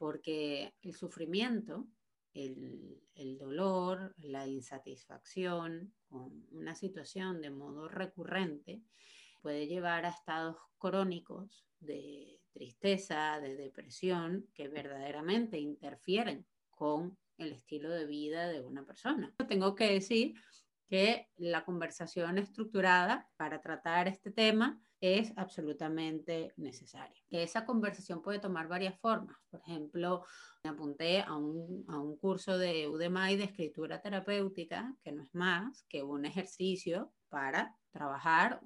porque 0.00 0.72
el 0.80 0.94
sufrimiento, 0.94 1.86
el, 2.32 3.02
el 3.14 3.36
dolor, 3.36 4.14
la 4.16 4.46
insatisfacción 4.46 5.92
con 6.08 6.46
una 6.52 6.74
situación 6.74 7.42
de 7.42 7.50
modo 7.50 7.86
recurrente 7.86 8.80
puede 9.42 9.66
llevar 9.66 10.06
a 10.06 10.08
estados 10.08 10.56
crónicos 10.78 11.66
de 11.80 12.40
tristeza, 12.54 13.40
de 13.40 13.56
depresión, 13.56 14.48
que 14.54 14.68
verdaderamente 14.68 15.58
interfieren 15.58 16.46
con 16.70 17.18
el 17.36 17.52
estilo 17.52 17.90
de 17.90 18.06
vida 18.06 18.48
de 18.48 18.62
una 18.62 18.86
persona. 18.86 19.34
Tengo 19.48 19.74
que 19.74 19.92
decir 19.92 20.32
que 20.88 21.28
la 21.36 21.66
conversación 21.66 22.38
estructurada 22.38 23.28
para 23.36 23.60
tratar 23.60 24.08
este 24.08 24.30
tema 24.30 24.80
es 25.00 25.32
absolutamente 25.36 26.52
necesaria. 26.56 27.22
Esa 27.30 27.64
conversación 27.64 28.22
puede 28.22 28.38
tomar 28.38 28.68
varias 28.68 28.98
formas. 29.00 29.36
Por 29.50 29.60
ejemplo, 29.60 30.24
me 30.62 30.70
apunté 30.70 31.22
a 31.22 31.34
un, 31.36 31.84
a 31.88 31.98
un 31.98 32.16
curso 32.18 32.58
de 32.58 32.86
Udemy 32.88 33.36
de 33.36 33.44
escritura 33.44 34.00
terapéutica, 34.00 34.94
que 35.02 35.12
no 35.12 35.22
es 35.22 35.34
más 35.34 35.84
que 35.88 36.02
un 36.02 36.26
ejercicio 36.26 37.12
para 37.28 37.76
trabajar 37.90 38.60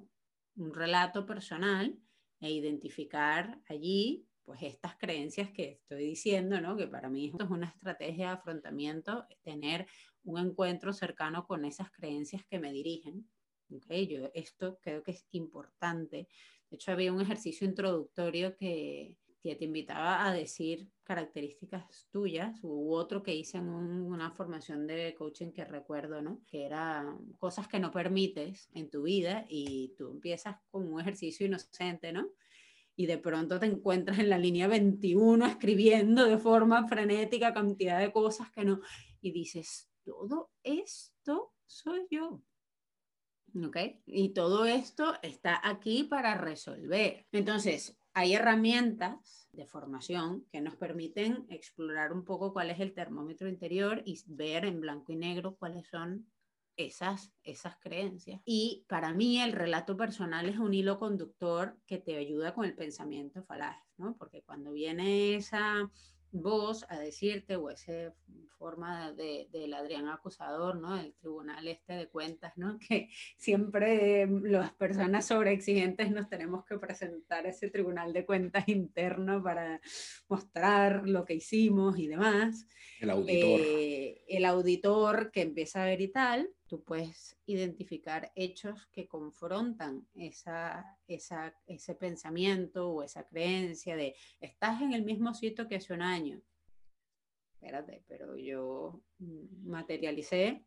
un 0.57 0.73
relato 0.73 1.25
personal 1.25 1.97
e 2.39 2.51
identificar 2.51 3.59
allí 3.69 4.27
pues 4.43 4.61
estas 4.61 4.95
creencias 4.97 5.49
que 5.51 5.79
estoy 5.81 6.05
diciendo, 6.05 6.61
¿no? 6.61 6.77
Que 6.77 6.87
para 6.87 7.09
mí 7.09 7.27
esto 7.27 7.45
es 7.45 7.49
una 7.49 7.67
estrategia 7.67 8.27
de 8.27 8.33
afrontamiento, 8.33 9.25
tener 9.43 9.87
un 10.23 10.39
encuentro 10.39 10.93
cercano 10.93 11.45
con 11.45 11.65
esas 11.65 11.91
creencias 11.91 12.43
que 12.45 12.59
me 12.59 12.71
dirigen. 12.71 13.27
¿Okay? 13.69 14.07
Yo 14.07 14.29
esto 14.33 14.79
creo 14.81 15.03
que 15.03 15.11
es 15.11 15.25
importante. 15.31 16.27
De 16.69 16.75
hecho, 16.75 16.91
había 16.91 17.13
un 17.13 17.21
ejercicio 17.21 17.67
introductorio 17.67 18.55
que, 18.55 19.17
que 19.39 19.55
te 19.55 19.65
invitaba 19.65 20.25
a 20.25 20.33
decir 20.33 20.89
características 21.03 22.07
tuyas, 22.11 22.59
u 22.63 22.93
otro 22.93 23.21
que 23.21 23.35
hice 23.35 23.59
en 23.59 23.69
una 23.69 24.31
formación 24.31 24.87
de 24.87 25.13
coaching 25.15 25.51
que 25.51 25.65
recuerdo, 25.65 26.21
¿no? 26.21 26.41
Que 26.47 26.65
era 26.65 27.15
cosas 27.37 27.67
que 27.67 27.79
no 27.79 27.91
permites 27.91 28.69
en 28.73 28.89
tu 28.89 29.03
vida 29.03 29.45
y 29.47 29.93
tú 29.97 30.11
empiezas 30.11 30.57
con 30.71 30.91
un 30.91 30.99
ejercicio 30.99 31.45
inocente, 31.45 32.11
¿no? 32.11 32.31
y 32.95 33.07
de 33.07 33.17
pronto 33.17 33.59
te 33.59 33.65
encuentras 33.65 34.19
en 34.19 34.29
la 34.29 34.37
línea 34.37 34.67
21 34.67 35.45
escribiendo 35.45 36.25
de 36.25 36.37
forma 36.37 36.87
frenética 36.87 37.53
cantidad 37.53 37.99
de 37.99 38.11
cosas 38.11 38.49
que 38.51 38.63
no, 38.63 38.79
y 39.21 39.31
dices, 39.31 39.89
todo 40.03 40.51
esto 40.63 41.53
soy 41.65 42.07
yo. 42.09 42.41
¿Ok? 43.63 43.77
Y 44.05 44.29
todo 44.29 44.65
esto 44.65 45.13
está 45.21 45.61
aquí 45.63 46.03
para 46.03 46.35
resolver. 46.35 47.25
Entonces, 47.31 47.97
hay 48.13 48.33
herramientas 48.33 49.49
de 49.51 49.65
formación 49.65 50.45
que 50.51 50.61
nos 50.61 50.75
permiten 50.75 51.45
explorar 51.49 52.13
un 52.13 52.23
poco 52.23 52.53
cuál 52.53 52.71
es 52.71 52.79
el 52.79 52.93
termómetro 52.93 53.47
interior 53.47 54.01
y 54.05 54.21
ver 54.27 54.65
en 54.65 54.79
blanco 54.79 55.11
y 55.11 55.17
negro 55.17 55.55
cuáles 55.57 55.87
son 55.87 56.25
esas, 56.77 57.33
esas 57.43 57.77
creencias. 57.77 58.41
Y 58.45 58.85
para 58.87 59.13
mí 59.13 59.41
el 59.41 59.53
relato 59.53 59.95
personal 59.97 60.47
es 60.47 60.57
un 60.57 60.73
hilo 60.73 60.99
conductor 60.99 61.77
que 61.85 61.97
te 61.97 62.17
ayuda 62.17 62.53
con 62.53 62.65
el 62.65 62.75
pensamiento 62.75 63.43
falaz, 63.43 63.77
¿no? 63.97 64.17
Porque 64.17 64.43
cuando 64.43 64.71
viene 64.71 65.35
esa 65.35 65.89
voz 66.31 66.85
a 66.89 66.99
decirte 66.99 67.55
o 67.55 67.69
esa 67.69 68.13
forma 68.57 69.11
del 69.11 69.49
de, 69.51 69.75
Adrián 69.75 70.07
acusador, 70.07 70.75
¿no? 70.75 70.97
El 70.97 71.13
tribunal 71.13 71.67
este 71.67 71.93
de 71.93 72.07
cuentas, 72.07 72.53
¿no? 72.55 72.79
Que 72.89 73.09
siempre 73.37 74.27
las 74.27 74.73
personas 74.73 75.27
sobreexigentes 75.27 76.11
nos 76.11 76.29
tenemos 76.29 76.65
que 76.65 76.77
presentar 76.77 77.45
a 77.45 77.49
ese 77.49 77.69
tribunal 77.69 78.13
de 78.13 78.25
cuentas 78.25 78.67
interno 78.67 79.43
para 79.43 79.81
mostrar 80.27 81.07
lo 81.07 81.25
que 81.25 81.35
hicimos 81.35 81.99
y 81.99 82.07
demás. 82.07 82.67
El 82.99 83.09
auditor. 83.09 83.59
Eh, 83.61 84.23
el 84.27 84.45
auditor 84.45 85.31
que 85.31 85.41
empieza 85.41 85.83
a 85.83 85.85
ver 85.85 86.01
y 86.01 86.07
tal, 86.07 86.49
tú 86.67 86.83
puedes 86.83 87.37
identificar 87.45 88.31
hechos 88.35 88.87
que 88.87 89.07
confrontan 89.07 90.07
esa, 90.15 90.97
ese 91.07 91.95
pensamiento 91.95 92.89
o 92.89 93.03
esa 93.03 93.27
creencia 93.27 93.95
de 93.95 94.15
estás 94.39 94.81
en 94.81 94.93
el 94.93 95.03
mismo 95.03 95.33
sitio 95.33 95.67
que 95.67 95.75
hace 95.75 95.93
un 95.93 96.01
año. 96.01 96.41
Espérate, 97.53 98.03
pero 98.07 98.35
yo 98.35 99.01
materialicé 99.63 100.65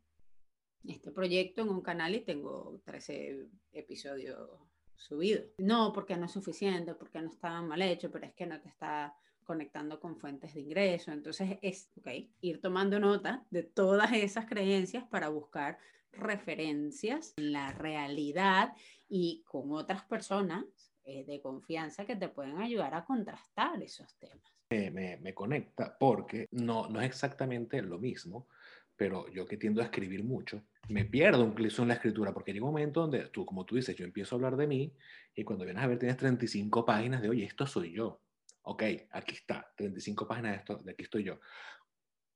este 0.87 1.11
proyecto 1.11 1.61
en 1.61 1.69
un 1.69 1.81
canal 1.81 2.15
y 2.15 2.21
tengo 2.21 2.81
13 2.85 3.47
episodios 3.73 4.49
subidos. 4.95 5.45
No, 5.57 5.93
porque 5.93 6.17
no 6.17 6.25
es 6.25 6.31
suficiente, 6.31 6.93
porque 6.95 7.21
no 7.21 7.29
está 7.29 7.61
mal 7.61 7.81
hecho, 7.81 8.11
pero 8.11 8.25
es 8.25 8.33
que 8.33 8.45
no 8.45 8.59
te 8.61 8.69
está 8.69 9.15
conectando 9.49 9.99
con 9.99 10.15
fuentes 10.15 10.53
de 10.53 10.61
ingreso. 10.61 11.11
Entonces 11.11 11.57
es, 11.63 11.89
ok, 11.97 12.07
ir 12.41 12.61
tomando 12.61 12.99
nota 12.99 13.43
de 13.49 13.63
todas 13.63 14.13
esas 14.13 14.45
creencias 14.45 15.03
para 15.05 15.29
buscar 15.29 15.79
referencias 16.11 17.33
en 17.37 17.53
la 17.53 17.71
realidad 17.71 18.73
y 19.07 19.43
con 19.47 19.71
otras 19.71 20.03
personas 20.03 20.65
eh, 21.03 21.25
de 21.25 21.41
confianza 21.41 22.05
que 22.05 22.15
te 22.15 22.29
pueden 22.29 22.59
ayudar 22.59 22.93
a 22.93 23.05
contrastar 23.05 23.81
esos 23.81 24.15
temas. 24.19 24.53
Me, 24.69 25.17
me, 25.17 25.33
conecta 25.33 25.97
porque 25.97 26.45
no, 26.51 26.87
no 26.87 27.01
es 27.01 27.07
exactamente 27.07 27.81
lo 27.81 27.97
mismo, 27.97 28.49
pero 28.95 29.27
yo 29.31 29.47
que 29.47 29.57
tiendo 29.57 29.81
a 29.81 29.85
escribir 29.85 30.23
mucho, 30.23 30.61
me 30.89 31.05
pierdo 31.05 31.43
incluso 31.43 31.81
en 31.81 31.87
la 31.87 31.95
escritura, 31.95 32.35
porque 32.35 32.53
llega 32.53 32.65
un 32.65 32.73
momento 32.73 33.01
donde 33.01 33.29
tú, 33.29 33.47
como 33.47 33.65
tú 33.65 33.77
dices, 33.77 33.95
yo 33.95 34.05
empiezo 34.05 34.35
a 34.35 34.37
hablar 34.37 34.57
de 34.57 34.67
mí 34.67 34.93
y 35.33 35.43
cuando 35.43 35.65
vienes 35.65 35.83
a 35.83 35.87
ver 35.87 35.97
tienes 35.97 36.17
35 36.17 36.85
páginas 36.85 37.23
de, 37.23 37.29
oye, 37.29 37.45
esto 37.45 37.65
soy 37.65 37.93
yo 37.93 38.21
ok, 38.69 38.83
aquí 39.11 39.35
está, 39.35 39.71
35 39.75 40.27
páginas 40.27 40.51
de 40.51 40.57
esto, 40.57 40.77
de 40.77 40.91
aquí 40.91 41.03
estoy 41.03 41.23
yo. 41.23 41.39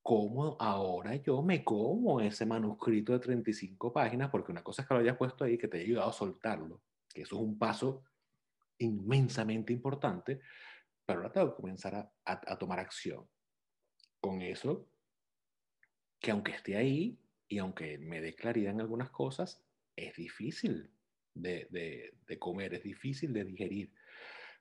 ¿Cómo 0.02 0.56
ahora 0.60 1.16
yo 1.16 1.42
me 1.42 1.64
como 1.64 2.20
ese 2.20 2.44
manuscrito 2.44 3.12
de 3.12 3.20
35 3.20 3.92
páginas? 3.92 4.30
Porque 4.30 4.52
una 4.52 4.62
cosa 4.62 4.82
es 4.82 4.88
que 4.88 4.94
lo 4.94 5.00
hayas 5.00 5.16
puesto 5.16 5.44
ahí, 5.44 5.56
que 5.56 5.68
te 5.68 5.78
haya 5.78 5.86
ayudado 5.86 6.10
a 6.10 6.12
soltarlo, 6.12 6.82
que 7.12 7.22
eso 7.22 7.36
es 7.36 7.42
un 7.42 7.58
paso 7.58 8.04
inmensamente 8.78 9.72
importante, 9.72 10.40
pero 11.06 11.20
ahora 11.20 11.32
tengo 11.32 11.50
que 11.54 11.62
comenzar 11.62 11.94
a, 11.94 12.12
a 12.24 12.58
tomar 12.58 12.80
acción 12.80 13.26
con 14.20 14.42
eso, 14.42 14.88
que 16.18 16.30
aunque 16.30 16.52
esté 16.52 16.76
ahí 16.76 17.18
y 17.48 17.58
aunque 17.58 17.98
me 17.98 18.20
dé 18.20 18.34
claridad 18.34 18.72
en 18.72 18.80
algunas 18.80 19.10
cosas, 19.10 19.62
es 19.96 20.16
difícil 20.16 20.90
de, 21.34 22.12
de, 22.26 22.38
comer, 22.38 22.74
es 22.74 22.82
difícil 22.82 23.32
de 23.32 23.44
digerir, 23.44 23.92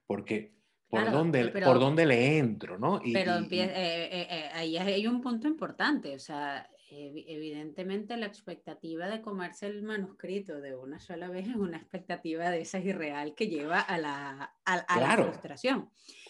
porque 0.05 0.55
por, 0.93 1.11
dónde, 1.11 1.47
por 1.47 1.79
dónde 1.79 2.05
le 2.05 2.37
entro, 2.37 2.77
¿no? 2.77 3.01
pero 3.13 3.37
eh, 3.37 3.47
eh, 3.51 4.27
eh, 4.29 4.49
ahí 4.53 4.77
hay 4.77 5.07
un 5.07 5.21
punto 5.21 5.47
importante, 5.47 6.13
o 6.15 6.19
sea, 6.19 6.69
evidentemente 6.91 8.15
la 8.15 8.27
expectativa 8.27 9.07
de 9.07 9.21
comerse 9.21 9.65
el 9.65 9.81
manuscrito 9.81 10.61
de 10.61 10.75
una 10.75 10.99
sola 10.99 11.29
vez 11.29 11.47
es 11.47 11.55
una 11.55 11.77
expectativa 11.77 12.51
de 12.51 12.61
esa 12.61 12.77
irreal 12.77 13.33
que 13.33 13.47
lleva 13.47 13.79
a 13.79 13.97
la, 13.97 14.53
a, 14.65 14.99
la 14.99 15.17
frustración. 15.17 15.89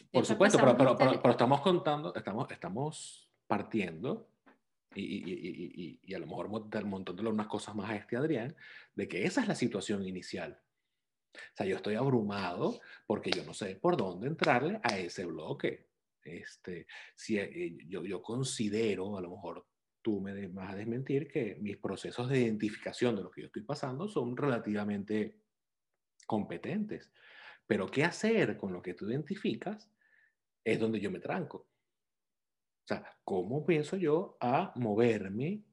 Por 0.10 0.26
supuesto, 0.26 0.58
pero, 0.58 0.78
pero, 0.78 0.96
pero, 0.96 1.32
estamos 1.32 1.60
contando, 1.60 2.16
estamos, 2.16 2.50
estamos 2.50 3.30
partiendo 3.46 4.30
y, 4.96 5.02
y, 5.02 6.00
y, 6.02 6.14
a 6.14 6.20
lo 6.20 6.28
mejor 6.28 6.48
montándole 6.48 7.30
unas 7.30 7.48
cosas 7.48 7.76
más 7.76 7.90
a 7.90 7.96
este 7.98 8.16
Adrián, 8.16 8.56
de 8.96 9.10
que 9.10 9.26
esa 9.26 9.42
es 9.42 9.48
la 9.50 9.56
situación 9.56 10.08
inicial. 10.08 10.58
O 11.34 11.56
sea, 11.56 11.66
yo 11.66 11.78
estoy 11.78 11.96
abrumado 11.96 12.80
porque 13.06 13.32
yo 13.32 13.44
no 13.44 13.54
sé 13.54 13.76
por 13.76 13.98
dónde 13.98 14.28
entrarle 14.28 14.80
a 14.84 14.98
ese 14.98 15.26
bloque. 15.26 15.88
Este, 16.24 16.88
si 17.16 17.38
eh, 17.38 17.76
yo, 17.88 18.04
yo 18.06 18.22
considero, 18.22 19.18
a 19.18 19.22
lo 19.22 19.32
mejor 19.32 19.66
tú 20.02 20.20
me 20.20 20.48
vas 20.48 20.74
a 20.74 20.76
desmentir, 20.76 21.28
que 21.28 21.56
mis 21.60 21.78
procesos 21.78 22.30
de 22.30 22.42
identificación 22.42 23.16
de 23.16 23.24
lo 23.24 23.32
que 23.32 23.42
yo 23.42 23.48
estoy 23.48 23.64
pasando 23.64 24.08
son 24.08 24.38
relativamente 24.38 25.40
competentes. 26.28 27.12
Pero 27.66 27.88
qué 27.88 28.04
hacer 28.04 28.58
con 28.58 28.74
lo 28.74 28.82
que 28.82 28.94
tú 28.94 29.10
identificas 29.10 29.90
es 30.64 30.80
donde 30.80 31.00
yo 31.00 31.10
me 31.10 31.20
tranco. 31.20 31.58
O 32.84 32.88
sea, 32.88 33.18
¿cómo 33.24 33.66
pienso 33.66 33.96
yo 33.96 34.38
a 34.42 34.74
moverme 34.76 35.64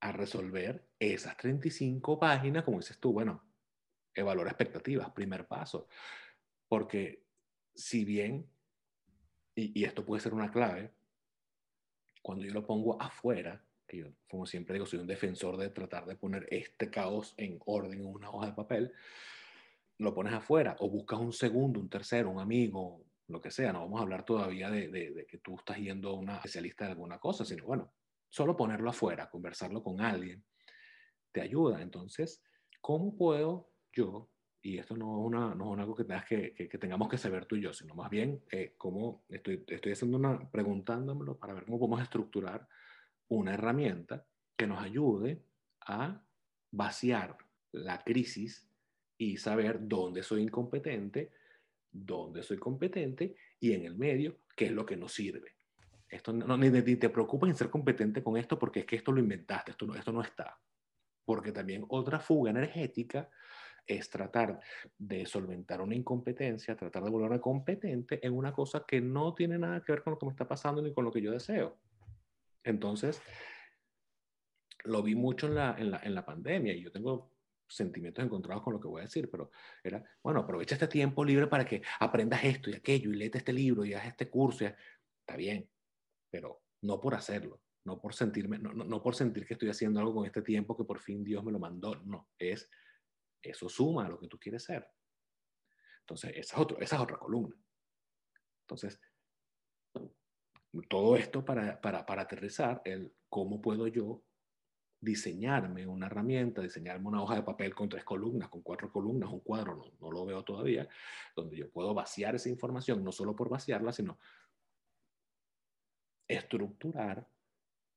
a 0.00 0.12
resolver 0.12 0.88
esas 0.98 1.36
35 1.36 2.18
páginas, 2.18 2.64
como 2.64 2.78
dices 2.78 2.98
tú? 2.98 3.12
Bueno, 3.12 3.42
evaluar 4.14 4.48
expectativas, 4.48 5.10
primer 5.10 5.46
paso. 5.46 5.88
Porque 6.68 7.24
si 7.74 8.04
bien, 8.04 8.48
y, 9.54 9.84
esto 9.84 10.04
puede 10.04 10.22
ser 10.22 10.34
una 10.34 10.50
clave, 10.50 10.92
cuando 12.22 12.44
yo 12.44 12.52
lo 12.52 12.66
pongo 12.66 13.00
afuera, 13.00 13.64
que 13.86 13.98
yo, 13.98 14.06
como 14.28 14.46
siempre 14.46 14.74
digo, 14.74 14.86
soy 14.86 14.98
un 15.00 15.06
defensor 15.06 15.56
de 15.56 15.70
tratar 15.70 16.06
de 16.06 16.16
poner 16.16 16.46
este 16.50 16.90
caos 16.90 17.34
en 17.36 17.58
orden 17.66 18.00
en 18.00 18.06
una 18.06 18.30
hoja 18.30 18.46
de 18.46 18.52
papel, 18.52 18.92
lo 19.98 20.14
pones 20.14 20.32
afuera 20.32 20.76
o 20.80 20.88
buscas 20.88 21.20
un 21.20 21.32
segundo, 21.32 21.78
un 21.80 21.88
tercero, 21.88 22.30
un 22.30 22.40
amigo, 22.40 23.04
lo 23.28 23.40
que 23.40 23.50
sea. 23.50 23.72
No 23.72 23.80
vamos 23.80 24.00
a 24.00 24.02
hablar 24.02 24.24
todavía 24.24 24.70
de, 24.70 24.88
de, 24.88 25.26
que 25.26 25.38
tú 25.38 25.56
estás 25.56 25.78
yendo 25.78 26.10
a 26.10 26.14
una 26.14 26.36
especialista 26.36 26.86
de 26.86 26.92
alguna 26.92 27.18
cosa, 27.18 27.44
sino 27.44 27.64
bueno, 27.64 27.92
solo 28.28 28.56
ponerlo 28.56 28.90
afuera, 28.90 29.30
conversarlo 29.30 29.82
con 29.82 30.00
alguien, 30.00 30.44
te 31.30 31.40
ayuda. 31.40 31.82
Entonces, 31.82 32.42
¿cómo 32.80 33.16
puedo 33.16 33.73
yo, 33.94 34.30
y 34.62 34.78
esto 34.78 34.96
no 34.96 35.20
es, 35.20 35.26
una, 35.26 35.54
no 35.54 35.74
es 35.74 35.80
algo 35.80 35.94
que, 35.94 36.04
tengas 36.04 36.24
que, 36.24 36.54
que, 36.54 36.78
tengamos 36.78 37.08
que 37.08 37.18
saber 37.18 37.46
tú 37.46 37.56
y 37.56 37.62
yo, 37.62 37.72
sino 37.72 37.94
más 37.94 38.10
bien 38.10 38.42
eh, 38.50 38.74
cómo 38.78 39.24
estoy, 39.28 39.64
estoy 39.66 39.92
haciendo 39.92 40.16
una, 40.16 40.50
preguntándomelo 40.50 41.36
para 41.36 41.54
ver 41.54 41.64
cómo 41.64 41.78
podemos 41.78 42.02
estructurar 42.02 42.66
una 43.28 43.54
herramienta 43.54 44.26
que 44.56 44.66
nos 44.66 44.82
ayude 44.82 45.42
a 45.80 46.22
vaciar 46.70 47.36
la 47.72 48.02
crisis 48.02 48.66
y 49.18 49.36
saber 49.36 49.78
dónde 49.82 50.22
soy 50.22 50.42
incompetente, 50.42 51.32
dónde 51.90 52.42
soy 52.42 52.58
competente 52.58 53.36
y 53.60 53.72
en 53.72 53.84
el 53.84 53.96
medio 53.96 54.40
qué 54.56 54.66
es 54.66 54.72
lo 54.72 54.84
que 54.84 54.96
nos 54.96 55.12
sirve. 55.12 55.54
Esto 56.08 56.32
no, 56.32 56.56
ni, 56.56 56.70
te 56.70 57.08
preocupes 57.08 57.50
en 57.50 57.56
ser 57.56 57.70
competente 57.70 58.22
con 58.22 58.36
esto 58.36 58.58
porque 58.58 58.80
es 58.80 58.86
que 58.86 58.96
esto 58.96 59.12
lo 59.12 59.20
inventaste, 59.20 59.72
esto 59.72 59.86
no, 59.86 59.94
esto 59.94 60.12
no 60.12 60.22
está. 60.22 60.58
Porque 61.24 61.52
también 61.52 61.84
otra 61.88 62.20
fuga 62.20 62.50
energética 62.50 63.30
es 63.86 64.08
tratar 64.08 64.60
de 64.98 65.26
solventar 65.26 65.80
una 65.80 65.94
incompetencia, 65.94 66.76
tratar 66.76 67.04
de 67.04 67.10
volverme 67.10 67.40
competente 67.40 68.24
en 68.26 68.32
una 68.32 68.52
cosa 68.52 68.84
que 68.86 69.00
no 69.00 69.34
tiene 69.34 69.58
nada 69.58 69.82
que 69.82 69.92
ver 69.92 70.02
con 70.02 70.12
lo 70.12 70.18
que 70.18 70.26
me 70.26 70.32
está 70.32 70.48
pasando 70.48 70.80
ni 70.82 70.92
con 70.92 71.04
lo 71.04 71.12
que 71.12 71.22
yo 71.22 71.32
deseo. 71.32 71.78
Entonces, 72.62 73.20
lo 74.84 75.02
vi 75.02 75.14
mucho 75.14 75.46
en 75.46 75.54
la, 75.54 75.76
en 75.78 75.90
la, 75.90 76.00
en 76.02 76.14
la 76.14 76.24
pandemia 76.24 76.74
y 76.74 76.82
yo 76.82 76.92
tengo 76.92 77.34
sentimientos 77.66 78.24
encontrados 78.24 78.62
con 78.62 78.74
lo 78.74 78.80
que 78.80 78.88
voy 78.88 79.00
a 79.00 79.04
decir, 79.04 79.30
pero 79.30 79.50
era, 79.82 80.02
bueno, 80.22 80.40
aprovecha 80.40 80.74
este 80.74 80.88
tiempo 80.88 81.24
libre 81.24 81.46
para 81.46 81.64
que 81.64 81.82
aprendas 82.00 82.44
esto 82.44 82.70
y 82.70 82.74
aquello 82.74 83.10
y 83.10 83.16
léete 83.16 83.38
este 83.38 83.52
libro 83.52 83.84
y 83.84 83.94
haz 83.94 84.06
este 84.06 84.28
curso. 84.28 84.64
Está 84.64 85.36
bien, 85.36 85.68
pero 86.30 86.62
no 86.82 87.00
por 87.00 87.14
hacerlo, 87.14 87.60
no 87.84 88.00
por 88.00 88.14
sentirme, 88.14 88.58
no, 88.58 88.72
no, 88.72 89.02
por 89.02 89.14
sentir 89.14 89.46
que 89.46 89.54
estoy 89.54 89.70
haciendo 89.70 90.00
algo 90.00 90.14
con 90.14 90.26
este 90.26 90.42
tiempo 90.42 90.76
que 90.76 90.84
por 90.84 91.00
fin 91.00 91.24
Dios 91.24 91.42
me 91.44 91.52
lo 91.52 91.58
mandó, 91.58 91.96
no, 92.04 92.28
es, 92.38 92.68
eso 93.44 93.68
suma 93.68 94.06
a 94.06 94.08
lo 94.08 94.18
que 94.18 94.28
tú 94.28 94.38
quieres 94.38 94.64
ser. 94.64 94.86
Entonces, 96.00 96.32
esa 96.36 96.56
es, 96.56 96.60
otro, 96.60 97.02
otra 97.02 97.16
columna. 97.18 97.56
Entonces, 98.62 99.00
todo 100.88 101.16
esto 101.16 101.44
para, 101.44 101.80
para, 101.80 102.04
para 102.04 102.22
aterrizar 102.22 102.82
el 102.84 103.14
cómo 103.28 103.60
puedo 103.60 103.86
yo 103.86 104.22
diseñarme 105.00 105.86
una 105.86 106.06
herramienta, 106.06 106.62
diseñarme 106.62 107.08
una 107.08 107.22
hoja 107.22 107.36
de 107.36 107.42
papel 107.42 107.74
con 107.74 107.88
tres 107.88 108.04
columnas, 108.04 108.48
con 108.48 108.62
cuatro 108.62 108.90
columnas, 108.90 109.30
un 109.30 109.40
cuadro, 109.40 109.76
no, 109.76 109.92
no 110.00 110.10
lo 110.10 110.24
veo 110.24 110.42
todavía, 110.42 110.88
donde 111.36 111.56
yo 111.56 111.70
puedo 111.70 111.92
vaciar 111.92 112.34
esa 112.34 112.48
información, 112.48 113.04
no 113.04 113.12
solo 113.12 113.36
por 113.36 113.50
vaciarla, 113.50 113.92
sino 113.92 114.18
estructurar 116.26 117.28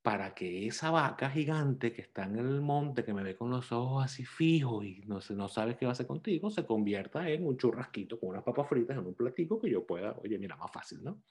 para 0.08 0.34
que 0.34 0.68
esa 0.68 0.90
vaca 0.90 1.30
gigante 1.30 1.92
que 1.92 2.02
está 2.02 2.24
en 2.24 2.38
el 2.38 2.62
monte, 2.62 3.04
que 3.04 3.14
me 3.14 3.24
ve 3.24 3.36
con 3.36 3.50
los 3.50 3.74
ojos 3.74 4.06
así 4.06 4.24
fijos 4.24 4.86
y 4.86 5.02
no, 5.06 5.20
no 5.32 5.50
sabe 5.50 5.76
qué 5.76 5.86
va 5.86 5.92
a 5.92 5.92
hacer 5.92 6.08
contigo, 6.08 6.50
se 6.50 6.66
convierta 6.66 7.30
en 7.30 7.46
un 7.46 7.58
churrasquito 7.58 8.18
con 8.18 8.30
unas 8.30 8.42
papas 8.42 8.70
fritas 8.70 8.96
en 8.98 9.06
un 9.06 9.16
platico 9.16 9.60
que 9.60 9.70
yo 9.70 9.86
pueda, 9.86 10.16
oye, 10.24 10.40
mira, 10.40 10.56
más 10.56 10.72
fácil, 10.72 11.04
¿no? 11.04 11.22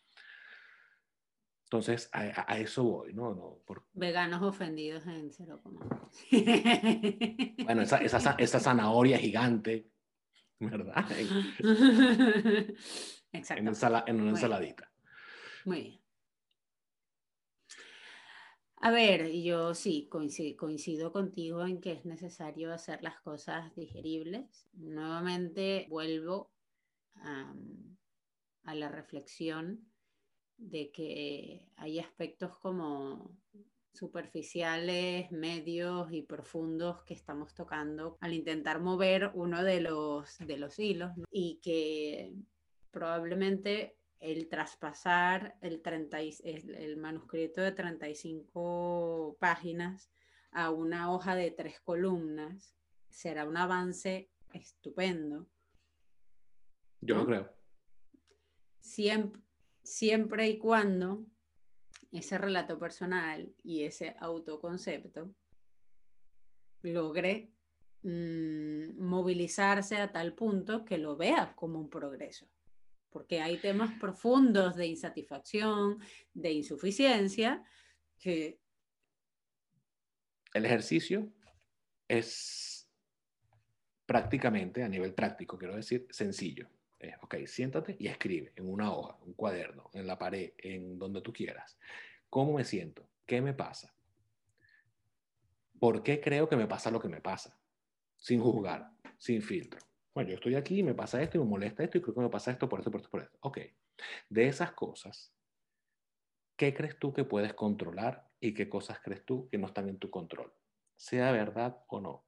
Entonces, 1.65 2.11
a, 2.13 2.59
eso 2.59 2.85
voy, 2.85 3.15
¿no? 3.15 3.35
no 3.35 3.63
Veganos 3.95 4.43
ofendidos 4.43 5.07
en 5.07 5.33
cero 5.33 5.59
bueno, 7.65 7.81
esa, 7.81 7.97
esa, 7.97 8.33
esa, 8.33 8.61
zanahoria 8.61 9.17
gigante, 9.17 9.91
¿verdad? 10.61 11.03
Exacto. 13.33 14.05
En, 14.07 14.21
una 14.21 14.31
ensaladita. 14.33 14.93
Muy 15.65 15.81
bien. 15.81 16.06
A 18.79 18.91
ver, 18.91 19.33
yo 19.33 19.75
sí 19.75 20.07
coincido, 20.09 21.13
contigo 21.13 21.67
en 21.67 21.81
que 21.81 21.93
es 21.93 22.05
necesario 22.05 22.73
hacer 22.73 23.03
las 23.03 23.21
cosas 23.21 23.75
digeribles. 23.75 24.69
Nuevamente 24.75 25.87
vuelvo 25.89 26.51
a 27.23 28.75
la 28.75 28.89
reflexión 28.89 29.89
de 30.59 30.91
que 30.91 31.67
hay 31.77 31.99
aspectos 31.99 32.57
como 32.59 33.37
superficiales, 33.93 35.31
medios 35.33 36.13
y 36.13 36.23
profundos 36.23 37.03
que 37.05 37.15
estamos 37.15 37.55
tocando 37.55 38.19
al 38.21 38.35
intentar 38.35 38.81
mover 38.81 39.31
uno 39.35 39.65
de 39.65 39.81
los, 39.81 40.37
de 40.39 40.59
los 40.59 40.79
hilos 40.79 41.13
y 41.31 41.61
que 41.63 42.35
probablemente 42.91 43.97
el 44.21 44.49
traspasar 44.49 45.57
el, 45.61 45.83
30, 45.83 46.19
el 46.21 46.97
manuscrito 46.97 47.61
de 47.61 47.73
35 47.73 49.37
páginas 49.39 50.11
a 50.53 50.71
una 50.71 51.13
hoja 51.13 51.35
de 51.35 51.51
tres 51.51 51.81
columnas 51.81 52.75
será 53.11 53.47
un 53.47 53.57
avance 53.57 54.31
estupendo. 54.53 55.49
Yo 57.01 57.17
lo 57.17 57.27
creo. 57.27 57.53
Siempre, 58.81 59.43
siempre 59.83 60.49
y 60.49 60.59
cuando 60.59 61.27
ese 62.11 62.39
relato 62.39 62.79
personal 62.79 63.55
y 63.63 63.85
ese 63.85 64.17
autoconcepto 64.19 65.35
logre 66.83 67.53
mm, 68.03 68.99
movilizarse 68.99 69.97
a 69.97 70.13
tal 70.13 70.35
punto 70.35 70.85
que 70.85 70.99
lo 70.99 71.17
vea 71.17 71.55
como 71.55 71.79
un 71.79 71.91
progreso. 71.91 72.49
Porque 73.17 73.41
hay 73.41 73.57
temas 73.57 73.99
profundos 73.99 74.77
de 74.77 74.89
insatisfacción, 74.89 75.99
de 76.35 76.53
insuficiencia, 76.53 77.65
que... 78.19 78.61
El 80.53 80.67
ejercicio 80.67 81.33
es 82.07 82.87
prácticamente, 84.05 84.83
a 84.83 84.89
nivel 84.91 85.15
práctico, 85.15 85.57
quiero 85.57 85.77
decir, 85.77 86.07
sencillo. 86.11 86.69
Eh, 87.01 87.15
ok, 87.23 87.37
siéntate 87.47 87.97
y 87.99 88.09
escribe 88.09 88.53
en 88.55 88.69
una 88.69 88.93
hoja, 88.93 89.17
un 89.23 89.33
cuaderno, 89.33 89.89
en 89.95 90.07
la 90.07 90.19
pared, 90.19 90.53
en 90.59 90.99
donde 90.99 91.23
tú 91.23 91.33
quieras. 91.33 91.79
¿Cómo 92.29 92.53
me 92.53 92.65
siento? 92.65 93.09
¿Qué 93.25 93.41
me 93.41 93.55
pasa? 93.55 93.95
¿Por 95.81 96.03
qué 96.03 96.21
creo 96.21 96.51
que 96.51 96.57
me 96.57 96.67
pasa 96.67 96.91
lo 96.91 97.01
que 97.01 97.09
me 97.09 97.23
pasa? 97.23 97.59
Sin 98.19 98.41
juzgar, 98.41 98.91
sin 99.17 99.41
filtro. 99.41 99.81
Bueno, 100.17 100.31
yo 100.31 100.37
estoy 100.37 100.55
aquí, 100.55 100.83
me 100.83 100.95
pasa 100.95 101.21
esto 101.21 101.37
y 101.37 101.41
me 101.41 101.47
molesta 101.47 101.85
esto 101.85 101.99
y 101.99 102.01
creo 102.01 102.15
que 102.15 102.21
me 102.23 102.31
pasa 102.31 102.51
esto 102.51 102.71
por 102.71 102.81
esto, 102.81 102.91
por 102.91 103.03
esto, 103.03 103.11
por 103.11 103.21
esto. 103.21 103.37
Ok. 103.43 103.59
De 104.31 104.49
esas 104.49 104.73
cosas, 104.73 105.31
¿qué 106.57 106.73
crees 106.73 106.99
tú 106.99 107.13
que 107.13 107.25
puedes 107.25 107.53
controlar 107.53 108.27
y 108.41 108.55
qué 108.55 108.67
cosas 108.67 108.99
crees 109.05 109.27
tú 109.27 109.47
que 109.51 109.59
no 109.59 109.67
están 109.67 109.91
en 109.91 109.99
tu 109.99 110.09
control? 110.09 110.55
Sea 110.97 111.33
verdad 111.33 111.85
o 111.89 112.01
no. 112.01 112.25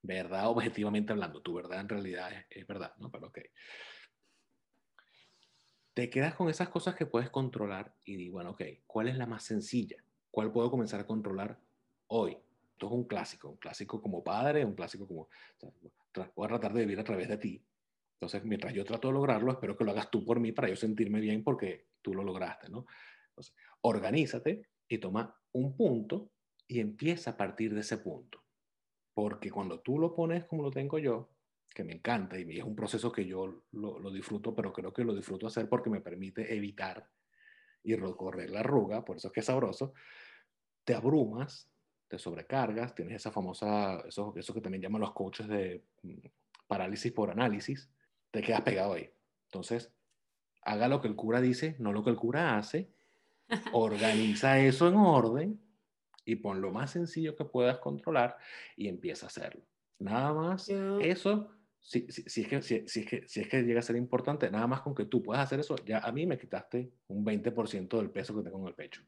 verdad 0.00 0.48
objetivamente 0.48 1.12
hablando, 1.12 1.42
tu 1.42 1.52
verdad 1.52 1.80
en 1.80 1.88
realidad 1.90 2.32
es, 2.32 2.46
es 2.48 2.66
verdad, 2.66 2.94
¿no? 2.96 3.10
Pero 3.10 3.26
ok. 3.26 3.40
Te 5.92 6.08
quedas 6.08 6.34
con 6.34 6.48
esas 6.48 6.70
cosas 6.70 6.94
que 6.94 7.04
puedes 7.04 7.28
controlar 7.28 7.94
y 8.06 8.16
di, 8.16 8.30
bueno, 8.30 8.52
ok, 8.52 8.62
¿cuál 8.86 9.08
es 9.08 9.18
la 9.18 9.26
más 9.26 9.44
sencilla? 9.44 10.02
¿Cuál 10.30 10.50
puedo 10.50 10.70
comenzar 10.70 11.00
a 11.00 11.06
controlar 11.06 11.60
hoy? 12.06 12.38
Esto 12.78 12.86
es 12.86 12.92
un 12.92 13.04
clásico, 13.04 13.48
un 13.50 13.56
clásico 13.56 14.00
como 14.00 14.24
padre, 14.24 14.64
un 14.64 14.74
clásico 14.74 15.06
como, 15.06 15.28
voy 16.34 16.46
a 16.46 16.48
tratar 16.48 16.72
de 16.72 16.80
vivir 16.80 17.00
a 17.00 17.04
través 17.04 17.28
de 17.28 17.38
ti. 17.38 17.64
Entonces, 18.14 18.44
mientras 18.44 18.74
yo 18.74 18.84
trato 18.84 19.08
de 19.08 19.14
lograrlo, 19.14 19.52
espero 19.52 19.76
que 19.76 19.84
lo 19.84 19.92
hagas 19.92 20.10
tú 20.10 20.24
por 20.24 20.40
mí 20.40 20.52
para 20.52 20.68
yo 20.68 20.76
sentirme 20.76 21.20
bien 21.20 21.44
porque 21.44 21.88
tú 22.02 22.14
lo 22.14 22.24
lograste, 22.24 22.68
¿no? 22.68 22.86
Entonces, 23.28 23.54
organízate 23.82 24.62
y 24.88 24.98
toma 24.98 25.36
un 25.52 25.76
punto 25.76 26.32
y 26.66 26.80
empieza 26.80 27.30
a 27.30 27.36
partir 27.36 27.74
de 27.74 27.80
ese 27.80 27.98
punto. 27.98 28.44
Porque 29.14 29.50
cuando 29.50 29.80
tú 29.80 29.98
lo 29.98 30.14
pones 30.14 30.44
como 30.44 30.62
lo 30.62 30.70
tengo 30.70 30.98
yo, 30.98 31.30
que 31.72 31.84
me 31.84 31.92
encanta 31.92 32.38
y 32.38 32.58
es 32.58 32.64
un 32.64 32.74
proceso 32.74 33.12
que 33.12 33.24
yo 33.24 33.64
lo, 33.70 33.98
lo 34.00 34.10
disfruto, 34.10 34.54
pero 34.54 34.72
creo 34.72 34.92
que 34.92 35.04
lo 35.04 35.14
disfruto 35.14 35.46
hacer 35.46 35.68
porque 35.68 35.90
me 35.90 36.00
permite 36.00 36.54
evitar 36.54 37.08
y 37.84 37.94
recorrer 37.94 38.50
la 38.50 38.60
arruga, 38.60 39.04
por 39.04 39.16
eso 39.16 39.28
es 39.28 39.32
que 39.32 39.40
es 39.40 39.46
sabroso, 39.46 39.94
te 40.84 40.94
abrumas, 40.94 41.70
te 42.08 42.18
sobrecargas, 42.18 42.94
tienes 42.94 43.16
esa 43.16 43.30
famosa, 43.30 44.02
eso, 44.06 44.32
eso 44.36 44.54
que 44.54 44.60
también 44.60 44.82
llaman 44.82 45.02
los 45.02 45.12
coaches 45.12 45.46
de 45.46 45.84
mm, 46.02 46.26
parálisis 46.66 47.12
por 47.12 47.30
análisis, 47.30 47.90
te 48.30 48.42
quedas 48.42 48.62
pegado 48.62 48.94
ahí. 48.94 49.10
Entonces, 49.44 49.92
haga 50.62 50.88
lo 50.88 51.00
que 51.00 51.08
el 51.08 51.16
cura 51.16 51.40
dice, 51.40 51.76
no 51.78 51.92
lo 51.92 52.02
que 52.02 52.10
el 52.10 52.16
cura 52.16 52.56
hace, 52.56 52.90
organiza 53.72 54.58
eso 54.58 54.88
en 54.88 54.96
orden 54.96 55.60
y 56.24 56.36
pon 56.36 56.60
lo 56.60 56.70
más 56.70 56.90
sencillo 56.90 57.36
que 57.36 57.44
puedas 57.44 57.78
controlar 57.78 58.36
y 58.76 58.88
empieza 58.88 59.26
a 59.26 59.28
hacerlo. 59.28 59.62
Nada 59.98 60.32
más 60.32 60.68
eso, 60.68 61.50
si, 61.80 62.06
si, 62.10 62.42
es 62.42 62.48
que, 62.48 62.62
si, 62.62 62.74
es 62.76 63.06
que, 63.06 63.26
si 63.26 63.40
es 63.40 63.48
que 63.48 63.62
llega 63.62 63.80
a 63.80 63.82
ser 63.82 63.96
importante, 63.96 64.50
nada 64.50 64.66
más 64.66 64.82
con 64.82 64.94
que 64.94 65.06
tú 65.06 65.22
puedas 65.22 65.42
hacer 65.42 65.60
eso, 65.60 65.74
ya 65.84 65.98
a 65.98 66.12
mí 66.12 66.26
me 66.26 66.38
quitaste 66.38 66.92
un 67.08 67.24
20% 67.24 67.96
del 67.96 68.10
peso 68.10 68.36
que 68.36 68.42
tengo 68.42 68.60
en 68.60 68.68
el 68.68 68.74
pecho. 68.74 69.02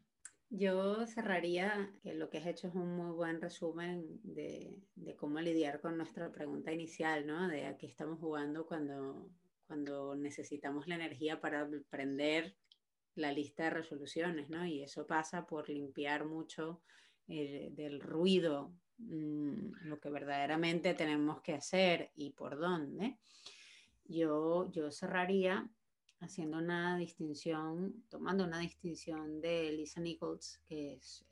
Yo 0.53 1.07
cerraría 1.07 1.93
que 2.03 2.13
lo 2.13 2.29
que 2.29 2.39
has 2.39 2.47
hecho 2.47 2.67
es 2.67 2.75
un 2.75 2.97
muy 2.97 3.13
buen 3.13 3.41
resumen 3.41 4.05
de, 4.25 4.77
de, 4.97 5.15
cómo 5.15 5.41
lidiar 5.41 5.81
con 5.81 5.97
nuestra 5.97 6.33
pregunta 6.33 6.73
inicial, 6.73 7.25
¿no? 7.25 7.47
De 7.47 7.67
a 7.67 7.77
qué 7.77 7.87
estamos 7.87 8.19
jugando 8.19 8.67
cuando, 8.67 9.31
cuando 9.69 10.17
necesitamos 10.17 10.89
la 10.89 10.97
energía 10.97 11.41
para 11.41 11.69
prender 11.89 12.57
la 13.15 13.31
lista 13.33 13.65
de 13.65 13.71
resoluciones, 13.71 14.51
¿no? 14.51 14.67
Y 14.67 14.83
eso 14.83 15.07
pasa 15.07 15.47
por 15.47 15.69
limpiar 15.69 16.25
mucho 16.25 16.83
eh, 17.29 17.71
del 17.71 18.01
ruido 18.01 18.75
mm, 18.99 19.85
lo 19.85 20.01
que 20.01 20.11
verdaderamente 20.11 20.95
tenemos 20.95 21.43
que 21.43 21.55
hacer 21.55 22.11
y 22.17 22.33
por 22.33 22.59
dónde. 22.59 23.21
Yo, 24.05 24.69
yo 24.73 24.91
cerraría 24.91 25.71
haciendo 26.21 26.59
una 26.59 26.97
distinción, 26.97 28.05
tomando 28.09 28.45
una 28.45 28.59
distinción 28.59 29.41
de 29.41 29.73
Lisa 29.73 30.01
Nichols, 30.01 30.61
que 30.67 30.95
es, 30.95 31.25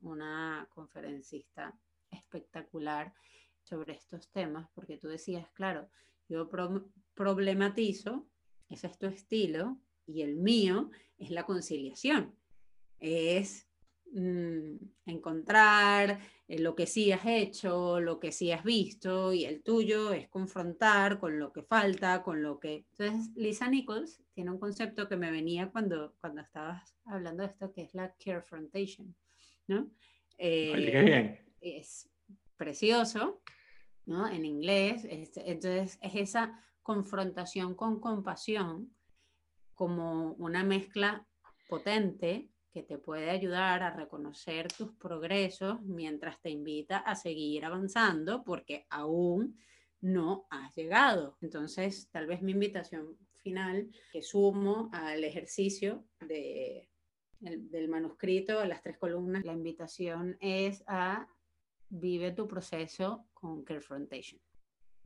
una 0.00 0.68
conferencista 0.74 1.78
espectacular 2.10 3.14
sobre 3.62 3.94
estos 3.94 4.28
temas, 4.30 4.68
porque 4.74 4.98
tú 4.98 5.08
decías, 5.08 5.48
claro, 5.52 5.88
yo 6.28 6.50
problematizo, 7.14 8.26
ese 8.68 8.88
es 8.88 8.98
tu 8.98 9.06
estilo, 9.06 9.78
y 10.06 10.22
el 10.22 10.36
mío 10.36 10.90
es 11.16 11.30
la 11.30 11.46
conciliación, 11.46 12.34
es 12.98 13.66
mm, 14.12 14.76
encontrar 15.06 16.20
lo 16.48 16.74
que 16.74 16.86
sí 16.86 17.10
has 17.10 17.24
hecho, 17.24 18.00
lo 18.00 18.20
que 18.20 18.30
sí 18.30 18.52
has 18.52 18.64
visto, 18.64 19.32
y 19.32 19.44
el 19.44 19.62
tuyo 19.62 20.12
es 20.12 20.28
confrontar 20.28 21.18
con 21.18 21.38
lo 21.38 21.52
que 21.52 21.62
falta, 21.62 22.22
con 22.22 22.42
lo 22.42 22.60
que... 22.60 22.86
Entonces, 22.90 23.32
Lisa 23.34 23.68
Nichols 23.68 24.22
tiene 24.34 24.50
un 24.50 24.58
concepto 24.58 25.08
que 25.08 25.16
me 25.16 25.30
venía 25.30 25.70
cuando, 25.70 26.14
cuando 26.20 26.42
estabas 26.42 26.94
hablando 27.06 27.42
de 27.42 27.48
esto, 27.48 27.72
que 27.72 27.82
es 27.82 27.94
la 27.94 28.14
carefrontation, 28.22 29.14
¿no? 29.66 29.90
Eh, 30.36 31.40
es 31.60 32.10
precioso, 32.56 33.42
¿no? 34.04 34.28
En 34.28 34.44
inglés, 34.44 35.06
entonces 35.08 35.98
es 36.02 36.14
esa 36.14 36.62
confrontación 36.82 37.74
con 37.74 38.00
compasión 38.00 38.94
como 39.74 40.32
una 40.34 40.62
mezcla 40.62 41.26
potente 41.68 42.50
que 42.74 42.82
te 42.82 42.98
puede 42.98 43.30
ayudar 43.30 43.84
a 43.84 43.94
reconocer 43.94 44.66
tus 44.66 44.90
progresos 44.96 45.80
mientras 45.82 46.42
te 46.42 46.50
invita 46.50 46.98
a 46.98 47.14
seguir 47.14 47.64
avanzando 47.64 48.42
porque 48.42 48.84
aún 48.90 49.56
no 50.00 50.48
has 50.50 50.74
llegado. 50.74 51.38
Entonces, 51.40 52.08
tal 52.10 52.26
vez 52.26 52.42
mi 52.42 52.50
invitación 52.50 53.16
final 53.44 53.88
que 54.12 54.22
sumo 54.22 54.90
al 54.92 55.22
ejercicio 55.22 56.04
de, 56.18 56.88
del 57.38 57.88
manuscrito, 57.88 58.58
a 58.58 58.66
las 58.66 58.82
tres 58.82 58.98
columnas, 58.98 59.44
la 59.44 59.52
invitación 59.52 60.36
es 60.40 60.82
a 60.88 61.28
vive 61.88 62.32
tu 62.32 62.48
proceso 62.48 63.28
con 63.34 63.62
Carefrontation, 63.62 64.40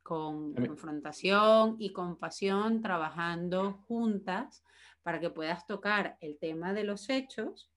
con 0.02 0.54
confrontación 0.54 1.76
y 1.78 1.92
compasión, 1.92 2.80
trabajando 2.80 3.74
juntas 3.86 4.64
para 5.08 5.20
que 5.20 5.30
puedas 5.30 5.66
tocar 5.66 6.18
el 6.20 6.36
tema 6.36 6.74
de 6.74 6.84
los 6.84 7.08
hechos 7.08 7.72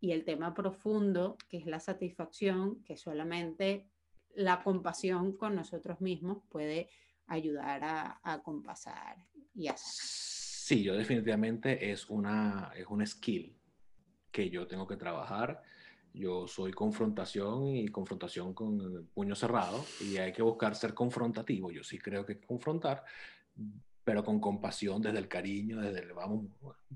y 0.00 0.12
el 0.12 0.24
tema 0.24 0.54
profundo, 0.54 1.36
que 1.50 1.58
es 1.58 1.66
la 1.66 1.78
satisfacción, 1.78 2.82
que 2.84 2.96
solamente 2.96 3.86
la 4.34 4.62
compasión 4.62 5.36
con 5.36 5.56
nosotros 5.56 6.00
mismos 6.00 6.38
puede 6.48 6.88
ayudar 7.26 7.84
a, 7.84 8.18
a 8.22 8.42
compasar 8.42 9.18
y 9.54 9.68
a 9.68 9.74
Sí, 9.76 10.82
yo 10.82 10.94
definitivamente 10.94 11.92
es 11.92 12.08
una 12.08 12.72
es 12.74 12.86
un 12.86 13.06
skill 13.06 13.54
que 14.32 14.48
yo 14.48 14.66
tengo 14.66 14.86
que 14.86 14.96
trabajar. 14.96 15.60
Yo 16.14 16.48
soy 16.48 16.72
confrontación 16.72 17.66
y 17.66 17.88
confrontación 17.88 18.54
con 18.54 18.80
el 18.80 19.04
puño 19.04 19.34
cerrado 19.34 19.84
y 20.00 20.16
hay 20.16 20.32
que 20.32 20.40
buscar 20.40 20.74
ser 20.74 20.94
confrontativo. 20.94 21.70
Yo 21.70 21.84
sí 21.84 21.98
creo 21.98 22.24
que 22.24 22.40
confrontar, 22.40 23.04
pero 24.04 24.22
con 24.22 24.38
compasión, 24.38 25.00
desde 25.00 25.18
el 25.18 25.28
cariño, 25.28 25.80
desde 25.80 26.00
el, 26.00 26.12
vamos, 26.12 26.46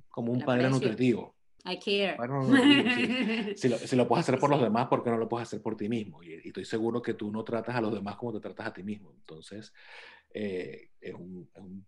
como 0.08 0.32
un 0.32 0.40
padre 0.40 0.68
nutritivo. 0.68 1.34
I 1.64 1.78
care. 1.78 2.16
si, 3.56 3.68
lo, 3.68 3.78
si, 3.78 3.96
lo, 3.96 4.06
puedes 4.06 4.24
hacer 4.24 4.38
por 4.38 4.50
los 4.50 4.60
demás, 4.60 4.86
¿por 4.88 5.02
qué 5.02 5.10
no 5.10 5.18
lo 5.18 5.28
puedes 5.28 5.48
hacer 5.48 5.60
por 5.60 5.76
ti 5.76 5.88
mismo? 5.88 6.22
Y, 6.22 6.34
estoy 6.34 6.64
seguro 6.64 7.02
que 7.02 7.14
tú 7.14 7.32
no 7.32 7.42
tratas 7.44 7.74
a 7.74 7.80
los 7.80 7.92
demás 7.92 8.16
como 8.16 8.32
te 8.32 8.40
tratas 8.40 8.68
a 8.68 8.72
ti 8.72 8.82
mismo. 8.82 9.12
Entonces, 9.12 9.72
eh, 10.32 10.90
es, 11.00 11.14
un, 11.14 11.50
es, 11.54 11.60
un, 11.60 11.86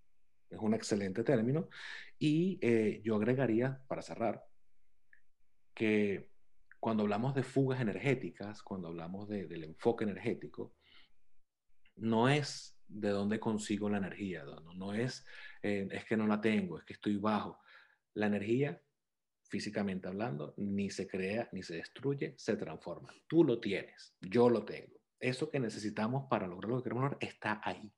es, 0.49 0.59
un, 0.59 0.75
excelente 0.75 1.23
término. 1.23 1.68
Y 2.18 2.59
eh, 2.61 3.01
yo 3.05 3.16
agregaría, 3.16 3.81
para 3.87 4.03
cerrar, 4.03 4.45
que 5.73 6.29
cuando 6.79 7.03
hablamos 7.03 7.35
de 7.35 7.43
fugas 7.43 7.81
energéticas, 7.81 8.62
cuando 8.62 8.89
hablamos 8.89 9.29
de, 9.29 9.47
del 9.47 9.64
enfoque 9.64 10.05
energético, 10.05 10.75
no 11.97 12.29
es 12.29 12.80
de 12.91 13.11
dónde 13.11 13.41
consigo 13.41 13.88
la 13.88 13.99
energía. 13.99 14.45
No, 14.45 14.74
no 14.74 14.93
es, 14.93 15.24
eh, 15.62 15.88
es 15.91 16.05
que 16.05 16.16
no 16.16 16.26
la 16.26 16.41
tengo, 16.41 16.78
es 16.78 16.84
que 16.84 16.95
estoy 16.95 17.16
bajo. 17.16 17.59
La 18.14 18.26
energía, 18.26 18.80
físicamente 19.43 20.09
hablando, 20.09 20.55
ni 20.57 20.91
se 20.91 21.07
crea 21.07 21.49
ni 21.53 21.62
se 21.62 21.76
destruye, 21.76 22.34
se 22.36 22.57
transforma. 22.57 23.14
Tú 23.26 23.45
lo 23.45 23.61
tienes, 23.61 24.14
yo 24.20 24.51
lo 24.51 24.64
tengo. 24.64 24.99
Eso 25.18 25.51
que 25.51 25.61
necesitamos 25.61 26.26
para 26.28 26.47
lograr 26.47 26.70
lo 26.70 26.78
que 26.78 26.84
queremos 26.84 27.05
lograr 27.05 27.18
está 27.20 27.61
ahí. 27.62 27.93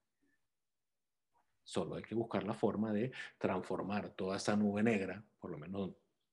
Solo 1.65 1.95
hay 1.95 2.03
que 2.03 2.15
buscar 2.15 2.45
la 2.45 2.55
forma 2.55 2.93
de 2.93 3.13
transformar 3.39 4.11
toda 4.11 4.37
esa 4.37 4.57
nube 4.57 4.83
negra, 4.83 5.25
por 5.39 5.51
lo 5.51 5.59
menos 5.59 5.93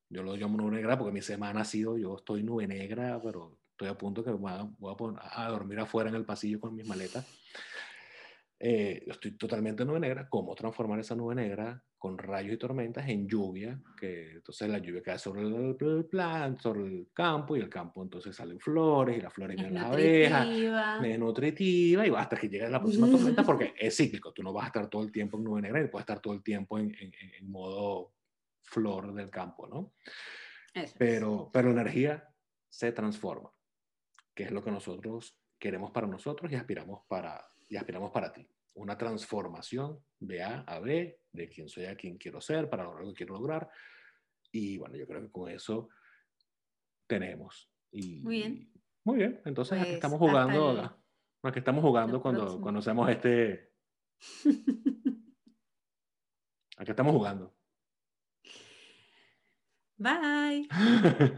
yo 0.10 0.24
lo 0.24 0.36
llamo 0.36 0.58
nube 0.58 0.72
negra 0.72 0.98
porque 0.98 1.14
mi 1.14 1.22
semana 1.22 1.62
ha 1.62 1.66
sido, 1.66 1.96
yo 1.96 2.18
estoy 2.18 2.42
nube 2.42 2.66
negra, 2.66 3.22
pero 3.22 3.60
estoy 3.72 3.90
a 3.90 3.98
punto 3.98 4.24
que 4.24 4.32
voy 4.32 4.52
a, 4.52 5.44
a 5.44 5.50
dormir 5.50 5.80
afuera 5.80 6.10
en 6.10 6.16
el 6.16 6.26
pasillo 6.26 6.60
con 6.60 6.76
mis 6.76 6.88
maletas 6.88 7.28
eh, 8.62 9.06
estoy 9.08 9.38
totalmente 9.38 9.86
nube 9.86 10.02
negra, 10.02 10.28
cómo 10.28 10.54
transformar 10.54 11.00
esa 11.00 11.16
nube 11.16 11.34
negra 11.34 11.82
con 11.98 12.18
rayos 12.18 12.54
y 12.54 12.58
tormentas 12.58 13.08
en 13.08 13.26
lluvia, 13.26 13.82
que 13.98 14.32
entonces 14.32 14.70
la 14.70 14.80
lluvia 14.80 15.02
cae 15.02 15.18
sobre 15.18 15.44
el, 15.44 16.06
plan, 16.06 16.58
sobre 16.58 16.82
el 16.82 17.10
campo 17.14 17.56
y 17.56 17.62
el 17.62 17.70
campo 17.70 18.04
entonces 18.04 18.36
salen 18.36 18.60
flores 18.60 19.18
y 19.18 19.22
las 19.22 19.34
flores 19.34 19.56
vienen 19.56 19.76
las 19.76 19.86
abejas, 19.86 20.48
es 21.04 21.20
nutritiva 21.20 22.06
y 22.06 22.10
hasta 22.14 22.36
que 22.36 22.50
llegue 22.50 22.70
la 22.70 22.82
próxima 22.82 23.08
tormenta 23.12 23.44
porque 23.44 23.74
es 23.80 23.96
cíclico, 23.96 24.34
tú 24.34 24.44
no 24.44 24.52
vas 24.52 24.66
a 24.66 24.68
estar 24.68 24.90
todo 24.90 25.04
el 25.04 25.12
tiempo 25.12 25.38
en 25.38 25.44
nube 25.46 25.62
negra 25.62 25.82
y 25.82 25.88
puedes 25.88 26.04
estar 26.04 26.20
todo 26.20 26.34
el 26.34 26.44
tiempo 26.44 26.78
en, 26.78 26.94
en, 27.00 27.14
en 27.40 27.50
modo 27.50 28.14
flor 28.62 29.14
del 29.14 29.30
campo, 29.30 29.68
¿no? 29.68 29.94
pero, 30.98 31.50
pero 31.52 31.74
la 31.74 31.82
energía 31.82 32.28
se 32.68 32.92
transforma, 32.92 33.52
que 34.34 34.44
es 34.44 34.52
lo 34.52 34.62
que 34.64 34.72
nosotros 34.72 35.40
queremos 35.58 35.92
para 35.92 36.08
nosotros 36.08 36.52
y 36.52 36.56
aspiramos 36.56 37.02
para 37.08 37.49
y 37.70 37.78
aspiramos 37.78 38.12
para 38.12 38.34
ti. 38.34 38.46
Una 38.76 38.98
transformación 38.98 40.04
de 40.20 40.44
A 40.44 40.62
a 40.62 40.80
B, 40.80 41.22
de 41.32 41.50
quién 41.50 41.70
soy 41.70 41.86
a 41.86 41.96
quién 41.96 42.18
quiero 42.18 42.42
ser, 42.42 42.70
para 42.70 42.84
lograr 42.84 43.04
lo 43.04 43.12
que 43.12 43.18
quiero 43.18 43.36
lograr. 43.36 43.70
Y 44.52 44.78
bueno, 44.78 44.96
yo 44.96 45.08
creo 45.08 45.22
que 45.22 45.32
con 45.32 45.50
eso 45.50 45.90
tenemos. 47.08 47.72
Y, 47.92 48.22
muy 48.22 48.36
bien. 48.36 48.72
muy 49.04 49.18
bien, 49.18 49.42
entonces 49.46 49.80
pues, 49.80 49.94
estamos 49.94 50.20
jugando 50.20 51.00
¿A 51.42 51.52
qué 51.52 51.60
estamos 51.60 51.82
jugando 51.82 52.18
El 52.18 52.22
cuando, 52.22 52.42
próximo. 52.42 52.62
cuando 52.62 52.80
hacemos 52.80 53.10
este... 53.10 53.72
¿A 56.78 56.86
qué 56.86 56.92
estamos 56.92 57.14
jugando? 57.14 57.56
Bye. 60.00 60.66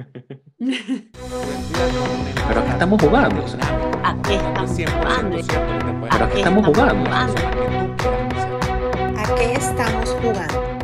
Pero 2.47 2.59
¿a 2.59 2.63
qué 2.63 2.69
estamos 2.69 3.01
jugando? 3.01 3.43
O 3.43 3.47
sea, 3.47 3.59
¿A 4.03 4.21
qué 4.21 4.35
estamos 4.35 4.77
jugando? 4.93 5.37
¿Pero 6.11 6.25
a 6.25 6.29
qué 6.29 6.37
estamos 6.37 6.65
jugando? 6.67 7.09
¿A 9.17 9.35
qué 9.35 9.53
estamos 9.53 10.15
jugando? 10.21 10.80